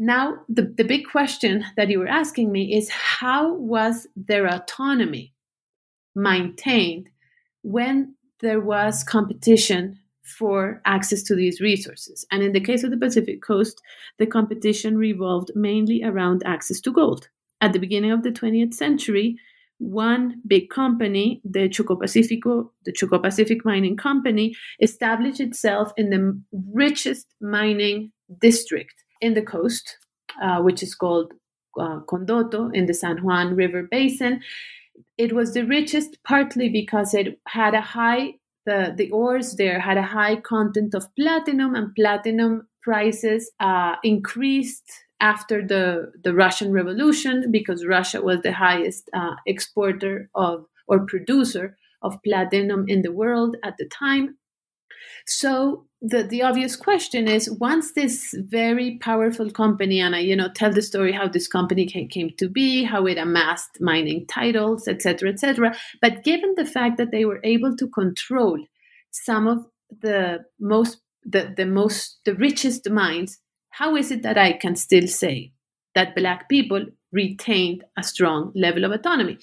Now, 0.01 0.37
the, 0.47 0.73
the 0.77 0.85
big 0.85 1.07
question 1.11 1.65
that 1.75 1.89
you 1.89 1.99
were 1.99 2.07
asking 2.07 2.53
me 2.53 2.73
is 2.73 2.89
how 2.89 3.53
was 3.55 4.07
their 4.15 4.47
autonomy 4.47 5.33
maintained 6.15 7.09
when 7.63 8.15
there 8.39 8.61
was 8.61 9.03
competition 9.03 9.99
for 10.23 10.81
access 10.85 11.21
to 11.23 11.35
these 11.35 11.59
resources? 11.59 12.25
And 12.31 12.41
in 12.41 12.53
the 12.53 12.61
case 12.61 12.85
of 12.85 12.91
the 12.91 12.97
Pacific 12.97 13.41
Coast, 13.41 13.81
the 14.19 14.25
competition 14.25 14.97
revolved 14.97 15.51
mainly 15.53 16.01
around 16.01 16.43
access 16.45 16.79
to 16.81 16.93
gold. 16.93 17.27
At 17.59 17.73
the 17.73 17.79
beginning 17.79 18.13
of 18.13 18.23
the 18.23 18.31
20th 18.31 18.75
century, 18.75 19.37
one 19.79 20.41
big 20.47 20.69
company, 20.69 21.41
the 21.43 21.67
Choco 21.67 21.97
Pacifico, 21.97 22.71
the 22.85 22.93
Choco 22.93 23.19
Pacific 23.19 23.65
Mining 23.65 23.97
Company, 23.97 24.55
established 24.79 25.41
itself 25.41 25.91
in 25.97 26.09
the 26.09 26.41
richest 26.73 27.27
mining 27.41 28.13
district 28.39 29.03
in 29.21 29.33
the 29.33 29.41
coast, 29.41 29.97
uh, 30.41 30.61
which 30.61 30.83
is 30.83 30.95
called 30.95 31.33
uh, 31.79 31.99
Condoto 32.07 32.73
in 32.73 32.85
the 32.85 32.93
San 32.93 33.17
Juan 33.23 33.55
River 33.55 33.87
Basin. 33.89 34.41
It 35.17 35.33
was 35.33 35.53
the 35.53 35.65
richest 35.65 36.17
partly 36.23 36.69
because 36.69 37.13
it 37.13 37.39
had 37.47 37.73
a 37.73 37.81
high 37.81 38.33
the, 38.65 38.93
the 38.95 39.09
ores 39.11 39.55
there 39.55 39.79
had 39.79 39.97
a 39.97 40.03
high 40.03 40.35
content 40.35 40.93
of 40.93 41.07
platinum, 41.15 41.75
and 41.75 41.95
platinum 41.95 42.67
prices 42.83 43.51
uh, 43.59 43.95
increased 44.03 44.83
after 45.21 45.65
the, 45.65 46.11
the 46.23 46.33
Russian 46.33 46.71
Revolution 46.71 47.51
because 47.51 47.85
Russia 47.85 48.21
was 48.21 48.41
the 48.41 48.53
highest 48.53 49.09
uh, 49.13 49.35
exporter 49.47 50.29
of 50.35 50.65
or 50.87 51.05
producer 51.05 51.77
of 52.01 52.17
platinum 52.23 52.85
in 52.87 53.01
the 53.01 53.11
world 53.11 53.57
at 53.63 53.75
the 53.77 53.85
time. 53.85 54.37
So 55.25 55.85
the, 56.01 56.23
the 56.23 56.43
obvious 56.43 56.75
question 56.75 57.27
is 57.27 57.51
once 57.51 57.93
this 57.93 58.33
very 58.37 58.97
powerful 58.99 59.51
company 59.51 59.99
and 59.99 60.15
i 60.15 60.19
you 60.19 60.35
know 60.35 60.47
tell 60.47 60.71
the 60.71 60.81
story 60.81 61.11
how 61.11 61.27
this 61.27 61.47
company 61.47 61.85
came, 61.85 62.31
to 62.37 62.47
be 62.47 62.83
how 62.83 63.05
it 63.05 63.17
amassed 63.17 63.81
mining 63.81 64.25
titles 64.27 64.87
etc 64.87 65.29
etc 65.29 65.75
but 66.01 66.23
given 66.23 66.53
the 66.55 66.65
fact 66.65 66.97
that 66.97 67.11
they 67.11 67.25
were 67.25 67.41
able 67.43 67.75
to 67.75 67.87
control 67.87 68.63
some 69.11 69.45
of 69.45 69.65
the 70.01 70.45
most 70.59 71.01
the, 71.25 71.53
the 71.57 71.65
most 71.65 72.19
the 72.23 72.35
richest 72.35 72.89
mines 72.89 73.39
how 73.71 73.95
is 73.95 74.09
it 74.09 74.23
that 74.23 74.37
i 74.37 74.53
can 74.53 74.75
still 74.75 75.07
say 75.07 75.51
that 75.95 76.15
black 76.15 76.47
people 76.47 76.85
retained 77.11 77.83
a 77.97 78.03
strong 78.03 78.51
level 78.55 78.85
of 78.85 78.91
autonomy? 78.91 79.37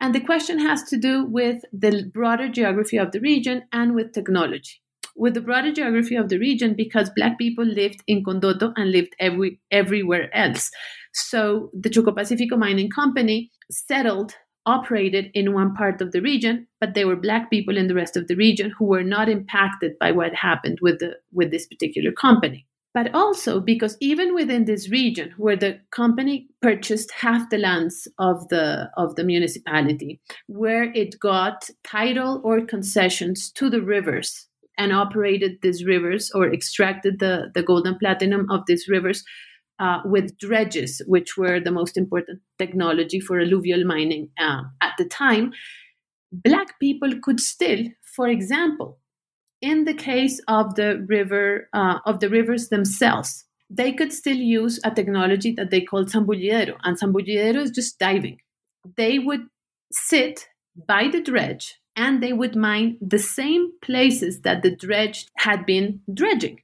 And 0.00 0.14
the 0.14 0.20
question 0.20 0.58
has 0.58 0.82
to 0.84 0.96
do 0.96 1.24
with 1.24 1.62
the 1.72 2.10
broader 2.12 2.48
geography 2.48 2.96
of 2.96 3.12
the 3.12 3.20
region 3.20 3.64
and 3.72 3.94
with 3.94 4.12
technology 4.12 4.81
with 5.16 5.34
the 5.34 5.40
broader 5.40 5.72
geography 5.72 6.16
of 6.16 6.28
the 6.28 6.38
region 6.38 6.74
because 6.74 7.10
black 7.14 7.38
people 7.38 7.64
lived 7.64 8.02
in 8.06 8.24
Condoto 8.24 8.72
and 8.76 8.90
lived 8.90 9.14
every, 9.18 9.60
everywhere 9.70 10.34
else. 10.34 10.70
So 11.12 11.70
the 11.78 11.90
Choco 11.90 12.12
Pacifico 12.12 12.56
Mining 12.56 12.90
Company 12.90 13.50
settled, 13.70 14.34
operated 14.64 15.30
in 15.34 15.52
one 15.52 15.74
part 15.74 16.00
of 16.00 16.12
the 16.12 16.20
region, 16.20 16.66
but 16.80 16.94
there 16.94 17.06
were 17.06 17.16
black 17.16 17.50
people 17.50 17.76
in 17.76 17.88
the 17.88 17.94
rest 17.94 18.16
of 18.16 18.28
the 18.28 18.36
region 18.36 18.72
who 18.78 18.84
were 18.86 19.02
not 19.02 19.28
impacted 19.28 19.92
by 19.98 20.12
what 20.12 20.34
happened 20.34 20.78
with 20.80 21.00
the 21.00 21.16
with 21.32 21.50
this 21.50 21.66
particular 21.66 22.12
company. 22.12 22.66
But 22.94 23.14
also 23.14 23.58
because 23.58 23.96
even 24.00 24.34
within 24.34 24.66
this 24.66 24.90
region 24.90 25.32
where 25.38 25.56
the 25.56 25.80
company 25.90 26.48
purchased 26.60 27.10
half 27.10 27.48
the 27.50 27.58
lands 27.58 28.06
of 28.18 28.48
the 28.48 28.90
of 28.96 29.16
the 29.16 29.24
municipality, 29.24 30.20
where 30.46 30.92
it 30.92 31.18
got 31.18 31.68
title 31.82 32.40
or 32.44 32.64
concessions 32.64 33.50
to 33.52 33.68
the 33.68 33.82
rivers 33.82 34.46
and 34.82 34.92
operated 34.92 35.58
these 35.62 35.84
rivers 35.84 36.30
or 36.34 36.52
extracted 36.52 37.18
the, 37.20 37.50
the 37.54 37.62
gold 37.62 37.86
and 37.86 37.98
platinum 37.98 38.50
of 38.50 38.62
these 38.66 38.88
rivers 38.88 39.24
uh, 39.78 40.00
with 40.04 40.36
dredges, 40.38 41.00
which 41.06 41.36
were 41.36 41.60
the 41.60 41.70
most 41.70 41.96
important 41.96 42.40
technology 42.58 43.20
for 43.20 43.40
alluvial 43.40 43.84
mining 43.84 44.28
uh, 44.38 44.62
at 44.80 44.92
the 44.98 45.04
time, 45.04 45.52
black 46.32 46.78
people 46.80 47.12
could 47.22 47.40
still, 47.40 47.84
for 48.16 48.28
example, 48.28 48.98
in 49.60 49.84
the 49.84 49.94
case 49.94 50.40
of 50.48 50.74
the 50.74 51.04
river 51.08 51.68
uh, 51.72 51.98
of 52.06 52.20
the 52.20 52.28
rivers 52.28 52.68
themselves, 52.68 53.44
they 53.70 53.92
could 53.92 54.12
still 54.12 54.36
use 54.36 54.78
a 54.84 54.90
technology 54.90 55.52
that 55.52 55.70
they 55.70 55.80
called 55.80 56.08
zambullidero, 56.10 56.76
and 56.82 56.98
zambullidero 56.98 57.62
is 57.62 57.70
just 57.70 57.98
diving. 57.98 58.38
They 58.96 59.18
would 59.18 59.46
sit 59.92 60.46
by 60.86 61.08
the 61.08 61.22
dredge 61.22 61.76
and 61.96 62.22
they 62.22 62.32
would 62.32 62.56
mine 62.56 62.98
the 63.00 63.18
same 63.18 63.72
places 63.82 64.40
that 64.40 64.62
the 64.62 64.74
dredge 64.74 65.26
had 65.36 65.66
been 65.66 66.00
dredging. 66.12 66.60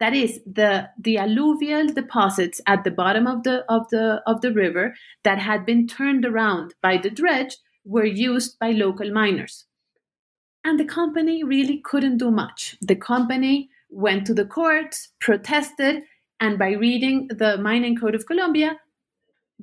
That 0.00 0.14
is 0.14 0.40
the 0.44 0.88
the 0.98 1.18
alluvial 1.18 1.86
deposits 1.86 2.60
at 2.66 2.82
the 2.82 2.90
bottom 2.90 3.26
of 3.26 3.44
the 3.44 3.64
of 3.68 3.88
the 3.90 4.20
of 4.26 4.40
the 4.40 4.52
river 4.52 4.94
that 5.22 5.38
had 5.38 5.64
been 5.64 5.86
turned 5.86 6.24
around 6.24 6.74
by 6.82 6.96
the 6.96 7.10
dredge 7.10 7.56
were 7.84 8.04
used 8.04 8.58
by 8.58 8.72
local 8.72 9.12
miners. 9.12 9.66
And 10.64 10.78
the 10.78 10.84
company 10.84 11.44
really 11.44 11.78
couldn't 11.78 12.18
do 12.18 12.30
much. 12.30 12.76
The 12.80 12.96
company 12.96 13.70
went 13.92 14.26
to 14.26 14.34
the 14.34 14.44
courts 14.44 15.10
protested 15.20 16.02
and 16.40 16.58
by 16.58 16.72
reading 16.72 17.28
the 17.28 17.56
mining 17.58 17.96
code 17.96 18.14
of 18.14 18.26
colombia 18.26 18.80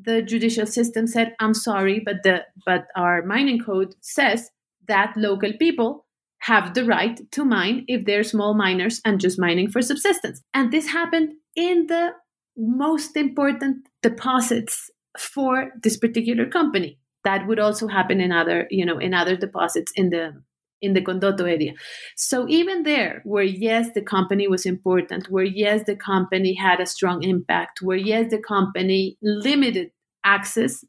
the 0.01 0.21
judicial 0.21 0.65
system 0.65 1.07
said 1.07 1.35
i'm 1.39 1.53
sorry 1.53 1.99
but 1.99 2.17
the 2.23 2.45
but 2.65 2.87
our 2.95 3.23
mining 3.23 3.59
code 3.59 3.95
says 4.01 4.51
that 4.89 5.13
local 5.15 5.53
people 5.57 6.05
have 6.39 6.73
the 6.73 6.85
right 6.85 7.19
to 7.31 7.45
mine 7.45 7.85
if 7.87 8.05
they're 8.05 8.23
small 8.23 8.53
miners 8.53 9.01
and 9.05 9.19
just 9.19 9.39
mining 9.39 9.69
for 9.69 9.81
subsistence. 9.81 10.41
And 10.53 10.71
this 10.71 10.87
happened 10.87 11.33
in 11.55 11.87
the 11.87 12.11
most 12.57 13.15
important 13.15 13.87
deposits 14.03 14.89
for 15.17 15.71
this 15.81 15.97
particular 15.97 16.45
company. 16.45 16.99
That 17.23 17.47
would 17.47 17.59
also 17.59 17.87
happen 17.87 18.21
in 18.21 18.31
other, 18.31 18.67
you 18.69 18.85
know, 18.85 18.97
in 18.97 19.13
other 19.13 19.35
deposits 19.35 19.91
in 19.95 20.09
the 20.09 20.41
in 20.81 20.93
the 20.93 21.01
Condoto 21.01 21.41
area. 21.41 21.73
So 22.15 22.47
even 22.47 22.83
there, 22.83 23.21
where 23.25 23.43
yes, 23.43 23.89
the 23.93 24.01
company 24.01 24.47
was 24.47 24.65
important, 24.65 25.29
where 25.29 25.43
yes, 25.43 25.83
the 25.85 25.95
company 25.97 26.53
had 26.53 26.79
a 26.79 26.85
strong 26.85 27.21
impact, 27.23 27.81
where 27.81 27.97
yes, 27.97 28.31
the 28.31 28.41
company 28.41 29.17
limited 29.21 29.89
access 30.23 30.85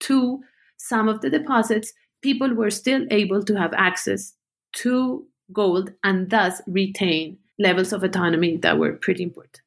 to 0.00 0.40
some 0.78 1.08
of 1.08 1.20
the 1.20 1.30
deposits, 1.30 1.92
people 2.22 2.54
were 2.54 2.70
still 2.70 3.04
able 3.10 3.42
to 3.44 3.54
have 3.54 3.74
access 3.74 4.34
to 4.72 5.26
gold 5.52 5.92
and 6.02 6.30
thus 6.30 6.62
retain 6.66 7.38
levels 7.58 7.92
of 7.92 8.02
autonomy 8.02 8.56
that 8.56 8.78
were 8.78 8.92
pretty 8.94 9.22
important. 9.22 9.60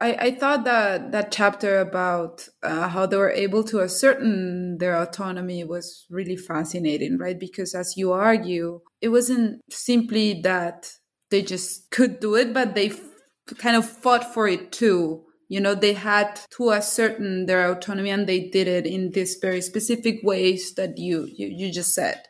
I, 0.00 0.14
I 0.14 0.34
thought 0.34 0.64
that 0.64 1.12
that 1.12 1.30
chapter 1.30 1.78
about 1.78 2.48
uh, 2.62 2.88
how 2.88 3.06
they 3.06 3.16
were 3.16 3.30
able 3.30 3.62
to 3.64 3.82
ascertain 3.82 4.78
their 4.78 4.96
autonomy 4.96 5.62
was 5.62 6.06
really 6.08 6.36
fascinating, 6.36 7.18
right? 7.18 7.38
Because 7.38 7.74
as 7.74 7.96
you 7.96 8.12
argue, 8.12 8.80
it 9.02 9.10
wasn't 9.10 9.60
simply 9.70 10.40
that 10.42 10.92
they 11.30 11.42
just 11.42 11.90
could 11.90 12.18
do 12.18 12.34
it, 12.34 12.54
but 12.54 12.74
they 12.74 12.88
f- 12.88 13.00
kind 13.58 13.76
of 13.76 13.88
fought 13.88 14.32
for 14.32 14.48
it 14.48 14.72
too 14.72 15.24
you 15.50 15.60
know 15.60 15.74
they 15.74 15.92
had 15.92 16.40
to 16.56 16.72
ascertain 16.72 17.46
their 17.46 17.70
autonomy 17.70 18.08
and 18.08 18.26
they 18.26 18.48
did 18.48 18.68
it 18.68 18.86
in 18.86 19.10
these 19.10 19.36
very 19.42 19.60
specific 19.60 20.20
ways 20.22 20.74
that 20.74 20.96
you, 20.96 21.28
you 21.36 21.48
you 21.48 21.72
just 21.72 21.92
said. 21.92 22.22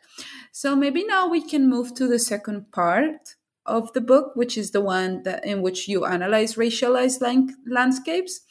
So 0.51 0.75
maybe 0.75 1.05
now 1.05 1.29
we 1.29 1.41
can 1.47 1.69
move 1.69 1.93
to 1.95 2.07
the 2.07 2.19
second 2.19 2.71
part 2.71 3.35
of 3.65 3.93
the 3.93 4.01
book 4.01 4.31
which 4.35 4.57
is 4.57 4.71
the 4.71 4.81
one 4.81 5.21
that 5.23 5.45
in 5.45 5.61
which 5.61 5.87
you 5.87 6.03
analyze 6.03 6.55
racialized 6.55 7.21
lang- 7.21 7.55
landscapes 7.67 8.41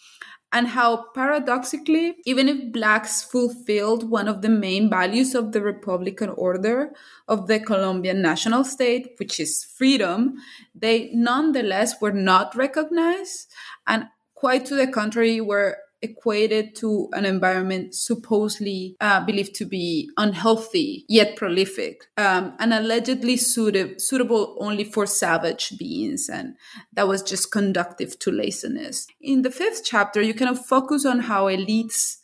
and 0.52 0.68
how 0.68 1.06
paradoxically, 1.14 2.16
even 2.26 2.48
if 2.48 2.72
blacks 2.72 3.22
fulfilled 3.22 4.10
one 4.10 4.26
of 4.26 4.42
the 4.42 4.48
main 4.48 4.90
values 4.90 5.34
of 5.34 5.52
the 5.52 5.62
Republican 5.62 6.30
order 6.30 6.90
of 7.28 7.46
the 7.46 7.60
Colombian 7.60 8.20
national 8.20 8.64
state, 8.64 9.14
which 9.18 9.38
is 9.38 9.64
freedom, 9.64 10.34
they 10.74 11.10
nonetheless 11.14 12.00
were 12.00 12.12
not 12.12 12.56
recognized. 12.56 13.52
And 13.86 14.06
quite 14.40 14.64
to 14.64 14.74
the 14.74 14.86
contrary, 14.86 15.38
were 15.38 15.76
equated 16.02 16.74
to 16.74 17.10
an 17.12 17.26
environment 17.26 17.94
supposedly 17.94 18.96
uh, 19.02 19.22
believed 19.26 19.54
to 19.54 19.66
be 19.66 20.10
unhealthy 20.16 21.04
yet 21.10 21.36
prolific 21.36 22.06
um, 22.16 22.54
and 22.58 22.72
allegedly 22.72 23.36
suited, 23.36 24.00
suitable 24.00 24.56
only 24.60 24.82
for 24.82 25.04
savage 25.04 25.76
beings 25.78 26.30
and 26.32 26.54
that 26.94 27.06
was 27.06 27.22
just 27.22 27.52
conductive 27.52 28.18
to 28.18 28.30
laziness. 28.30 29.06
In 29.20 29.42
the 29.42 29.50
fifth 29.50 29.82
chapter 29.84 30.22
you 30.22 30.32
kind 30.32 30.50
of 30.50 30.64
focus 30.64 31.04
on 31.04 31.18
how 31.20 31.48
elites 31.48 32.16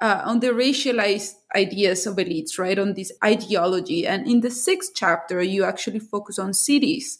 uh, 0.00 0.22
on 0.24 0.40
the 0.40 0.48
racialized 0.48 1.34
ideas 1.54 2.06
of 2.06 2.16
elites 2.16 2.58
right 2.58 2.78
on 2.78 2.94
this 2.94 3.12
ideology 3.22 4.06
and 4.06 4.26
in 4.26 4.40
the 4.40 4.50
sixth 4.50 4.92
chapter 4.94 5.42
you 5.42 5.64
actually 5.64 5.98
focus 5.98 6.38
on 6.38 6.54
cities 6.54 7.18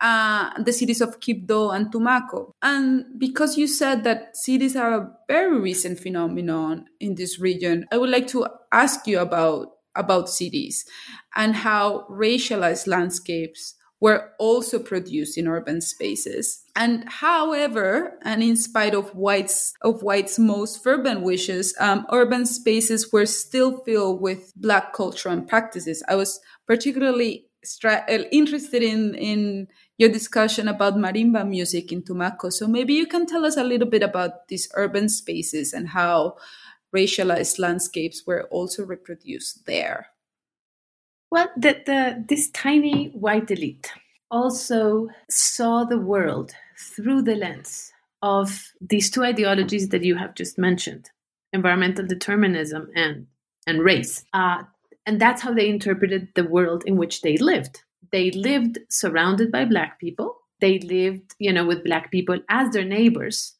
uh, 0.00 0.62
the 0.62 0.72
cities 0.72 1.00
of 1.00 1.20
Quibdó 1.20 1.74
and 1.74 1.92
Tumaco. 1.92 2.52
And 2.62 3.04
because 3.18 3.56
you 3.56 3.66
said 3.66 4.04
that 4.04 4.36
cities 4.36 4.76
are 4.76 4.94
a 4.94 5.10
very 5.28 5.58
recent 5.58 5.98
phenomenon 5.98 6.86
in 7.00 7.14
this 7.14 7.38
region, 7.40 7.86
I 7.92 7.98
would 7.98 8.10
like 8.10 8.26
to 8.28 8.46
ask 8.72 9.06
you 9.06 9.18
about 9.20 9.68
about 9.94 10.28
cities 10.28 10.84
and 11.34 11.54
how 11.56 12.06
racialized 12.10 12.86
landscapes 12.86 13.76
were 13.98 14.32
also 14.38 14.78
produced 14.78 15.38
in 15.38 15.48
urban 15.48 15.80
spaces. 15.80 16.62
And 16.74 17.08
however, 17.08 18.18
and 18.22 18.42
in 18.42 18.56
spite 18.56 18.94
of 18.94 19.14
White's 19.14 19.72
of 19.80 20.02
White's 20.02 20.38
most 20.38 20.82
fervent 20.84 21.22
wishes, 21.22 21.74
um, 21.80 22.06
urban 22.12 22.44
spaces 22.44 23.10
were 23.10 23.26
still 23.26 23.78
filled 23.84 24.20
with 24.20 24.52
Black 24.54 24.92
culture 24.92 25.30
and 25.30 25.48
practices. 25.48 26.02
I 26.08 26.16
was 26.16 26.40
particularly 26.66 27.45
interested 28.30 28.82
in 28.82 29.14
in 29.14 29.68
your 29.98 30.10
discussion 30.10 30.68
about 30.68 30.94
marimba 30.96 31.46
music 31.48 31.92
in 31.92 32.02
Tumaco. 32.02 32.52
So 32.52 32.66
maybe 32.66 32.94
you 32.94 33.06
can 33.06 33.26
tell 33.26 33.44
us 33.44 33.56
a 33.56 33.64
little 33.64 33.88
bit 33.88 34.02
about 34.02 34.48
these 34.48 34.68
urban 34.74 35.08
spaces 35.08 35.72
and 35.72 35.88
how 35.88 36.36
racialized 36.94 37.58
landscapes 37.58 38.22
were 38.26 38.44
also 38.50 38.84
reproduced 38.84 39.66
there. 39.66 40.08
Well, 41.30 41.50
the, 41.56 41.82
the, 41.84 42.24
this 42.28 42.50
tiny 42.50 43.08
white 43.08 43.50
elite 43.50 43.92
also 44.30 45.08
saw 45.28 45.84
the 45.84 45.98
world 45.98 46.52
through 46.78 47.22
the 47.22 47.34
lens 47.34 47.92
of 48.22 48.72
these 48.80 49.10
two 49.10 49.24
ideologies 49.24 49.88
that 49.90 50.04
you 50.04 50.16
have 50.16 50.34
just 50.34 50.58
mentioned 50.58 51.10
environmental 51.52 52.06
determinism 52.06 52.90
and, 52.94 53.26
and 53.66 53.82
race. 53.82 54.24
Uh, 54.32 54.62
and 55.06 55.20
that's 55.20 55.40
how 55.40 55.54
they 55.54 55.68
interpreted 55.68 56.28
the 56.34 56.44
world 56.44 56.82
in 56.84 56.96
which 56.96 57.22
they 57.22 57.36
lived. 57.36 57.82
They 58.10 58.32
lived 58.32 58.78
surrounded 58.90 59.52
by 59.52 59.64
Black 59.64 60.00
people. 60.00 60.36
They 60.60 60.80
lived, 60.80 61.34
you 61.38 61.52
know, 61.52 61.64
with 61.64 61.84
Black 61.84 62.10
people 62.10 62.40
as 62.48 62.70
their 62.70 62.84
neighbors. 62.84 63.54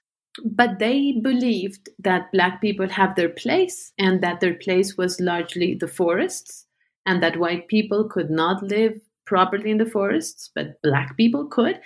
But 0.44 0.78
they 0.80 1.12
believed 1.22 1.88
that 2.01 2.32
Black 2.32 2.61
people 2.61 2.88
have 2.88 3.14
their 3.14 3.28
place 3.28 3.92
and 3.99 4.20
that 4.22 4.40
their 4.40 4.55
place 4.55 4.97
was 4.97 5.20
largely 5.20 5.74
the 5.74 5.88
forests 5.88 6.66
and 7.07 7.22
that 7.22 7.38
white 7.38 7.68
people 7.68 8.09
could 8.09 8.30
not 8.30 8.62
live 8.62 9.01
properly 9.24 9.70
in 9.70 9.78
the 9.78 9.86
forests, 9.86 10.51
but 10.55 10.82
Black 10.82 11.16
people 11.16 11.47
could. 11.47 11.80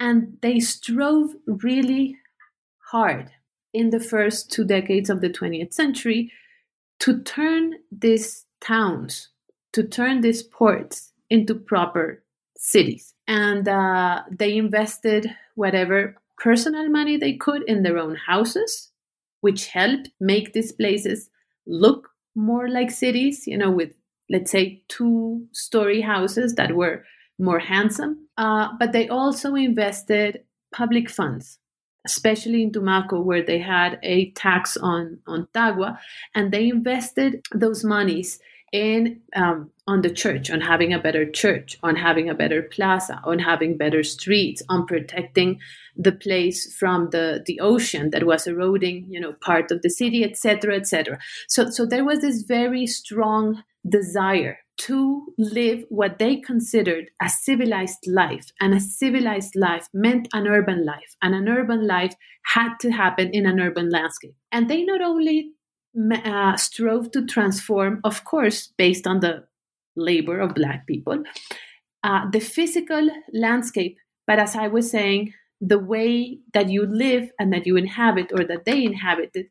And 0.00 0.38
they 0.42 0.60
strove 0.60 1.34
really 1.46 2.16
hard 2.90 3.30
in 3.74 3.90
the 3.90 4.00
first 4.00 4.50
two 4.50 4.64
decades 4.64 5.10
of 5.10 5.20
the 5.20 5.28
20th 5.28 5.74
century 5.74 6.32
to 7.00 7.22
turn 7.22 7.74
these 7.92 8.44
towns, 8.60 9.28
to 9.72 9.82
turn 9.82 10.20
these 10.20 10.42
ports 10.42 11.12
into 11.30 11.54
proper 11.54 12.22
cities. 12.56 13.14
And 13.26 13.68
uh, 13.68 14.22
they 14.30 14.56
invested 14.56 15.30
whatever 15.54 16.16
personal 16.38 16.88
money 16.88 17.16
they 17.16 17.34
could 17.34 17.62
in 17.64 17.82
their 17.82 17.98
own 17.98 18.16
houses, 18.16 18.90
which 19.40 19.66
helped 19.68 20.10
make 20.20 20.52
these 20.52 20.72
places 20.72 21.30
look 21.66 22.08
more 22.34 22.68
like 22.68 22.90
cities, 22.90 23.46
you 23.46 23.58
know, 23.58 23.70
with, 23.70 23.92
let's 24.30 24.50
say, 24.50 24.82
two 24.88 25.46
story 25.52 26.00
houses 26.00 26.54
that 26.54 26.74
were 26.74 27.04
more 27.38 27.58
handsome. 27.58 28.28
Uh, 28.36 28.68
but 28.78 28.92
they 28.92 29.08
also 29.08 29.54
invested 29.54 30.42
public 30.74 31.10
funds, 31.10 31.58
especially 32.06 32.62
in 32.62 32.72
Tumaco, 32.72 33.22
where 33.22 33.42
they 33.42 33.58
had 33.58 33.98
a 34.02 34.30
tax 34.30 34.76
on, 34.76 35.18
on 35.26 35.48
tagua, 35.54 35.98
and 36.34 36.52
they 36.52 36.68
invested 36.68 37.46
those 37.52 37.84
monies 37.84 38.40
in 38.72 39.20
um, 39.34 39.70
on 39.86 40.02
the 40.02 40.10
church, 40.10 40.50
on 40.50 40.60
having 40.60 40.92
a 40.92 40.98
better 40.98 41.28
church, 41.30 41.78
on 41.82 41.96
having 41.96 42.28
a 42.28 42.34
better 42.34 42.62
plaza, 42.62 43.20
on 43.24 43.38
having 43.38 43.78
better 43.78 44.02
streets, 44.02 44.62
on 44.68 44.86
protecting 44.86 45.58
the 45.96 46.12
place 46.12 46.74
from 46.74 47.08
the, 47.10 47.42
the 47.46 47.58
ocean 47.60 48.10
that 48.10 48.24
was 48.24 48.46
eroding, 48.46 49.06
you 49.08 49.18
know, 49.18 49.32
part 49.32 49.70
of 49.70 49.80
the 49.82 49.88
city, 49.88 50.22
etc., 50.22 50.76
etc. 50.76 51.18
So, 51.48 51.70
so 51.70 51.86
there 51.86 52.04
was 52.04 52.20
this 52.20 52.42
very 52.42 52.86
strong 52.86 53.62
desire 53.86 54.58
to 54.78 55.26
live 55.36 55.84
what 55.88 56.18
they 56.18 56.36
considered 56.36 57.10
a 57.20 57.28
civilized 57.28 58.06
life, 58.06 58.46
and 58.60 58.72
a 58.74 58.80
civilized 58.80 59.56
life 59.56 59.88
meant 59.92 60.28
an 60.32 60.46
urban 60.46 60.84
life, 60.84 61.16
and 61.20 61.34
an 61.34 61.48
urban 61.48 61.86
life 61.86 62.14
had 62.54 62.74
to 62.80 62.90
happen 62.90 63.30
in 63.32 63.44
an 63.44 63.60
urban 63.60 63.90
landscape. 63.90 64.34
And 64.52 64.70
they 64.70 64.84
not 64.84 65.02
only 65.02 65.50
uh, 66.24 66.56
strove 66.56 67.10
to 67.12 67.26
transform, 67.26 68.00
of 68.04 68.24
course, 68.24 68.72
based 68.78 69.06
on 69.06 69.20
the 69.20 69.44
labor 69.96 70.38
of 70.38 70.54
Black 70.54 70.86
people, 70.86 71.24
uh, 72.04 72.30
the 72.30 72.40
physical 72.40 73.08
landscape, 73.32 73.96
but 74.26 74.38
as 74.38 74.54
I 74.54 74.68
was 74.68 74.90
saying, 74.90 75.32
the 75.60 75.78
way 75.78 76.38
that 76.54 76.68
you 76.68 76.86
live 76.86 77.30
and 77.40 77.52
that 77.52 77.66
you 77.66 77.76
inhabit 77.76 78.30
or 78.32 78.44
that 78.44 78.64
they 78.64 78.84
inhabited 78.84 79.46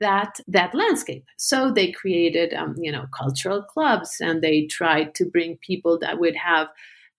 that 0.00 0.38
that 0.46 0.74
landscape. 0.74 1.24
So 1.36 1.70
they 1.70 1.92
created, 1.92 2.54
um, 2.54 2.76
you 2.78 2.92
know, 2.92 3.06
cultural 3.16 3.62
clubs, 3.62 4.16
and 4.20 4.42
they 4.42 4.66
tried 4.66 5.14
to 5.16 5.24
bring 5.24 5.58
people 5.58 5.98
that 6.00 6.18
would 6.18 6.36
have 6.36 6.68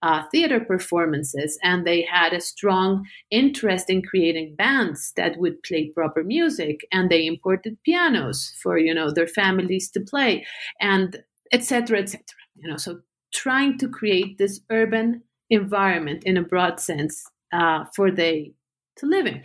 uh, 0.01 0.23
theater 0.31 0.59
performances, 0.59 1.59
and 1.61 1.85
they 1.85 2.01
had 2.03 2.33
a 2.33 2.41
strong 2.41 3.05
interest 3.31 3.89
in 3.89 4.01
creating 4.01 4.55
bands 4.55 5.11
that 5.17 5.37
would 5.37 5.61
play 5.63 5.89
proper 5.89 6.23
music, 6.23 6.81
and 6.91 7.09
they 7.09 7.25
imported 7.25 7.77
pianos 7.83 8.55
for 8.61 8.77
you 8.77 8.93
know 8.93 9.11
their 9.11 9.27
families 9.27 9.89
to 9.91 9.99
play, 9.99 10.45
and 10.79 11.21
etc. 11.51 11.99
etc. 11.99 12.23
You 12.55 12.69
know, 12.69 12.77
so 12.77 12.99
trying 13.33 13.77
to 13.77 13.89
create 13.89 14.37
this 14.37 14.61
urban 14.69 15.23
environment 15.49 16.23
in 16.25 16.37
a 16.37 16.43
broad 16.43 16.79
sense 16.79 17.23
uh, 17.51 17.85
for 17.95 18.11
they 18.11 18.53
to 18.97 19.05
live 19.05 19.25
in. 19.25 19.41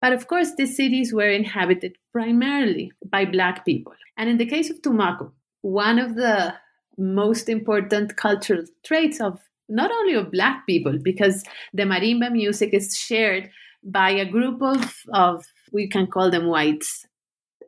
But 0.00 0.12
of 0.12 0.28
course, 0.28 0.52
the 0.56 0.66
cities 0.66 1.12
were 1.12 1.28
inhabited 1.28 1.96
primarily 2.12 2.92
by 3.04 3.24
Black 3.24 3.64
people. 3.64 3.92
And 4.16 4.30
in 4.30 4.38
the 4.38 4.46
case 4.46 4.70
of 4.70 4.80
Tumaco, 4.80 5.32
one 5.62 5.98
of 5.98 6.16
the 6.16 6.54
most 6.96 7.48
important 7.48 8.16
cultural 8.16 8.64
traits 8.84 9.20
of 9.20 9.40
not 9.68 9.90
only 9.90 10.14
of 10.14 10.32
Black 10.32 10.66
people, 10.66 10.98
because 11.02 11.44
the 11.72 11.84
marimba 11.84 12.32
music 12.32 12.74
is 12.74 12.96
shared 12.96 13.50
by 13.84 14.10
a 14.10 14.30
group 14.30 14.60
of, 14.62 14.94
of 15.12 15.44
we 15.72 15.88
can 15.88 16.06
call 16.06 16.30
them 16.30 16.46
whites, 16.46 17.06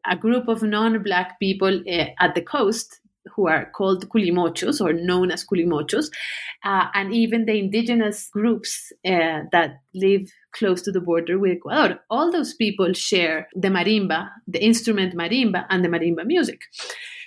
a 0.07 0.17
group 0.17 0.49
of 0.49 0.63
non 0.63 1.03
Black 1.03 1.39
people 1.39 1.83
uh, 1.89 2.07
at 2.19 2.35
the 2.35 2.43
coast 2.43 3.01
who 3.35 3.49
are 3.49 3.71
called 3.71 4.09
culimochos 4.09 4.81
or 4.81 4.93
known 4.93 5.31
as 5.31 5.45
culimochos, 5.45 6.11
uh, 6.65 6.87
and 6.95 7.15
even 7.15 7.45
the 7.45 7.59
indigenous 7.59 8.29
groups 8.33 8.93
uh, 9.07 9.41
that 9.53 9.81
live 9.95 10.29
close 10.53 10.83
to 10.83 10.93
the 10.93 11.01
border 11.01 11.39
with 11.39 11.53
Ecuador. 11.53 12.01
All 12.11 12.31
those 12.31 12.55
people 12.55 12.93
share 12.93 13.49
the 13.55 13.69
marimba, 13.69 14.29
the 14.47 14.65
instrument 14.65 15.15
marimba, 15.15 15.67
and 15.71 15.85
the 15.85 15.89
marimba 15.89 16.27
music. 16.27 16.61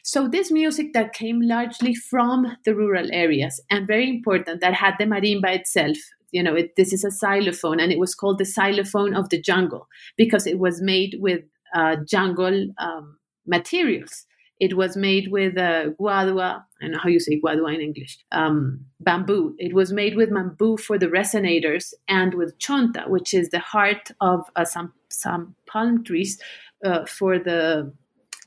So, 0.04 0.28
this 0.28 0.52
music 0.52 0.94
that 0.94 1.14
came 1.14 1.42
largely 1.42 1.96
from 1.96 2.58
the 2.64 2.76
rural 2.76 3.10
areas 3.12 3.60
and 3.72 3.88
very 3.88 4.10
important, 4.10 4.62
that 4.62 4.74
had 4.74 4.96
the 5.00 5.06
marimba 5.06 5.56
itself. 5.56 5.98
You 6.32 6.44
know, 6.44 6.56
it, 6.56 6.76
this 6.76 6.92
is 6.94 7.04
a 7.04 7.12
xylophone, 7.12 7.80
and 7.80 7.92
it 7.92 8.00
was 8.00 8.14
called 8.14 8.38
the 8.38 8.46
xylophone 8.46 9.16
of 9.16 9.30
the 9.30 9.42
jungle 9.42 9.88
because 10.18 10.46
it 10.46 10.60
was 10.60 10.82
made 10.82 11.18
with 11.20 11.42
uh, 11.74 11.98
jungle 12.08 12.68
um, 12.78 13.18
materials. 13.48 14.26
It 14.60 14.78
was 14.78 14.96
made 14.96 15.32
with 15.32 15.58
uh, 15.58 15.90
guadua. 16.00 16.64
I 16.82 16.88
know 16.88 17.00
how 17.00 17.10
you 17.10 17.20
say 17.20 17.40
guadua 17.40 17.76
in 17.76 17.82
English. 17.82 18.18
Um, 18.32 18.86
bamboo. 19.02 19.56
It 19.60 19.74
was 19.74 19.92
made 19.92 20.16
with 20.16 20.34
bamboo 20.34 20.78
for 20.78 20.98
the 20.98 21.08
resonators 21.08 21.94
and 22.08 22.34
with 22.34 22.58
chonta, 22.60 23.10
which 23.10 23.34
is 23.34 23.50
the 23.50 23.60
heart 23.60 24.12
of 24.22 24.50
uh, 24.56 24.66
some 24.66 24.94
some 25.10 25.56
palm 25.66 26.04
trees 26.04 26.40
uh, 26.86 27.06
for 27.06 27.38
the 27.38 27.92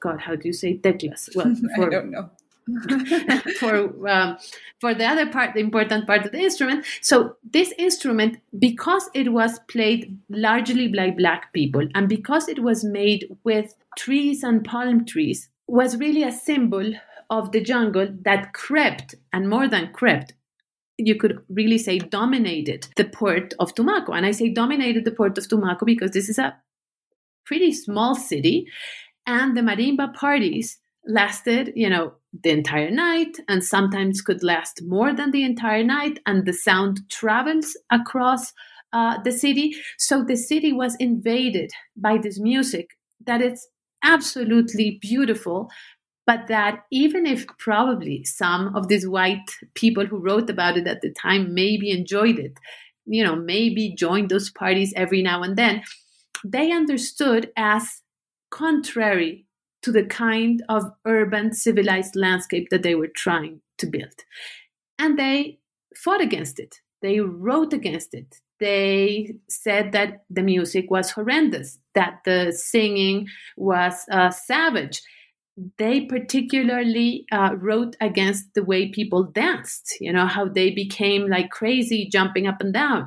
God. 0.01 0.21
How 0.21 0.35
do 0.35 0.49
you 0.49 0.53
say 0.53 0.79
teclas? 0.79 1.29
Well, 1.37 1.55
for, 1.77 1.87
I 1.87 1.91
don't 1.91 2.11
know. 2.11 2.31
for 3.59 4.09
um, 4.09 4.39
for 4.81 4.95
the 4.95 5.05
other 5.05 5.27
part, 5.27 5.55
the 5.55 5.61
important 5.61 6.07
part 6.07 6.25
of 6.25 6.33
the 6.33 6.39
instrument. 6.39 6.85
So 7.01 7.37
this 7.51 7.73
instrument, 7.79 8.39
because 8.59 9.09
it 9.15 9.33
was 9.33 9.59
played 9.69 10.19
largely 10.29 10.89
by 10.89 11.11
black 11.11 11.53
people, 11.53 11.87
and 11.95 12.09
because 12.09 12.49
it 12.49 12.61
was 12.63 12.85
made 12.85 13.37
with 13.45 13.75
trees 13.97 14.43
and 14.43 14.65
palm 14.65 15.05
trees, 15.05 15.49
was 15.69 15.99
really 15.99 16.23
a 16.23 16.33
symbol 16.33 16.95
of 17.31 17.53
the 17.53 17.61
jungle 17.61 18.09
that 18.23 18.55
crept, 18.55 19.15
and 19.33 19.49
more 19.49 19.69
than 19.69 19.93
crept, 19.93 20.33
you 20.97 21.15
could 21.15 21.39
really 21.49 21.79
say 21.79 21.99
dominated 21.99 22.89
the 22.97 23.05
port 23.05 23.55
of 23.61 23.75
Tumaco. 23.75 24.17
And 24.17 24.27
I 24.27 24.33
say 24.33 24.49
dominated 24.49 25.05
the 25.05 25.13
port 25.13 25.39
of 25.39 25.47
Tumaco 25.47 25.85
because 25.85 26.11
this 26.11 26.29
is 26.29 26.39
a 26.39 26.57
pretty 27.45 27.73
small 27.73 28.15
city, 28.15 28.67
and 29.27 29.57
the 29.57 29.61
marimba 29.61 30.13
parties 30.15 30.79
lasted, 31.07 31.73
you 31.77 31.89
know, 31.89 32.15
the 32.43 32.51
entire 32.51 32.91
night 32.91 33.39
and 33.49 33.65
sometimes 33.65 34.21
could 34.21 34.43
last 34.43 34.83
more 34.85 35.15
than 35.15 35.31
the 35.31 35.45
entire 35.45 35.85
night, 35.85 36.19
and 36.27 36.47
the 36.47 36.53
sound 36.53 37.01
travels 37.11 37.77
across 37.91 38.53
uh, 38.93 39.19
the 39.23 39.33
city. 39.33 39.75
So 39.99 40.25
the 40.25 40.37
city 40.37 40.73
was 40.73 40.97
invaded 40.97 41.71
by 41.97 42.19
this 42.19 42.39
music 42.41 42.99
that 43.27 43.43
is 43.43 43.69
absolutely 44.03 44.99
beautiful 45.01 45.71
but 46.27 46.47
that 46.49 46.85
even 46.93 47.27
if 47.27 47.47
probably 47.59 48.23
some 48.23 48.77
of 48.77 48.89
these 48.89 49.09
white 49.09 49.51
people 49.75 50.05
who 50.05 50.19
wrote 50.19 50.51
about 50.51 50.77
it 50.77 50.87
at 50.87 51.01
the 51.01 51.13
time 51.13 51.55
maybe 51.55 51.91
enjoyed 51.91 52.39
it 52.39 52.59
you 53.07 53.25
know 53.25 53.37
maybe 53.37 53.95
joined 53.97 54.31
those 54.31 54.51
parties 54.51 54.93
every 54.97 55.23
now 55.23 55.43
and 55.43 55.57
then 55.57 55.83
they 56.45 56.71
understood 56.73 57.51
as 57.57 58.03
contrary 58.51 59.47
to 59.83 59.93
the 59.93 60.05
kind 60.05 60.63
of 60.69 60.85
urban 61.07 61.53
civilized 61.53 62.17
landscape 62.17 62.69
that 62.71 62.83
they 62.83 62.95
were 62.95 63.11
trying 63.15 63.61
to 63.79 63.87
build. 63.87 64.25
And 64.99 65.19
they 65.19 65.61
fought 65.97 66.21
against 66.21 66.59
it. 66.59 66.77
They 67.01 67.21
wrote 67.21 67.73
against 67.73 68.15
it. 68.15 68.37
They 68.59 69.37
said 69.49 69.93
that 69.93 70.25
the 70.29 70.43
music 70.43 70.91
was 70.91 71.13
horrendous, 71.13 71.79
that 71.99 72.21
the 72.25 72.53
singing 72.53 73.27
was 73.57 73.95
uh, 74.11 74.31
savage. 74.31 75.03
They 75.77 76.03
particularly 76.03 77.25
uh, 77.33 77.57
wrote 77.57 77.97
against 78.01 78.55
the 78.55 78.65
way 78.65 78.91
people 78.91 79.25
danced, 79.25 79.97
you 80.01 80.13
know, 80.13 80.27
how 80.27 80.47
they 80.49 80.71
became 80.71 81.29
like 81.29 81.51
crazy, 81.51 82.09
jumping 82.11 82.47
up 82.47 82.61
and 82.61 82.73
down 82.73 83.07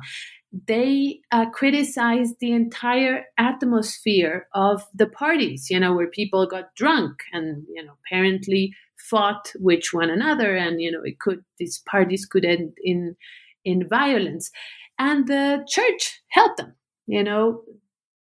they 0.66 1.20
uh, 1.30 1.46
criticized 1.50 2.36
the 2.40 2.52
entire 2.52 3.24
atmosphere 3.38 4.46
of 4.54 4.84
the 4.94 5.06
parties, 5.06 5.68
you 5.70 5.80
know, 5.80 5.94
where 5.94 6.08
people 6.08 6.46
got 6.46 6.74
drunk 6.74 7.22
and, 7.32 7.64
you 7.74 7.82
know, 7.82 7.94
apparently 8.06 8.74
fought 8.98 9.50
with 9.58 9.84
one 9.92 10.10
another 10.10 10.54
and, 10.54 10.80
you 10.80 10.90
know, 10.90 11.00
it 11.02 11.18
could, 11.20 11.42
these 11.58 11.82
parties 11.90 12.26
could 12.26 12.44
end 12.44 12.72
in, 12.82 13.16
in 13.64 13.88
violence. 13.88 14.50
And 14.98 15.26
the 15.26 15.64
church 15.66 16.20
helped 16.28 16.58
them, 16.58 16.74
you 17.06 17.24
know, 17.24 17.62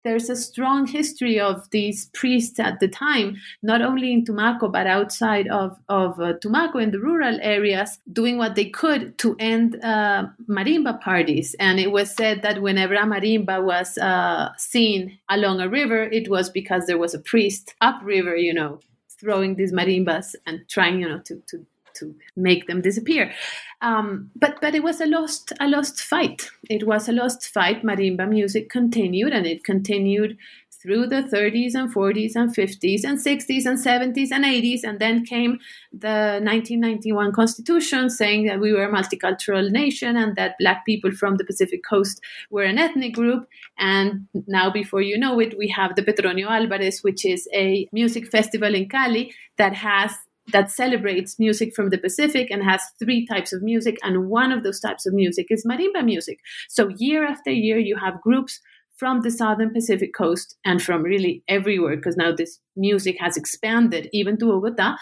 there's 0.05 0.29
a 0.29 0.37
strong 0.37 0.87
history 0.87 1.39
of 1.39 1.69
these 1.71 2.07
priests 2.15 2.59
at 2.59 2.81
the 2.81 2.89
time, 2.89 3.37
not 3.63 3.83
only 3.83 4.13
in 4.13 4.25
Tumaco, 4.25 4.71
but 4.71 4.87
outside 4.87 5.49
of, 5.49 5.79
of 5.89 6.19
uh, 6.19 6.35
Tumaco 6.35 6.83
in 6.83 6.91
the 6.91 6.99
rural 6.99 7.39
areas, 7.41 7.99
doing 8.13 8.39
what 8.39 8.55
they 8.55 8.67
could 8.67 9.17
to 9.19 9.37
end 9.39 9.83
uh, 9.83 10.27
marimba 10.49 11.01
parties. 11.01 11.55
And 11.59 11.79
it 11.79 11.93
was 11.93 12.15
said 12.15 12.43
that 12.43 12.63
whenever 12.63 12.95
a 12.95 13.05
marimba 13.05 13.63
was 13.63 13.99
uh, 13.99 14.51
seen 14.57 15.19
along 15.29 15.61
a 15.61 15.69
river, 15.69 16.03
it 16.05 16.29
was 16.29 16.51
because 16.51 16.87
there 16.87 16.99
was 16.99 17.15
a 17.15 17.19
priest 17.19 17.75
upriver, 17.81 18.37
you 18.37 18.55
know, 18.55 18.81
throwing 19.09 19.55
these 19.55 19.73
marimbas 19.73 20.35
and 20.47 20.69
trying, 20.69 21.01
you 21.01 21.09
know, 21.09 21.21
to, 21.21 21.37
to 21.47 21.65
to 21.97 22.15
make 22.37 22.67
them 22.67 22.81
disappear. 22.81 23.33
Um, 23.81 24.31
but 24.37 24.61
but 24.61 24.75
it 24.75 24.83
was 24.83 25.01
a 25.01 25.07
lost 25.07 25.53
a 25.61 25.69
lost 25.69 26.01
fight. 26.01 26.51
It 26.71 26.87
was 26.87 27.09
a 27.09 27.13
lost 27.13 27.49
fight. 27.49 27.83
Marimba 27.83 28.29
music 28.29 28.71
continued, 28.71 29.33
and 29.33 29.47
it 29.47 29.65
continued 29.65 30.39
through 30.83 31.07
the 31.07 31.23
30s 31.23 31.75
and 31.75 31.95
40s 31.95 32.35
and 32.35 32.55
50s 32.55 33.05
and 33.05 33.19
60s 33.19 33.67
and 33.67 33.79
70s 33.79 34.33
and 34.33 34.45
80s. 34.45 34.81
And 34.83 34.99
then 34.99 35.25
came 35.25 35.59
the 35.93 36.41
1991 36.43 37.33
Constitution 37.33 38.11
saying 38.11 38.47
that 38.47 38.61
we 38.61 38.73
were 38.73 38.85
a 38.85 38.93
multicultural 38.93 39.71
nation 39.71 40.17
and 40.17 40.35
that 40.37 40.57
Black 40.59 40.85
people 40.85 41.13
from 41.13 41.37
the 41.37 41.45
Pacific 41.45 41.83
Coast 41.89 42.21
were 42.51 42.65
an 42.65 42.79
ethnic 42.79 43.15
group. 43.15 43.47
And 43.79 44.27
now, 44.47 44.71
before 44.71 45.03
you 45.03 45.17
know 45.17 45.39
it, 45.39 45.57
we 45.57 45.69
have 45.69 45.95
the 45.95 46.03
Petronio 46.03 46.49
Alvarez, 46.49 47.03
which 47.03 47.25
is 47.25 47.49
a 47.55 47.89
music 47.93 48.29
festival 48.29 48.75
in 48.75 48.89
Cali 48.89 49.33
that 49.59 49.75
has 49.75 50.13
that 50.51 50.71
celebrates 50.71 51.39
music 51.39 51.75
from 51.75 51.91
the 51.91 51.99
Pacific 51.99 52.51
and 52.51 52.63
has 52.65 52.83
three 52.99 53.27
types 53.27 53.53
of 53.53 53.63
music. 53.63 53.97
And 54.03 54.29
one 54.29 54.51
of 54.51 54.65
those 54.65 54.81
types 54.81 55.07
of 55.07 55.15
music 55.15 55.47
is 55.51 55.65
marimba 55.65 56.05
music. 56.05 56.41
So 56.69 56.89
year 56.97 57.25
after 57.27 57.51
year, 57.51 57.79
you 57.79 57.97
have 57.97 58.21
groups 58.21 58.61
from 58.97 59.21
the 59.21 59.31
southern 59.31 59.73
Pacific 59.73 60.15
coast 60.15 60.57
and 60.65 60.83
from 60.83 61.03
really 61.03 61.43
everywhere, 61.49 61.97
because 61.97 62.17
now 62.17 62.33
this 62.33 62.59
music 62.77 63.17
has 63.21 63.37
expanded 63.37 64.09
even 64.13 64.37
to 64.39 64.47
Bogota, 64.47 64.97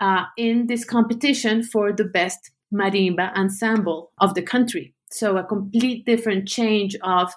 uh, 0.00 0.24
in 0.36 0.66
this 0.66 0.84
competition 0.84 1.62
for 1.62 1.92
the 1.92 2.04
best 2.04 2.50
marimba 2.72 3.32
ensemble 3.34 4.12
of 4.20 4.34
the 4.34 4.42
country. 4.42 4.92
So 5.10 5.36
a 5.36 5.44
complete 5.44 6.04
different 6.04 6.48
change 6.48 6.96
of 7.02 7.32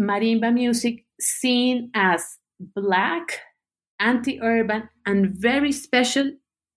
marimba 0.00 0.52
music 0.52 1.04
seen 1.20 1.90
as 1.94 2.38
black 2.74 3.40
anti 4.00 4.40
urban, 4.40 4.88
and 5.06 5.30
very 5.30 5.72
special 5.72 6.30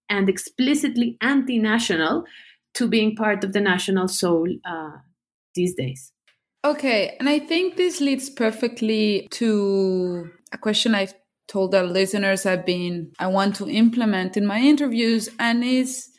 and 0.09 0.29
explicitly 0.29 1.17
anti 1.21 1.57
national 1.57 2.25
to 2.73 2.87
being 2.87 3.15
part 3.15 3.43
of 3.43 3.53
the 3.53 3.61
national 3.61 4.07
soul 4.07 4.47
uh, 4.65 4.97
these 5.55 5.75
days. 5.75 6.11
Okay, 6.63 7.15
and 7.19 7.27
I 7.27 7.39
think 7.39 7.75
this 7.75 7.99
leads 7.99 8.29
perfectly 8.29 9.27
to 9.31 10.29
a 10.51 10.57
question 10.57 10.93
I've 10.93 11.15
told 11.47 11.73
our 11.73 11.83
listeners 11.83 12.45
I've 12.45 12.65
been 12.65 13.11
I 13.19 13.27
want 13.27 13.55
to 13.55 13.69
implement 13.69 14.37
in 14.37 14.45
my 14.45 14.59
interviews, 14.59 15.29
and 15.39 15.63
is 15.63 16.09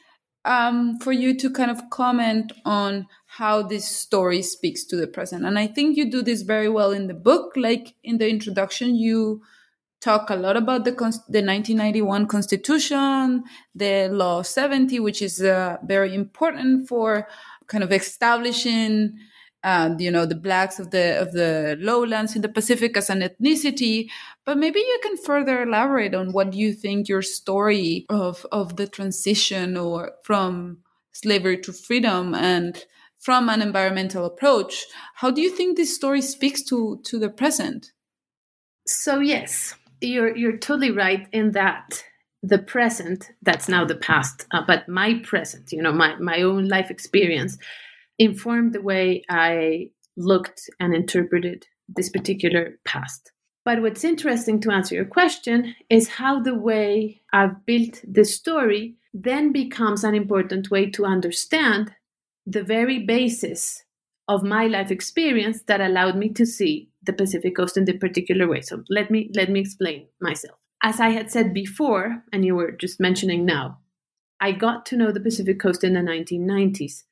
um, 0.44 0.98
for 0.98 1.12
you 1.12 1.36
to 1.38 1.50
kind 1.50 1.70
of 1.70 1.90
comment 1.90 2.52
on 2.64 3.06
how 3.26 3.62
this 3.62 3.86
story 3.86 4.42
speaks 4.42 4.84
to 4.86 4.96
the 4.96 5.06
present. 5.06 5.44
And 5.44 5.58
I 5.58 5.66
think 5.66 5.96
you 5.96 6.10
do 6.10 6.22
this 6.22 6.42
very 6.42 6.68
well 6.68 6.90
in 6.90 7.06
the 7.06 7.14
book. 7.14 7.52
Like 7.56 7.94
in 8.02 8.18
the 8.18 8.28
introduction, 8.28 8.96
you 8.96 9.42
talk 10.02 10.30
a 10.30 10.36
lot 10.36 10.56
about 10.56 10.84
the 10.84 10.90
the 10.90 11.42
1991 11.42 12.26
Constitution, 12.26 13.44
the 13.74 14.08
Law 14.10 14.42
70, 14.42 15.00
which 15.00 15.22
is 15.22 15.40
uh, 15.40 15.76
very 15.84 16.14
important 16.14 16.88
for 16.88 17.28
kind 17.68 17.84
of 17.84 17.92
establishing, 17.92 19.16
uh, 19.62 19.94
you 19.98 20.10
know, 20.10 20.26
the 20.26 20.34
blacks 20.34 20.78
of 20.78 20.90
the 20.90 21.20
of 21.20 21.32
the 21.32 21.76
lowlands 21.80 22.34
in 22.34 22.42
the 22.42 22.48
Pacific 22.48 22.96
as 22.96 23.08
an 23.08 23.20
ethnicity. 23.20 24.08
But 24.44 24.58
maybe 24.58 24.80
you 24.80 24.98
can 25.02 25.16
further 25.16 25.62
elaborate 25.62 26.14
on 26.14 26.32
what 26.32 26.52
you 26.52 26.72
think 26.74 27.08
your 27.08 27.22
story 27.22 28.04
of 28.08 28.44
of 28.50 28.76
the 28.76 28.88
transition 28.88 29.76
or 29.76 30.12
from 30.24 30.78
slavery 31.12 31.58
to 31.58 31.72
freedom 31.72 32.34
and 32.34 32.84
from 33.20 33.48
an 33.48 33.62
environmental 33.62 34.24
approach. 34.24 34.84
How 35.14 35.30
do 35.30 35.40
you 35.40 35.50
think 35.50 35.76
this 35.76 35.94
story 35.94 36.22
speaks 36.22 36.62
to 36.64 37.00
to 37.04 37.18
the 37.20 37.30
present? 37.30 37.92
So 38.84 39.20
yes, 39.20 39.76
you're 40.02 40.36
you're 40.36 40.56
totally 40.56 40.90
right 40.90 41.26
in 41.32 41.52
that 41.52 42.04
the 42.42 42.58
present 42.58 43.30
that's 43.42 43.68
now 43.68 43.84
the 43.84 43.94
past 43.94 44.46
uh, 44.52 44.62
but 44.66 44.88
my 44.88 45.20
present 45.22 45.70
you 45.72 45.80
know 45.80 45.92
my 45.92 46.16
my 46.16 46.42
own 46.42 46.68
life 46.68 46.90
experience 46.90 47.56
informed 48.18 48.72
the 48.72 48.82
way 48.82 49.22
i 49.30 49.88
looked 50.16 50.68
and 50.78 50.94
interpreted 50.94 51.66
this 51.88 52.10
particular 52.10 52.78
past. 52.84 53.32
But 53.64 53.80
what's 53.80 54.04
interesting 54.04 54.60
to 54.62 54.72
answer 54.72 54.94
your 54.94 55.04
question 55.04 55.74
is 55.88 56.08
how 56.08 56.40
the 56.40 56.54
way 56.54 57.20
i've 57.32 57.64
built 57.64 58.02
the 58.06 58.24
story 58.24 58.96
then 59.14 59.52
becomes 59.52 60.04
an 60.04 60.14
important 60.14 60.70
way 60.70 60.90
to 60.90 61.04
understand 61.04 61.92
the 62.46 62.62
very 62.62 62.98
basis 62.98 63.84
of 64.26 64.42
my 64.42 64.66
life 64.66 64.90
experience 64.90 65.62
that 65.66 65.80
allowed 65.80 66.16
me 66.16 66.28
to 66.30 66.46
see 66.46 66.88
the 67.02 67.12
Pacific 67.12 67.56
Coast 67.56 67.76
in 67.76 67.84
the 67.84 67.96
particular 67.98 68.48
way. 68.48 68.60
So 68.60 68.82
let 68.88 69.10
me 69.10 69.30
let 69.34 69.50
me 69.50 69.60
explain 69.60 70.06
myself. 70.20 70.56
As 70.82 71.00
I 71.00 71.10
had 71.10 71.30
said 71.30 71.54
before, 71.54 72.24
and 72.32 72.44
you 72.44 72.56
were 72.56 72.72
just 72.72 73.00
mentioning 73.00 73.44
now, 73.44 73.78
I 74.40 74.52
got 74.52 74.84
to 74.86 74.96
know 74.96 75.12
the 75.12 75.20
Pacific 75.20 75.60
Coast 75.60 75.84
in 75.84 75.94
the 75.94 76.00
1990s 76.00 77.04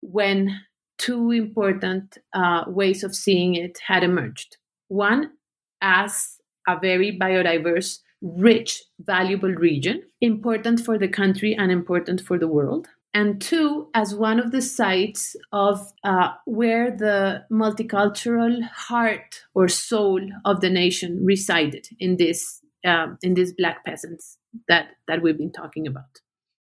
when 0.00 0.60
two 0.98 1.32
important 1.32 2.18
uh, 2.32 2.64
ways 2.68 3.02
of 3.02 3.14
seeing 3.14 3.54
it 3.54 3.78
had 3.86 4.04
emerged. 4.04 4.56
One, 4.88 5.32
as 5.80 6.36
a 6.68 6.78
very 6.78 7.16
biodiverse, 7.18 7.98
rich, 8.22 8.82
valuable 9.00 9.50
region, 9.50 10.02
important 10.20 10.80
for 10.80 10.98
the 10.98 11.08
country 11.08 11.54
and 11.54 11.70
important 11.70 12.20
for 12.20 12.38
the 12.38 12.48
world 12.48 12.88
and 13.16 13.40
two, 13.40 13.88
as 13.94 14.14
one 14.14 14.38
of 14.38 14.52
the 14.52 14.60
sites 14.60 15.36
of 15.50 15.90
uh, 16.04 16.32
where 16.44 16.90
the 16.90 17.46
multicultural 17.50 18.62
heart 18.64 19.40
or 19.54 19.68
soul 19.68 20.20
of 20.44 20.60
the 20.60 20.68
nation 20.68 21.24
resided 21.24 21.88
in 21.98 22.18
this 22.18 22.60
uh, 22.86 23.06
in 23.22 23.32
these 23.32 23.54
black 23.54 23.86
peasants 23.86 24.36
that 24.68 24.88
that 25.08 25.22
we've 25.22 25.38
been 25.38 25.50
talking 25.50 25.86
about. 25.86 26.20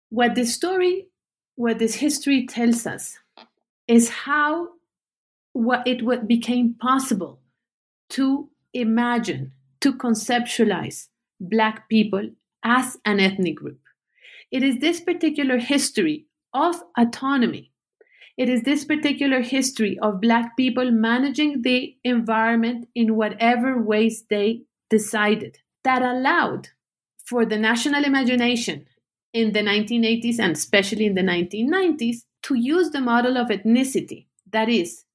What 0.09 0.35
this 0.35 0.53
story, 0.53 1.07
what 1.55 1.79
this 1.79 1.95
history 1.95 2.45
tells 2.45 2.85
us, 2.85 3.17
is 3.87 4.09
how 4.09 4.73
what 5.53 5.87
it 5.87 6.05
what 6.05 6.27
became 6.27 6.75
possible 6.75 7.39
to 8.09 8.49
imagine, 8.75 9.53
to 9.81 9.91
conceptualize 9.91 11.07
black 11.39 11.89
people 11.89 12.29
as 12.63 12.99
an 13.05 13.19
ethnic 13.19 13.55
group. 13.55 13.79
It 14.51 14.61
is 14.61 14.77
this 14.77 15.01
particular 15.01 15.57
history 15.57 16.27
of 16.53 16.81
autonomy. 16.97 17.71
It 18.37 18.49
is 18.49 18.63
this 18.63 18.83
particular 18.85 19.41
history 19.41 19.97
of 20.01 20.21
Black 20.21 20.57
people 20.57 20.89
managing 20.91 21.61
the 21.61 21.95
environment 22.03 22.87
in 22.95 23.15
whatever 23.15 23.81
ways 23.81 24.25
they 24.29 24.63
decided 24.89 25.59
that 25.83 26.01
allowed 26.01 26.69
for 27.25 27.45
the 27.45 27.57
national 27.57 28.03
imagination 28.03 28.85
in 29.33 29.53
the 29.53 29.61
1980s 29.61 30.39
and 30.39 30.55
especially 30.55 31.05
in 31.05 31.15
the 31.15 31.21
1990s 31.21 32.17
to 32.43 32.55
use 32.55 32.91
the 32.91 33.01
model 33.01 33.37
of 33.37 33.47
ethnicity. 33.47 34.27
That 34.51 34.69
is, 34.69 35.05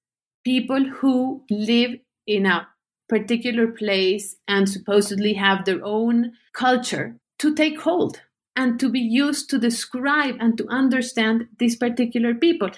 people 0.44 0.84
who 0.84 1.44
live 1.50 1.92
in 2.26 2.46
a 2.46 2.68
particular 3.08 3.68
place 3.68 4.36
and 4.46 4.68
supposedly 4.68 5.34
have 5.34 5.64
their 5.64 5.84
own 5.84 6.32
culture 6.52 7.16
to 7.38 7.54
take 7.54 7.80
hold 7.80 8.20
and 8.58 8.78
to 8.80 8.88
be 8.90 9.00
used 9.00 9.48
to 9.50 9.58
describe 9.58 10.34
and 10.40 10.58
to 10.58 10.66
understand 10.68 11.46
these 11.58 11.76
particular 11.76 12.34
people. 12.34 12.70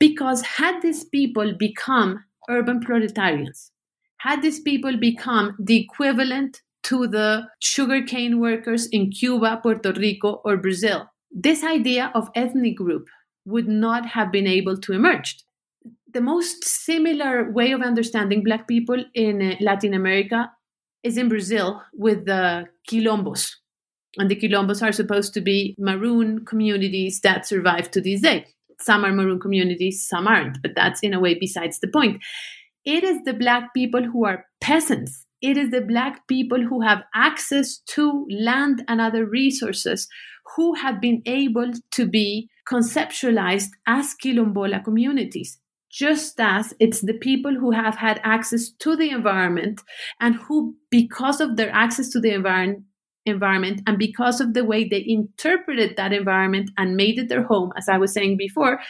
Because 0.00 0.42
had 0.42 0.82
these 0.82 1.04
people 1.04 1.54
become 1.56 2.24
urban 2.50 2.80
proletarians, 2.80 3.70
had 4.18 4.42
these 4.42 4.60
people 4.60 4.96
become 4.98 5.56
the 5.58 5.76
equivalent 5.76 6.62
to 6.84 7.06
the 7.06 7.46
sugarcane 7.60 8.40
workers 8.40 8.86
in 8.88 9.10
Cuba, 9.10 9.60
Puerto 9.62 9.92
Rico, 9.92 10.40
or 10.44 10.56
Brazil, 10.56 11.08
this 11.30 11.62
idea 11.62 12.10
of 12.14 12.30
ethnic 12.34 12.76
group 12.76 13.06
would 13.44 13.68
not 13.68 14.06
have 14.06 14.32
been 14.32 14.46
able 14.46 14.76
to 14.76 14.92
emerge. 14.92 15.30
the 16.12 16.20
most 16.20 16.64
similar 16.64 17.50
way 17.52 17.72
of 17.72 17.82
understanding 17.82 18.42
Black 18.42 18.66
people 18.66 19.04
in 19.14 19.42
uh, 19.42 19.54
Latin 19.60 19.94
America 19.94 20.50
is 21.02 21.18
in 21.18 21.28
Brazil 21.28 21.82
with 21.92 22.24
the 22.24 22.66
quilombos. 22.88 23.56
And 24.16 24.30
the 24.30 24.36
quilombos 24.36 24.82
are 24.82 24.92
supposed 24.92 25.34
to 25.34 25.40
be 25.40 25.74
maroon 25.78 26.44
communities 26.44 27.20
that 27.20 27.46
survive 27.46 27.90
to 27.92 28.00
this 28.00 28.22
day. 28.22 28.46
Some 28.80 29.04
are 29.04 29.12
maroon 29.12 29.40
communities, 29.40 30.06
some 30.06 30.26
aren't, 30.26 30.62
but 30.62 30.72
that's 30.74 31.00
in 31.02 31.12
a 31.12 31.20
way 31.20 31.34
besides 31.34 31.80
the 31.80 31.88
point. 31.88 32.22
It 32.84 33.04
is 33.04 33.22
the 33.24 33.34
Black 33.34 33.74
people 33.74 34.02
who 34.02 34.24
are 34.24 34.46
peasants. 34.60 35.26
It 35.42 35.56
is 35.56 35.70
the 35.70 35.80
Black 35.80 36.26
people 36.26 36.62
who 36.62 36.80
have 36.80 37.02
access 37.14 37.78
to 37.88 38.26
land 38.30 38.84
and 38.88 39.00
other 39.00 39.26
resources 39.26 40.08
who 40.56 40.74
have 40.74 41.00
been 41.00 41.22
able 41.26 41.72
to 41.92 42.06
be 42.06 42.48
conceptualized 42.66 43.70
as 43.86 44.14
quilombola 44.22 44.82
communities 44.82 45.58
just 45.90 46.38
as 46.38 46.74
it's 46.80 47.00
the 47.00 47.14
people 47.14 47.54
who 47.54 47.70
have 47.70 47.96
had 47.96 48.20
access 48.22 48.70
to 48.70 48.96
the 48.96 49.10
environment 49.10 49.80
and 50.20 50.34
who, 50.34 50.76
because 50.90 51.40
of 51.40 51.56
their 51.56 51.70
access 51.70 52.08
to 52.10 52.20
the 52.20 52.30
environment, 52.30 52.84
environment 53.28 53.82
and 53.86 53.98
because 53.98 54.40
of 54.40 54.54
the 54.54 54.64
way 54.64 54.88
they 54.88 55.04
interpreted 55.06 55.96
that 55.96 56.12
environment 56.12 56.70
and 56.76 56.96
made 56.96 57.18
it 57.18 57.28
their 57.28 57.44
home, 57.44 57.72
as 57.76 57.88
I 57.88 57.98
was 57.98 58.12
saying 58.12 58.36
before, 58.36 58.80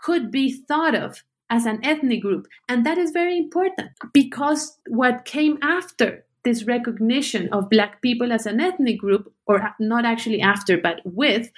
could 0.00 0.30
be 0.30 0.52
thought 0.66 0.94
of 0.94 1.22
as 1.50 1.66
an 1.66 1.84
ethnic 1.84 2.22
group. 2.22 2.46
And 2.68 2.84
that 2.86 2.98
is 2.98 3.10
very 3.10 3.36
important 3.36 3.90
because 4.12 4.78
what 4.88 5.24
came 5.24 5.58
after 5.62 6.24
this 6.44 6.64
recognition 6.64 7.48
of 7.52 7.70
Black 7.70 8.02
people 8.02 8.32
as 8.32 8.46
an 8.46 8.60
ethnic 8.60 8.98
group, 8.98 9.32
or 9.46 9.74
not 9.78 10.04
actually 10.04 10.40
after, 10.40 10.76
but 10.76 11.00
with, 11.04 11.50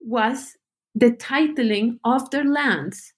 was 0.00 0.56
the 0.94 1.10
titling 1.10 1.98
of 2.04 2.30
their 2.30 2.44
lands 2.44 3.12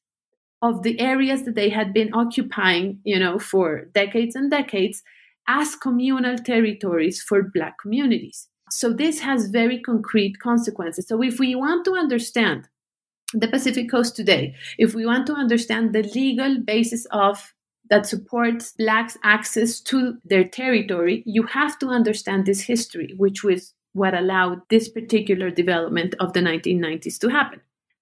of 0.61 0.83
the 0.83 0.99
areas 0.99 1.45
that 1.45 1.55
they 1.55 1.69
had 1.69 1.93
been 1.93 2.13
occupying, 2.13 2.99
you 3.05 3.19
know, 3.19 3.39
for 3.39 3.85
decades 3.95 4.35
and 4.35 4.51
decades 4.51 5.03
as 5.49 5.75
communal 5.75 6.37
territories 6.39 7.21
for 7.21 7.43
black 7.43 7.79
communities. 7.79 8.49
So 8.71 8.93
this 8.93 9.21
has 9.21 9.49
very 9.49 9.81
concrete 9.81 10.39
consequences. 10.41 11.09
So 11.09 11.23
if 11.23 11.41
we 11.41 11.55
want 11.55 11.85
to 11.87 11.95
understand 11.95 12.69
the 13.33 13.49
Pacific 13.49 13.91
Coast 13.91 14.15
today, 14.15 14.55
if 14.79 14.95
we 14.95 15.07
want 15.07 15.27
to 15.27 15.35
understand 15.35 15.95
the 15.95 16.03
legal 16.03 16.61
basis 16.61 17.07
of 17.11 17.55
that 17.91 18.07
supports 18.07 18.73
blacks 18.73 19.17
access 19.25 19.81
to 19.81 20.19
their 20.25 20.45
territory, 20.45 21.23
you 21.25 21.45
have 21.45 21.79
to 21.79 21.89
understand 21.89 22.45
this 22.45 22.61
history, 22.61 23.15
which 23.17 23.43
was 23.43 23.73
what 23.95 24.15
allowed 24.15 24.61
this 24.69 24.89
particular 24.89 25.51
development 25.51 26.15
of 26.21 26.35
the 26.35 26.41
1990s 26.41 27.19
to 27.19 27.29
happen. 27.29 27.61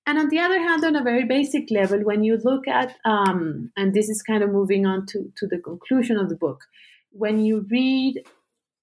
And 0.08 0.18
on 0.18 0.28
the 0.28 0.38
other 0.38 0.58
hand, 0.58 0.84
on 0.84 0.94
a 0.94 1.02
very 1.02 1.24
basic 1.24 1.70
level, 1.70 2.00
when 2.02 2.22
you 2.22 2.38
look 2.42 2.68
at, 2.68 2.96
um, 3.04 3.72
and 3.76 3.92
this 3.92 4.08
is 4.08 4.22
kind 4.22 4.42
of 4.42 4.50
moving 4.50 4.86
on 4.86 5.06
to, 5.06 5.32
to 5.36 5.46
the 5.46 5.58
conclusion 5.58 6.16
of 6.16 6.28
the 6.28 6.36
book, 6.36 6.64
when 7.16 7.44
you 7.44 7.66
read 7.70 8.22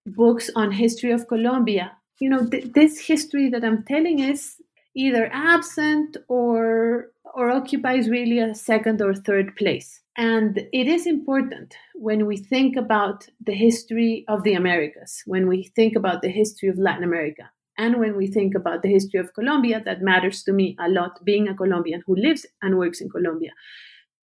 books 0.05 0.49
on 0.55 0.71
history 0.71 1.11
of 1.11 1.27
Colombia, 1.27 1.91
you 2.19 2.29
know, 2.29 2.45
th- 2.47 2.73
this 2.73 2.99
history 2.99 3.49
that 3.49 3.63
I'm 3.63 3.83
telling 3.83 4.19
is 4.19 4.55
either 4.95 5.29
absent 5.31 6.17
or 6.27 7.11
or 7.35 7.49
occupies 7.49 8.09
really 8.09 8.39
a 8.39 8.53
second 8.53 9.01
or 9.01 9.15
third 9.15 9.55
place. 9.55 10.01
And 10.15 10.59
it 10.71 10.87
is 10.87 11.07
important 11.07 11.75
when 11.95 12.27
we 12.27 12.37
think 12.37 12.75
about 12.75 13.27
the 13.43 13.55
history 13.55 14.23
of 14.27 14.43
the 14.43 14.53
Americas, 14.53 15.23
when 15.25 15.47
we 15.47 15.71
think 15.75 15.95
about 15.95 16.21
the 16.21 16.29
history 16.29 16.69
of 16.69 16.77
Latin 16.77 17.03
America, 17.03 17.49
and 17.77 17.99
when 17.99 18.15
we 18.15 18.27
think 18.27 18.53
about 18.53 18.83
the 18.83 18.89
history 18.89 19.19
of 19.19 19.33
Colombia, 19.33 19.81
that 19.83 20.03
matters 20.03 20.43
to 20.43 20.53
me 20.53 20.77
a 20.79 20.87
lot, 20.89 21.23
being 21.25 21.47
a 21.47 21.55
Colombian 21.55 22.03
who 22.05 22.15
lives 22.15 22.45
and 22.61 22.77
works 22.77 23.01
in 23.01 23.09
Colombia, 23.09 23.51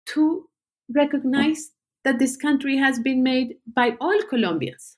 to 0.08 0.50
recognize 0.94 1.72
that 2.08 2.20
this 2.20 2.38
country 2.38 2.78
has 2.78 3.00
been 3.00 3.22
made 3.22 3.56
by 3.76 3.98
all 4.00 4.18
Colombians, 4.30 4.96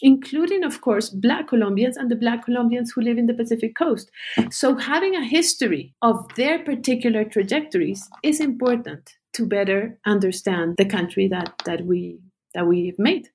including, 0.00 0.62
of 0.62 0.80
course, 0.80 1.10
Black 1.10 1.48
Colombians 1.48 1.96
and 1.96 2.08
the 2.08 2.14
Black 2.14 2.44
Colombians 2.44 2.92
who 2.92 3.00
live 3.00 3.18
in 3.18 3.26
the 3.26 3.34
Pacific 3.34 3.74
coast. 3.74 4.12
So, 4.50 4.76
having 4.76 5.16
a 5.16 5.24
history 5.24 5.92
of 6.02 6.32
their 6.36 6.60
particular 6.60 7.24
trajectories 7.24 8.08
is 8.22 8.38
important 8.38 9.14
to 9.32 9.44
better 9.44 9.98
understand 10.06 10.76
the 10.78 10.84
country 10.84 11.26
that, 11.28 11.52
that 11.64 11.84
we 11.84 12.20
that 12.54 12.68
we've 12.68 12.98
made. 12.98 13.30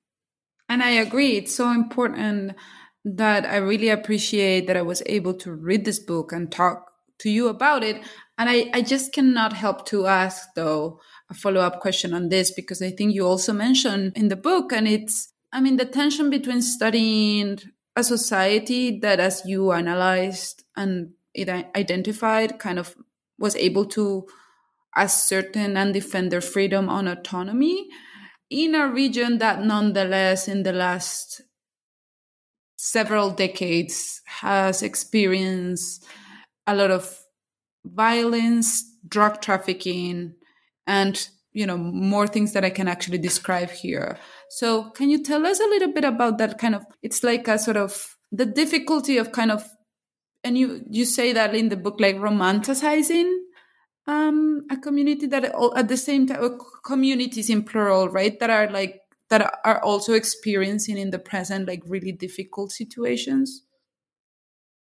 And 0.70 0.82
I 0.82 0.90
agree, 0.90 1.36
it's 1.36 1.54
so 1.54 1.70
important 1.70 2.54
that 3.04 3.44
I 3.44 3.56
really 3.56 3.90
appreciate 3.90 4.66
that 4.68 4.76
I 4.76 4.82
was 4.82 5.02
able 5.04 5.34
to 5.34 5.52
read 5.52 5.84
this 5.84 5.98
book 5.98 6.32
and 6.32 6.50
talk 6.50 6.92
to 7.20 7.28
you 7.28 7.48
about 7.48 7.84
it. 7.84 8.02
And 8.38 8.48
I, 8.48 8.70
I 8.72 8.80
just 8.80 9.12
cannot 9.12 9.52
help 9.52 9.84
to 9.88 10.06
ask, 10.06 10.48
though, 10.54 11.00
a 11.30 11.34
follow 11.34 11.60
up 11.60 11.80
question 11.80 12.14
on 12.14 12.28
this, 12.28 12.50
because 12.50 12.80
I 12.80 12.90
think 12.90 13.14
you 13.14 13.26
also 13.26 13.52
mentioned 13.52 14.12
in 14.16 14.28
the 14.28 14.36
book, 14.36 14.72
and 14.72 14.88
it's, 14.88 15.32
I 15.52 15.60
mean, 15.60 15.76
the 15.76 15.84
tension 15.84 16.30
between 16.30 16.62
studying 16.62 17.58
a 17.96 18.02
society 18.02 18.98
that, 19.00 19.20
as 19.20 19.42
you 19.44 19.72
analyzed 19.72 20.64
and 20.76 21.10
identified, 21.36 22.58
kind 22.58 22.78
of 22.78 22.96
was 23.38 23.56
able 23.56 23.84
to 23.86 24.26
ascertain 24.96 25.76
and 25.76 25.92
defend 25.94 26.32
their 26.32 26.40
freedom 26.40 26.88
on 26.88 27.06
autonomy 27.06 27.88
in 28.50 28.74
a 28.74 28.88
region 28.88 29.38
that, 29.38 29.62
nonetheless, 29.62 30.48
in 30.48 30.62
the 30.62 30.72
last 30.72 31.42
several 32.76 33.30
decades 33.30 34.22
has 34.24 34.82
experienced 34.82 36.04
a 36.66 36.74
lot 36.74 36.90
of 36.90 37.20
violence, 37.84 38.84
drug 39.06 39.40
trafficking, 39.40 40.34
and 40.88 41.28
you 41.52 41.66
know 41.66 41.76
more 41.76 42.26
things 42.26 42.52
that 42.54 42.64
I 42.64 42.70
can 42.70 42.88
actually 42.88 43.18
describe 43.18 43.70
here. 43.70 44.18
So, 44.50 44.90
can 44.90 45.10
you 45.10 45.22
tell 45.22 45.46
us 45.46 45.60
a 45.60 45.68
little 45.68 45.92
bit 45.92 46.04
about 46.04 46.38
that 46.38 46.58
kind 46.58 46.74
of? 46.74 46.84
It's 47.02 47.22
like 47.22 47.46
a 47.46 47.58
sort 47.58 47.76
of 47.76 48.16
the 48.32 48.46
difficulty 48.46 49.18
of 49.18 49.30
kind 49.30 49.52
of, 49.52 49.64
and 50.42 50.58
you 50.58 50.82
you 50.90 51.04
say 51.04 51.32
that 51.32 51.54
in 51.54 51.68
the 51.68 51.76
book, 51.76 52.00
like 52.00 52.16
romanticizing 52.16 53.32
um, 54.08 54.64
a 54.70 54.76
community 54.76 55.26
that 55.26 55.54
all, 55.54 55.76
at 55.76 55.88
the 55.88 55.96
same 55.96 56.26
time 56.26 56.58
communities 56.84 57.50
in 57.50 57.62
plural, 57.62 58.08
right? 58.08 58.40
That 58.40 58.50
are 58.50 58.68
like 58.70 59.02
that 59.28 59.60
are 59.64 59.82
also 59.82 60.14
experiencing 60.14 60.96
in 60.96 61.10
the 61.10 61.18
present 61.18 61.68
like 61.68 61.82
really 61.86 62.12
difficult 62.12 62.72
situations? 62.72 63.62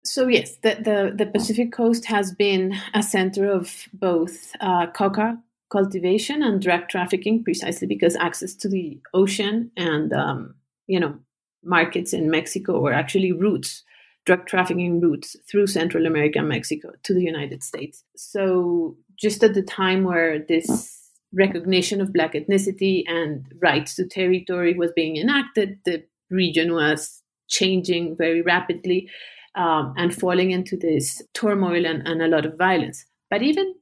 So 0.03 0.27
yes, 0.27 0.57
the, 0.61 0.75
the, 0.75 1.25
the 1.25 1.31
Pacific 1.31 1.71
Coast 1.71 2.05
has 2.05 2.31
been 2.31 2.75
a 2.93 3.01
center 3.01 3.49
of 3.49 3.87
both 3.93 4.51
uh, 4.59 4.87
coca 4.87 5.39
cultivation 5.75 6.41
and 6.41 6.61
drug 6.61 6.87
trafficking, 6.87 7.43
precisely 7.43 7.87
because 7.87 8.15
access 8.15 8.55
to 8.55 8.69
the 8.69 8.97
ocean 9.13 9.71
and 9.75 10.13
um, 10.13 10.55
you 10.87 10.99
know 10.99 11.15
markets 11.63 12.13
in 12.13 12.31
Mexico 12.31 12.79
were 12.79 12.93
actually 12.93 13.31
routes, 13.31 13.83
drug 14.25 14.45
trafficking 14.45 15.01
routes 15.01 15.35
through 15.49 15.67
Central 15.67 16.05
America 16.05 16.39
and 16.39 16.47
Mexico 16.47 16.91
to 17.03 17.13
the 17.13 17.23
United 17.23 17.63
States. 17.63 18.03
So 18.15 18.95
just 19.19 19.43
at 19.43 19.53
the 19.53 19.63
time 19.63 20.03
where 20.03 20.39
this 20.39 21.11
recognition 21.33 21.99
of 21.99 22.13
Black 22.13 22.33
ethnicity 22.33 23.03
and 23.07 23.45
rights 23.61 23.95
to 23.95 24.05
territory 24.05 24.75
was 24.75 24.91
being 24.95 25.17
enacted, 25.17 25.79
the 25.83 26.03
region 26.29 26.73
was 26.73 27.21
changing 27.49 28.15
very 28.15 28.41
rapidly 28.41 29.09
um, 29.55 29.93
and 29.97 30.15
falling 30.15 30.51
into 30.51 30.77
this 30.77 31.21
turmoil 31.33 31.85
and, 31.85 32.07
and 32.07 32.21
a 32.21 32.27
lot 32.27 32.45
of 32.45 32.57
violence. 32.57 33.05
But 33.29 33.41
even 33.41 33.75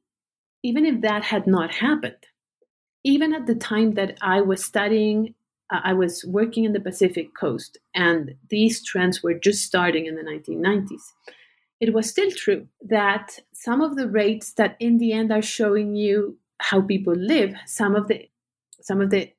even 0.63 0.85
if 0.85 1.01
that 1.01 1.23
had 1.23 1.45
not 1.45 1.75
happened, 1.75 2.25
even 3.03 3.33
at 3.33 3.45
the 3.45 3.55
time 3.55 3.93
that 3.93 4.17
I 4.21 4.41
was 4.41 4.63
studying, 4.63 5.35
uh, 5.71 5.81
I 5.83 5.93
was 5.93 6.23
working 6.25 6.63
in 6.63 6.73
the 6.73 6.79
Pacific 6.79 7.35
coast, 7.37 7.77
and 7.93 8.35
these 8.49 8.83
trends 8.83 9.21
were 9.21 9.33
just 9.33 9.63
starting 9.63 10.05
in 10.05 10.15
the 10.15 10.23
1990s. 10.23 11.01
It 11.79 11.93
was 11.93 12.09
still 12.09 12.31
true 12.31 12.67
that 12.81 13.39
some 13.53 13.81
of 13.81 13.97
the 13.97 14.07
rates 14.07 14.53
that 14.53 14.77
in 14.79 14.99
the 14.99 15.11
end 15.11 15.31
are 15.31 15.41
showing 15.41 15.95
you 15.95 16.37
how 16.59 16.81
people 16.81 17.13
live, 17.13 17.55
some 17.65 17.95
of 17.95 18.07
the 18.07 18.29
some 18.81 19.01
of 19.01 19.09
the 19.09 19.31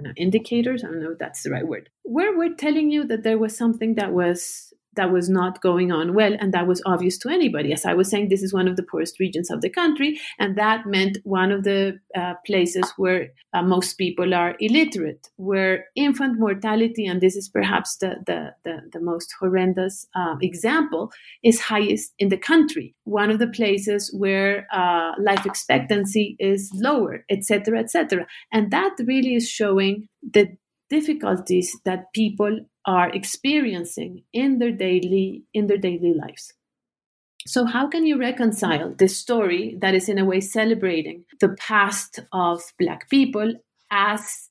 know, 0.00 0.12
indicators, 0.16 0.84
I 0.84 0.88
don't 0.88 1.02
know 1.02 1.12
if 1.12 1.18
that's 1.18 1.42
the 1.42 1.50
right 1.50 1.66
word, 1.66 1.88
where 2.02 2.36
we're 2.36 2.54
telling 2.54 2.90
you 2.90 3.04
that 3.04 3.22
there 3.22 3.38
was 3.38 3.56
something 3.56 3.94
that 3.94 4.12
was 4.12 4.72
that 4.96 5.12
was 5.12 5.28
not 5.28 5.60
going 5.60 5.92
on 5.92 6.14
well, 6.14 6.34
and 6.38 6.52
that 6.52 6.66
was 6.66 6.82
obvious 6.86 7.18
to 7.18 7.28
anybody. 7.28 7.72
As 7.72 7.84
I 7.84 7.94
was 7.94 8.10
saying, 8.10 8.28
this 8.28 8.42
is 8.42 8.52
one 8.52 8.68
of 8.68 8.76
the 8.76 8.82
poorest 8.82 9.18
regions 9.20 9.50
of 9.50 9.60
the 9.60 9.70
country, 9.70 10.20
and 10.38 10.56
that 10.56 10.86
meant 10.86 11.18
one 11.24 11.52
of 11.52 11.64
the 11.64 11.98
uh, 12.16 12.34
places 12.46 12.92
where 12.96 13.28
uh, 13.52 13.62
most 13.62 13.94
people 13.94 14.34
are 14.34 14.56
illiterate, 14.60 15.28
where 15.36 15.86
infant 15.96 16.38
mortality, 16.38 17.06
and 17.06 17.20
this 17.20 17.36
is 17.36 17.48
perhaps 17.48 17.96
the, 17.96 18.16
the, 18.26 18.54
the, 18.64 18.80
the 18.92 19.00
most 19.00 19.34
horrendous 19.40 20.06
um, 20.14 20.38
example, 20.42 21.10
is 21.42 21.60
highest 21.60 22.12
in 22.18 22.28
the 22.28 22.36
country. 22.36 22.94
One 23.04 23.30
of 23.30 23.38
the 23.38 23.48
places 23.48 24.14
where 24.16 24.66
uh, 24.72 25.12
life 25.18 25.46
expectancy 25.46 26.36
is 26.38 26.70
lower, 26.74 27.24
etc., 27.30 27.78
etc. 27.80 28.26
And 28.52 28.70
that 28.70 28.96
really 29.06 29.34
is 29.34 29.48
showing 29.48 30.08
the 30.22 30.56
difficulties 30.90 31.76
that 31.84 32.12
people 32.14 32.60
are 32.86 33.10
experiencing 33.10 34.22
in 34.32 34.58
their 34.58 34.72
daily 34.72 35.44
in 35.54 35.66
their 35.66 35.78
daily 35.78 36.14
lives 36.14 36.52
So, 37.46 37.66
how 37.66 37.88
can 37.88 38.06
you 38.06 38.18
reconcile 38.18 38.94
this 38.94 39.18
story 39.18 39.76
that 39.80 39.94
is, 39.94 40.08
in 40.08 40.18
a 40.18 40.24
way, 40.24 40.40
celebrating 40.40 41.24
the 41.40 41.50
past 41.50 42.20
of 42.32 42.62
Black 42.78 43.10
people 43.10 43.54
as 43.90 44.48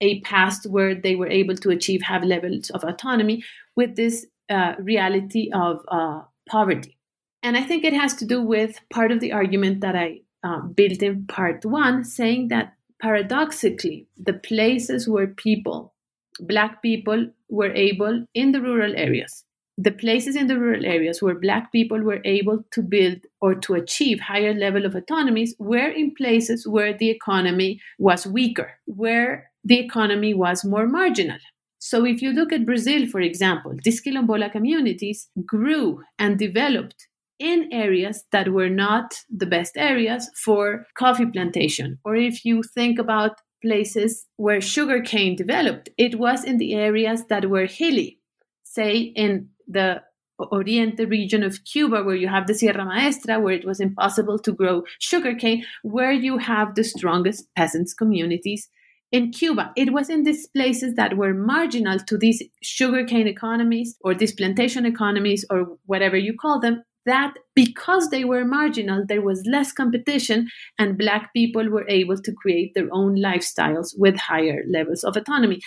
a 0.00 0.20
past 0.22 0.66
where 0.66 0.94
they 0.94 1.14
were 1.14 1.28
able 1.28 1.56
to 1.56 1.70
achieve 1.70 2.02
high 2.02 2.22
levels 2.24 2.70
of 2.70 2.84
autonomy 2.84 3.44
with 3.76 3.96
this 3.96 4.26
uh, 4.48 4.74
reality 4.78 5.50
of 5.52 5.80
uh, 5.88 6.22
poverty? 6.48 6.96
And 7.42 7.56
I 7.56 7.62
think 7.62 7.84
it 7.84 7.92
has 7.92 8.14
to 8.16 8.24
do 8.24 8.40
with 8.40 8.80
part 8.92 9.12
of 9.12 9.20
the 9.20 9.32
argument 9.32 9.80
that 9.80 9.94
I 9.96 10.20
uh, 10.42 10.60
built 10.60 11.02
in 11.02 11.26
part 11.26 11.64
one, 11.64 12.04
saying 12.04 12.48
that 12.48 12.74
paradoxically, 13.00 14.06
the 14.16 14.32
places 14.32 15.08
where 15.08 15.26
people, 15.26 15.91
Black 16.40 16.82
people, 16.82 17.30
were 17.52 17.72
able 17.74 18.26
in 18.34 18.50
the 18.52 18.60
rural 18.60 18.94
areas. 18.96 19.44
The 19.76 19.92
places 19.92 20.36
in 20.36 20.46
the 20.46 20.58
rural 20.58 20.86
areas 20.86 21.22
where 21.22 21.34
black 21.34 21.70
people 21.70 22.00
were 22.00 22.20
able 22.24 22.64
to 22.72 22.82
build 22.82 23.18
or 23.40 23.54
to 23.54 23.74
achieve 23.74 24.20
higher 24.20 24.54
level 24.54 24.86
of 24.86 24.94
autonomies 24.94 25.54
were 25.58 25.88
in 25.88 26.14
places 26.14 26.66
where 26.66 26.96
the 26.96 27.10
economy 27.10 27.80
was 27.98 28.26
weaker 28.26 28.70
where 28.86 29.50
the 29.64 29.78
economy 29.78 30.34
was 30.34 30.64
more 30.64 30.86
marginal. 30.86 31.38
So 31.78 32.04
if 32.06 32.22
you 32.22 32.32
look 32.32 32.52
at 32.52 32.66
brazil 32.66 33.06
for 33.06 33.20
example 33.20 33.72
these 33.82 34.02
quilombola 34.02 34.52
communities 34.52 35.28
grew 35.44 36.02
and 36.18 36.38
developed 36.38 37.08
in 37.38 37.68
areas 37.72 38.24
that 38.30 38.52
were 38.52 38.70
not 38.70 39.14
the 39.28 39.46
best 39.46 39.72
areas 39.76 40.30
for 40.44 40.86
coffee 40.96 41.26
plantation. 41.26 41.98
Or 42.04 42.14
if 42.14 42.44
you 42.44 42.62
think 42.62 42.98
about 42.98 43.40
places 43.62 44.26
where 44.36 44.60
sugarcane 44.60 45.36
developed 45.36 45.88
it 45.96 46.18
was 46.18 46.44
in 46.44 46.58
the 46.58 46.74
areas 46.74 47.24
that 47.26 47.48
were 47.48 47.66
hilly 47.66 48.18
say 48.64 48.98
in 48.98 49.48
the 49.68 50.02
Oriente 50.50 51.04
region 51.04 51.42
of 51.42 51.64
Cuba, 51.64 52.02
where 52.02 52.16
you 52.16 52.28
have 52.28 52.46
the 52.46 52.54
Sierra 52.54 52.84
Maestra, 52.84 53.38
where 53.38 53.54
it 53.54 53.66
was 53.66 53.80
impossible 53.80 54.38
to 54.40 54.52
grow 54.52 54.82
sugarcane, 54.98 55.64
where 55.82 56.12
you 56.12 56.38
have 56.38 56.74
the 56.74 56.84
strongest 56.84 57.44
peasants 57.54 57.94
communities 57.94 58.68
in 59.12 59.30
Cuba. 59.30 59.72
It 59.76 59.92
was 59.92 60.08
in 60.08 60.24
these 60.24 60.48
places 60.48 60.94
that 60.94 61.16
were 61.16 61.34
marginal 61.34 61.98
to 61.98 62.16
these 62.16 62.42
sugarcane 62.62 63.28
economies 63.28 63.96
or 64.00 64.14
these 64.14 64.34
plantation 64.34 64.86
economies 64.86 65.44
or 65.50 65.76
whatever 65.86 66.16
you 66.16 66.34
call 66.34 66.60
them, 66.60 66.82
that 67.06 67.34
because 67.54 68.10
they 68.10 68.24
were 68.24 68.44
marginal, 68.44 69.04
there 69.06 69.22
was 69.22 69.46
less 69.46 69.72
competition 69.72 70.48
and 70.78 70.98
Black 70.98 71.32
people 71.34 71.68
were 71.68 71.88
able 71.88 72.16
to 72.18 72.32
create 72.32 72.74
their 72.74 72.88
own 72.92 73.16
lifestyles 73.16 73.94
with 73.96 74.16
higher 74.16 74.62
levels 74.68 75.04
of 75.04 75.16
autonomy. 75.16 75.60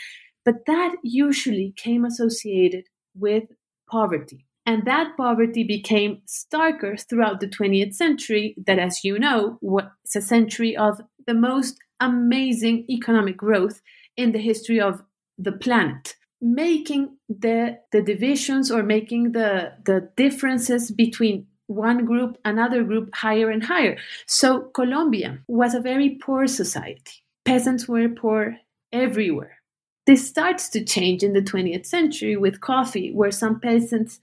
But 0.44 0.66
that 0.68 0.96
usually 1.04 1.74
came 1.76 2.06
associated 2.06 2.86
with 3.16 3.44
poverty. 3.90 4.46
And 4.66 4.86
that 4.86 5.16
poverty 5.16 5.64
became 5.64 6.22
starker 6.28 7.00
throughout 7.08 7.40
the 7.40 7.48
20th 7.48 7.94
century, 7.94 8.56
that, 8.66 8.80
as 8.80 9.04
you 9.04 9.20
know, 9.20 9.60
was 9.62 9.86
a 10.16 10.22
century 10.22 10.76
of 10.76 11.02
the 11.28 11.36
most 11.36 11.78
amazing 12.00 12.86
economic 12.90 13.38
growth 13.38 13.82
in 14.18 14.32
the 14.32 14.40
history 14.40 14.82
of 14.82 15.04
the 15.38 15.52
planet, 15.52 16.16
making 16.42 17.18
the, 17.30 17.80
the 17.92 18.02
divisions 18.02 18.72
or 18.72 18.84
making 18.84 19.32
the, 19.32 19.74
the 19.86 20.10
differences 20.16 20.92
between 20.92 21.48
one 21.68 22.06
group, 22.06 22.38
another 22.46 22.84
group 22.84 23.10
higher 23.16 23.50
and 23.50 23.64
higher. 23.64 23.98
So 24.28 24.62
Colombia 24.74 25.40
was 25.48 25.74
a 25.74 25.82
very 25.82 26.10
poor 26.22 26.48
society. 26.48 27.24
Peasants 27.44 27.88
were 27.88 28.10
poor 28.10 28.58
everywhere. 28.92 29.58
This 30.06 30.28
starts 30.28 30.70
to 30.70 30.84
change 30.84 31.24
in 31.24 31.34
the 31.34 31.42
20th 31.42 31.86
century 31.86 32.38
with 32.38 32.62
coffee, 32.62 33.12
where 33.12 33.32
some 33.32 33.60
peasants, 33.60 34.20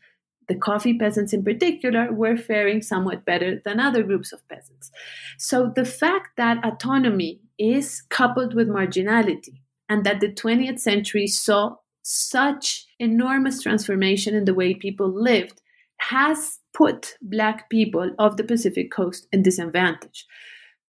the 0.46 0.54
coffee 0.54 0.96
peasants 0.96 1.32
in 1.32 1.42
particular, 1.42 2.12
were 2.12 2.36
faring 2.36 2.82
somewhat 2.82 3.24
better 3.24 3.60
than 3.64 3.80
other 3.80 4.04
groups 4.04 4.32
of 4.32 4.46
peasants. 4.48 4.92
So 5.38 5.72
the 5.74 5.84
fact 5.84 6.36
that 6.36 6.64
autonomy 6.64 7.40
is 7.58 8.02
coupled 8.10 8.54
with 8.54 8.68
marginality 8.68 9.62
and 9.88 10.04
that 10.04 10.20
the 10.20 10.32
20th 10.32 10.78
century 10.78 11.26
saw 11.26 11.76
such 12.02 12.86
enormous 12.98 13.62
transformation 13.62 14.34
in 14.34 14.44
the 14.44 14.54
way 14.54 14.74
people 14.74 15.08
lived 15.08 15.60
has 15.98 16.58
put 16.74 17.16
Black 17.22 17.70
people 17.70 18.10
of 18.18 18.36
the 18.36 18.44
Pacific 18.44 18.90
coast 18.90 19.26
in 19.32 19.42
disadvantage. 19.42 20.26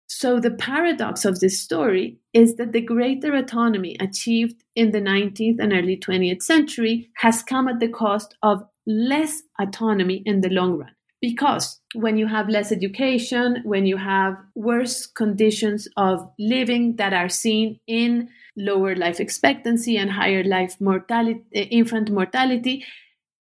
So, 0.08 0.40
the 0.40 0.52
paradox 0.52 1.26
of 1.26 1.40
this 1.40 1.60
story 1.60 2.20
is 2.34 2.56
that 2.56 2.72
the 2.72 2.82
greater 2.82 3.34
autonomy 3.36 3.96
achieved 4.00 4.64
in 4.76 4.92
the 4.92 5.02
19th 5.02 5.60
and 5.60 5.74
early 5.74 5.98
20th 5.98 6.44
century 6.44 7.10
has 7.18 7.42
come 7.42 7.68
at 7.68 7.80
the 7.80 7.88
cost 7.88 8.36
of 8.44 8.64
less 8.86 9.42
autonomy 9.60 10.22
in 10.26 10.42
the 10.42 10.50
long 10.50 10.78
run. 10.78 10.92
Because 11.22 11.80
when 11.96 12.18
you 12.18 12.28
have 12.28 12.50
less 12.50 12.72
education, 12.72 13.62
when 13.64 13.86
you 13.86 13.98
have 13.98 14.36
worse 14.56 15.08
conditions 15.08 15.88
of 15.96 16.30
living 16.38 16.98
that 16.98 17.14
are 17.14 17.30
seen 17.30 17.80
in 17.88 18.30
lower 18.56 18.96
life 18.96 19.20
expectancy 19.20 19.98
and 19.98 20.12
higher 20.12 20.44
life 20.44 20.80
mortality, 20.80 21.44
eh, 21.54 21.68
infant 21.72 22.12
mortality, 22.12 22.86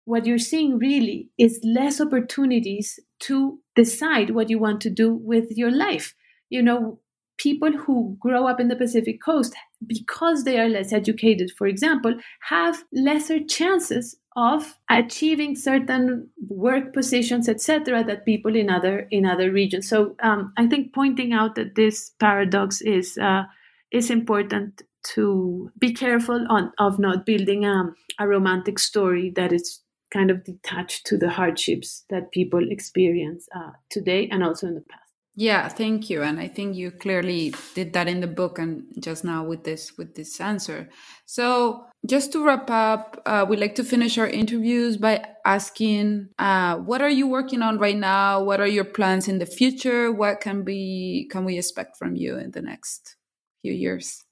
what 0.05 0.25
you're 0.25 0.37
seeing 0.37 0.77
really 0.77 1.29
is 1.37 1.59
less 1.63 2.01
opportunities 2.01 2.99
to 3.19 3.59
decide 3.75 4.31
what 4.31 4.49
you 4.49 4.59
want 4.59 4.81
to 4.81 4.89
do 4.89 5.13
with 5.13 5.45
your 5.51 5.71
life 5.71 6.13
you 6.53 6.61
know, 6.61 6.99
people 7.39 7.71
who 7.71 8.15
grow 8.19 8.45
up 8.47 8.59
in 8.59 8.67
the 8.67 8.75
Pacific 8.75 9.19
coast, 9.19 9.55
because 9.87 10.43
they 10.43 10.59
are 10.59 10.69
less 10.69 10.93
educated, 10.93 11.51
for 11.57 11.65
example, 11.65 12.13
have 12.41 12.83
lesser 12.93 13.39
chances 13.43 14.15
of 14.35 14.77
achieving 14.87 15.55
certain 15.55 16.29
work 16.47 16.93
positions, 16.93 17.49
etc., 17.49 18.03
that 18.03 18.23
people 18.23 18.55
in 18.55 18.69
other 18.69 19.07
in 19.09 19.25
other 19.25 19.51
regions. 19.51 19.89
So 19.89 20.15
um, 20.21 20.53
I 20.57 20.67
think 20.67 20.93
pointing 20.93 21.33
out 21.33 21.55
that 21.55 21.73
this 21.73 22.11
paradox 22.19 22.81
is 22.81 23.17
uh, 23.17 23.43
is 23.91 24.11
important 24.11 24.83
to 25.13 25.71
be 25.77 25.93
careful 25.93 26.45
on 26.49 26.71
of 26.79 26.99
not 26.99 27.25
building 27.25 27.65
um, 27.65 27.95
a 28.19 28.27
romantic 28.27 28.79
story 28.79 29.31
that 29.35 29.51
is 29.51 29.81
kind 30.13 30.29
of 30.29 30.43
detached 30.43 31.05
to 31.07 31.17
the 31.17 31.29
hardships 31.29 32.05
that 32.09 32.31
people 32.31 32.61
experience 32.69 33.47
uh, 33.55 33.71
today 33.89 34.29
and 34.31 34.43
also 34.43 34.67
in 34.67 34.75
the 34.75 34.81
past. 34.81 35.03
Yeah, 35.35 35.67
thank 35.67 36.11
you. 36.11 36.21
And 36.21 36.39
I 36.39 36.47
think 36.47 36.75
you 36.75 36.91
clearly 36.91 37.55
did 37.73 37.93
that 37.93 38.07
in 38.07 38.21
the 38.21 38.27
book 38.27 38.59
and 38.59 38.83
just 38.99 39.23
now 39.23 39.43
with 39.43 39.63
this 39.63 39.97
with 39.97 40.13
this 40.13 40.39
answer. 40.39 40.89
So 41.25 41.85
just 42.05 42.31
to 42.33 42.45
wrap 42.45 42.69
up, 42.69 43.19
uh, 43.25 43.43
we 43.49 43.57
like 43.57 43.73
to 43.75 43.83
finish 43.83 44.19
our 44.19 44.27
interviews 44.27 44.95
by 44.95 45.25
asking, 45.43 46.29
uh, 46.37 46.77
what 46.77 47.01
are 47.01 47.09
you 47.09 47.27
working 47.27 47.63
on 47.63 47.79
right 47.79 47.97
now? 47.97 48.43
What 48.43 48.59
are 48.59 48.67
your 48.67 48.85
plans 48.85 49.27
in 49.27 49.39
the 49.39 49.47
future? 49.47 50.11
What 50.11 50.39
can 50.39 50.63
be 50.63 51.27
can 51.31 51.45
we 51.45 51.57
expect 51.57 51.97
from 51.97 52.15
you 52.15 52.37
in 52.37 52.51
the 52.51 52.61
next 52.61 53.15
few 53.63 53.73
years? 53.73 54.22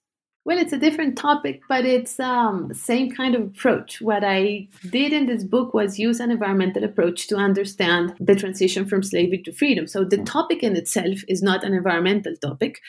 Well, 0.44 0.58
it's 0.58 0.74
a 0.74 0.80
different 0.80 1.18
topic, 1.20 1.62
but 1.70 1.86
it's 1.86 2.20
um 2.20 2.74
same 2.74 3.12
kind 3.12 3.36
of 3.36 3.42
approach. 3.44 4.02
What 4.02 4.24
I 4.24 4.68
did 4.90 5.14
in 5.14 5.28
this 5.28 5.44
book 5.44 5.74
was 5.74 6.00
use 6.00 6.20
an 6.20 6.32
environmental 6.32 6.84
approach 6.84 7.28
to 7.28 7.36
understand 7.36 8.16
the 8.20 8.36
transition 8.36 8.88
from 8.88 9.04
slavery 9.04 9.42
to 9.44 9.52
freedom. 9.52 9.86
So 9.86 10.04
the 10.04 10.24
topic 10.24 10.64
in 10.64 10.76
itself 10.76 11.20
is 11.28 11.44
not 11.44 11.64
an 11.64 11.74
environmental 11.74 12.36
topic, 12.42 12.80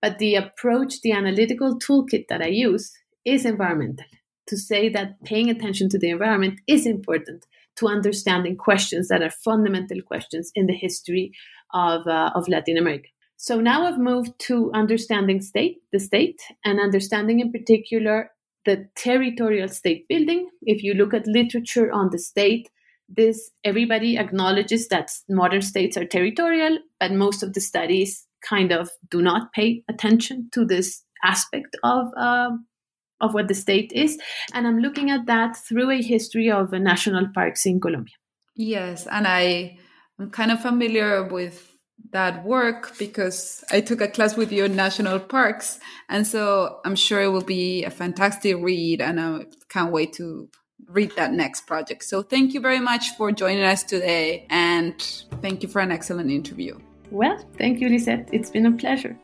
but 0.00 0.18
the 0.18 0.36
approach, 0.36 1.02
the 1.02 1.12
analytical 1.12 1.78
toolkit 1.78 2.28
that 2.28 2.40
I 2.40 2.48
use 2.48 2.90
is 3.26 3.44
environmental. 3.44 4.06
To 4.48 4.56
say 4.56 4.88
that 4.88 5.22
paying 5.24 5.50
attention 5.50 5.90
to 5.90 5.98
the 5.98 6.10
environment 6.10 6.60
is 6.66 6.86
important 6.86 7.44
to 7.76 7.88
understanding 7.88 8.56
questions 8.56 9.08
that 9.08 9.22
are 9.22 9.30
fundamental 9.30 10.00
questions 10.00 10.50
in 10.54 10.66
the 10.66 10.74
history 10.74 11.32
of, 11.74 12.06
uh, 12.06 12.30
of 12.34 12.48
Latin 12.48 12.78
America. 12.78 13.08
So 13.42 13.60
now 13.60 13.86
I've 13.86 13.98
moved 13.98 14.38
to 14.46 14.70
understanding 14.72 15.40
state, 15.40 15.78
the 15.90 15.98
state, 15.98 16.40
and 16.64 16.78
understanding 16.78 17.40
in 17.40 17.50
particular 17.50 18.30
the 18.64 18.86
territorial 18.94 19.66
state 19.66 20.06
building. 20.08 20.48
If 20.62 20.84
you 20.84 20.94
look 20.94 21.12
at 21.12 21.26
literature 21.26 21.90
on 21.90 22.10
the 22.12 22.20
state, 22.20 22.70
this 23.08 23.50
everybody 23.64 24.16
acknowledges 24.16 24.86
that 24.90 25.10
modern 25.28 25.60
states 25.60 25.96
are 25.96 26.06
territorial, 26.06 26.78
but 27.00 27.10
most 27.10 27.42
of 27.42 27.52
the 27.52 27.60
studies 27.60 28.28
kind 28.48 28.70
of 28.70 28.90
do 29.10 29.20
not 29.20 29.52
pay 29.52 29.82
attention 29.88 30.48
to 30.52 30.64
this 30.64 31.02
aspect 31.24 31.76
of 31.82 32.12
uh, 32.16 32.50
of 33.20 33.34
what 33.34 33.48
the 33.48 33.54
state 33.54 33.90
is. 33.92 34.20
And 34.54 34.68
I'm 34.68 34.78
looking 34.78 35.10
at 35.10 35.26
that 35.26 35.56
through 35.56 35.90
a 35.90 36.00
history 36.00 36.48
of 36.48 36.70
national 36.70 37.26
parks 37.34 37.66
in 37.66 37.80
Colombia. 37.80 38.14
Yes, 38.54 39.08
and 39.08 39.26
I 39.26 39.78
am 40.20 40.30
kind 40.30 40.52
of 40.52 40.62
familiar 40.62 41.26
with 41.26 41.71
that 42.10 42.44
work 42.44 42.96
because 42.98 43.64
I 43.70 43.80
took 43.80 44.00
a 44.00 44.08
class 44.08 44.36
with 44.36 44.52
you 44.52 44.64
in 44.64 44.76
national 44.76 45.18
parks. 45.20 45.78
And 46.08 46.26
so 46.26 46.80
I'm 46.84 46.96
sure 46.96 47.22
it 47.22 47.28
will 47.28 47.40
be 47.40 47.84
a 47.84 47.90
fantastic 47.90 48.56
read 48.58 49.00
and 49.00 49.20
I 49.20 49.46
can't 49.68 49.92
wait 49.92 50.12
to 50.14 50.48
read 50.88 51.12
that 51.16 51.32
next 51.32 51.66
project. 51.66 52.04
So 52.04 52.22
thank 52.22 52.54
you 52.54 52.60
very 52.60 52.80
much 52.80 53.10
for 53.16 53.32
joining 53.32 53.64
us 53.64 53.82
today 53.82 54.46
and 54.50 55.00
thank 55.40 55.62
you 55.62 55.68
for 55.68 55.80
an 55.80 55.90
excellent 55.90 56.30
interview. 56.30 56.78
Well, 57.10 57.38
thank 57.58 57.80
you, 57.80 57.88
Lisette. 57.88 58.28
It's 58.32 58.50
been 58.50 58.66
a 58.66 58.72
pleasure. 58.72 59.16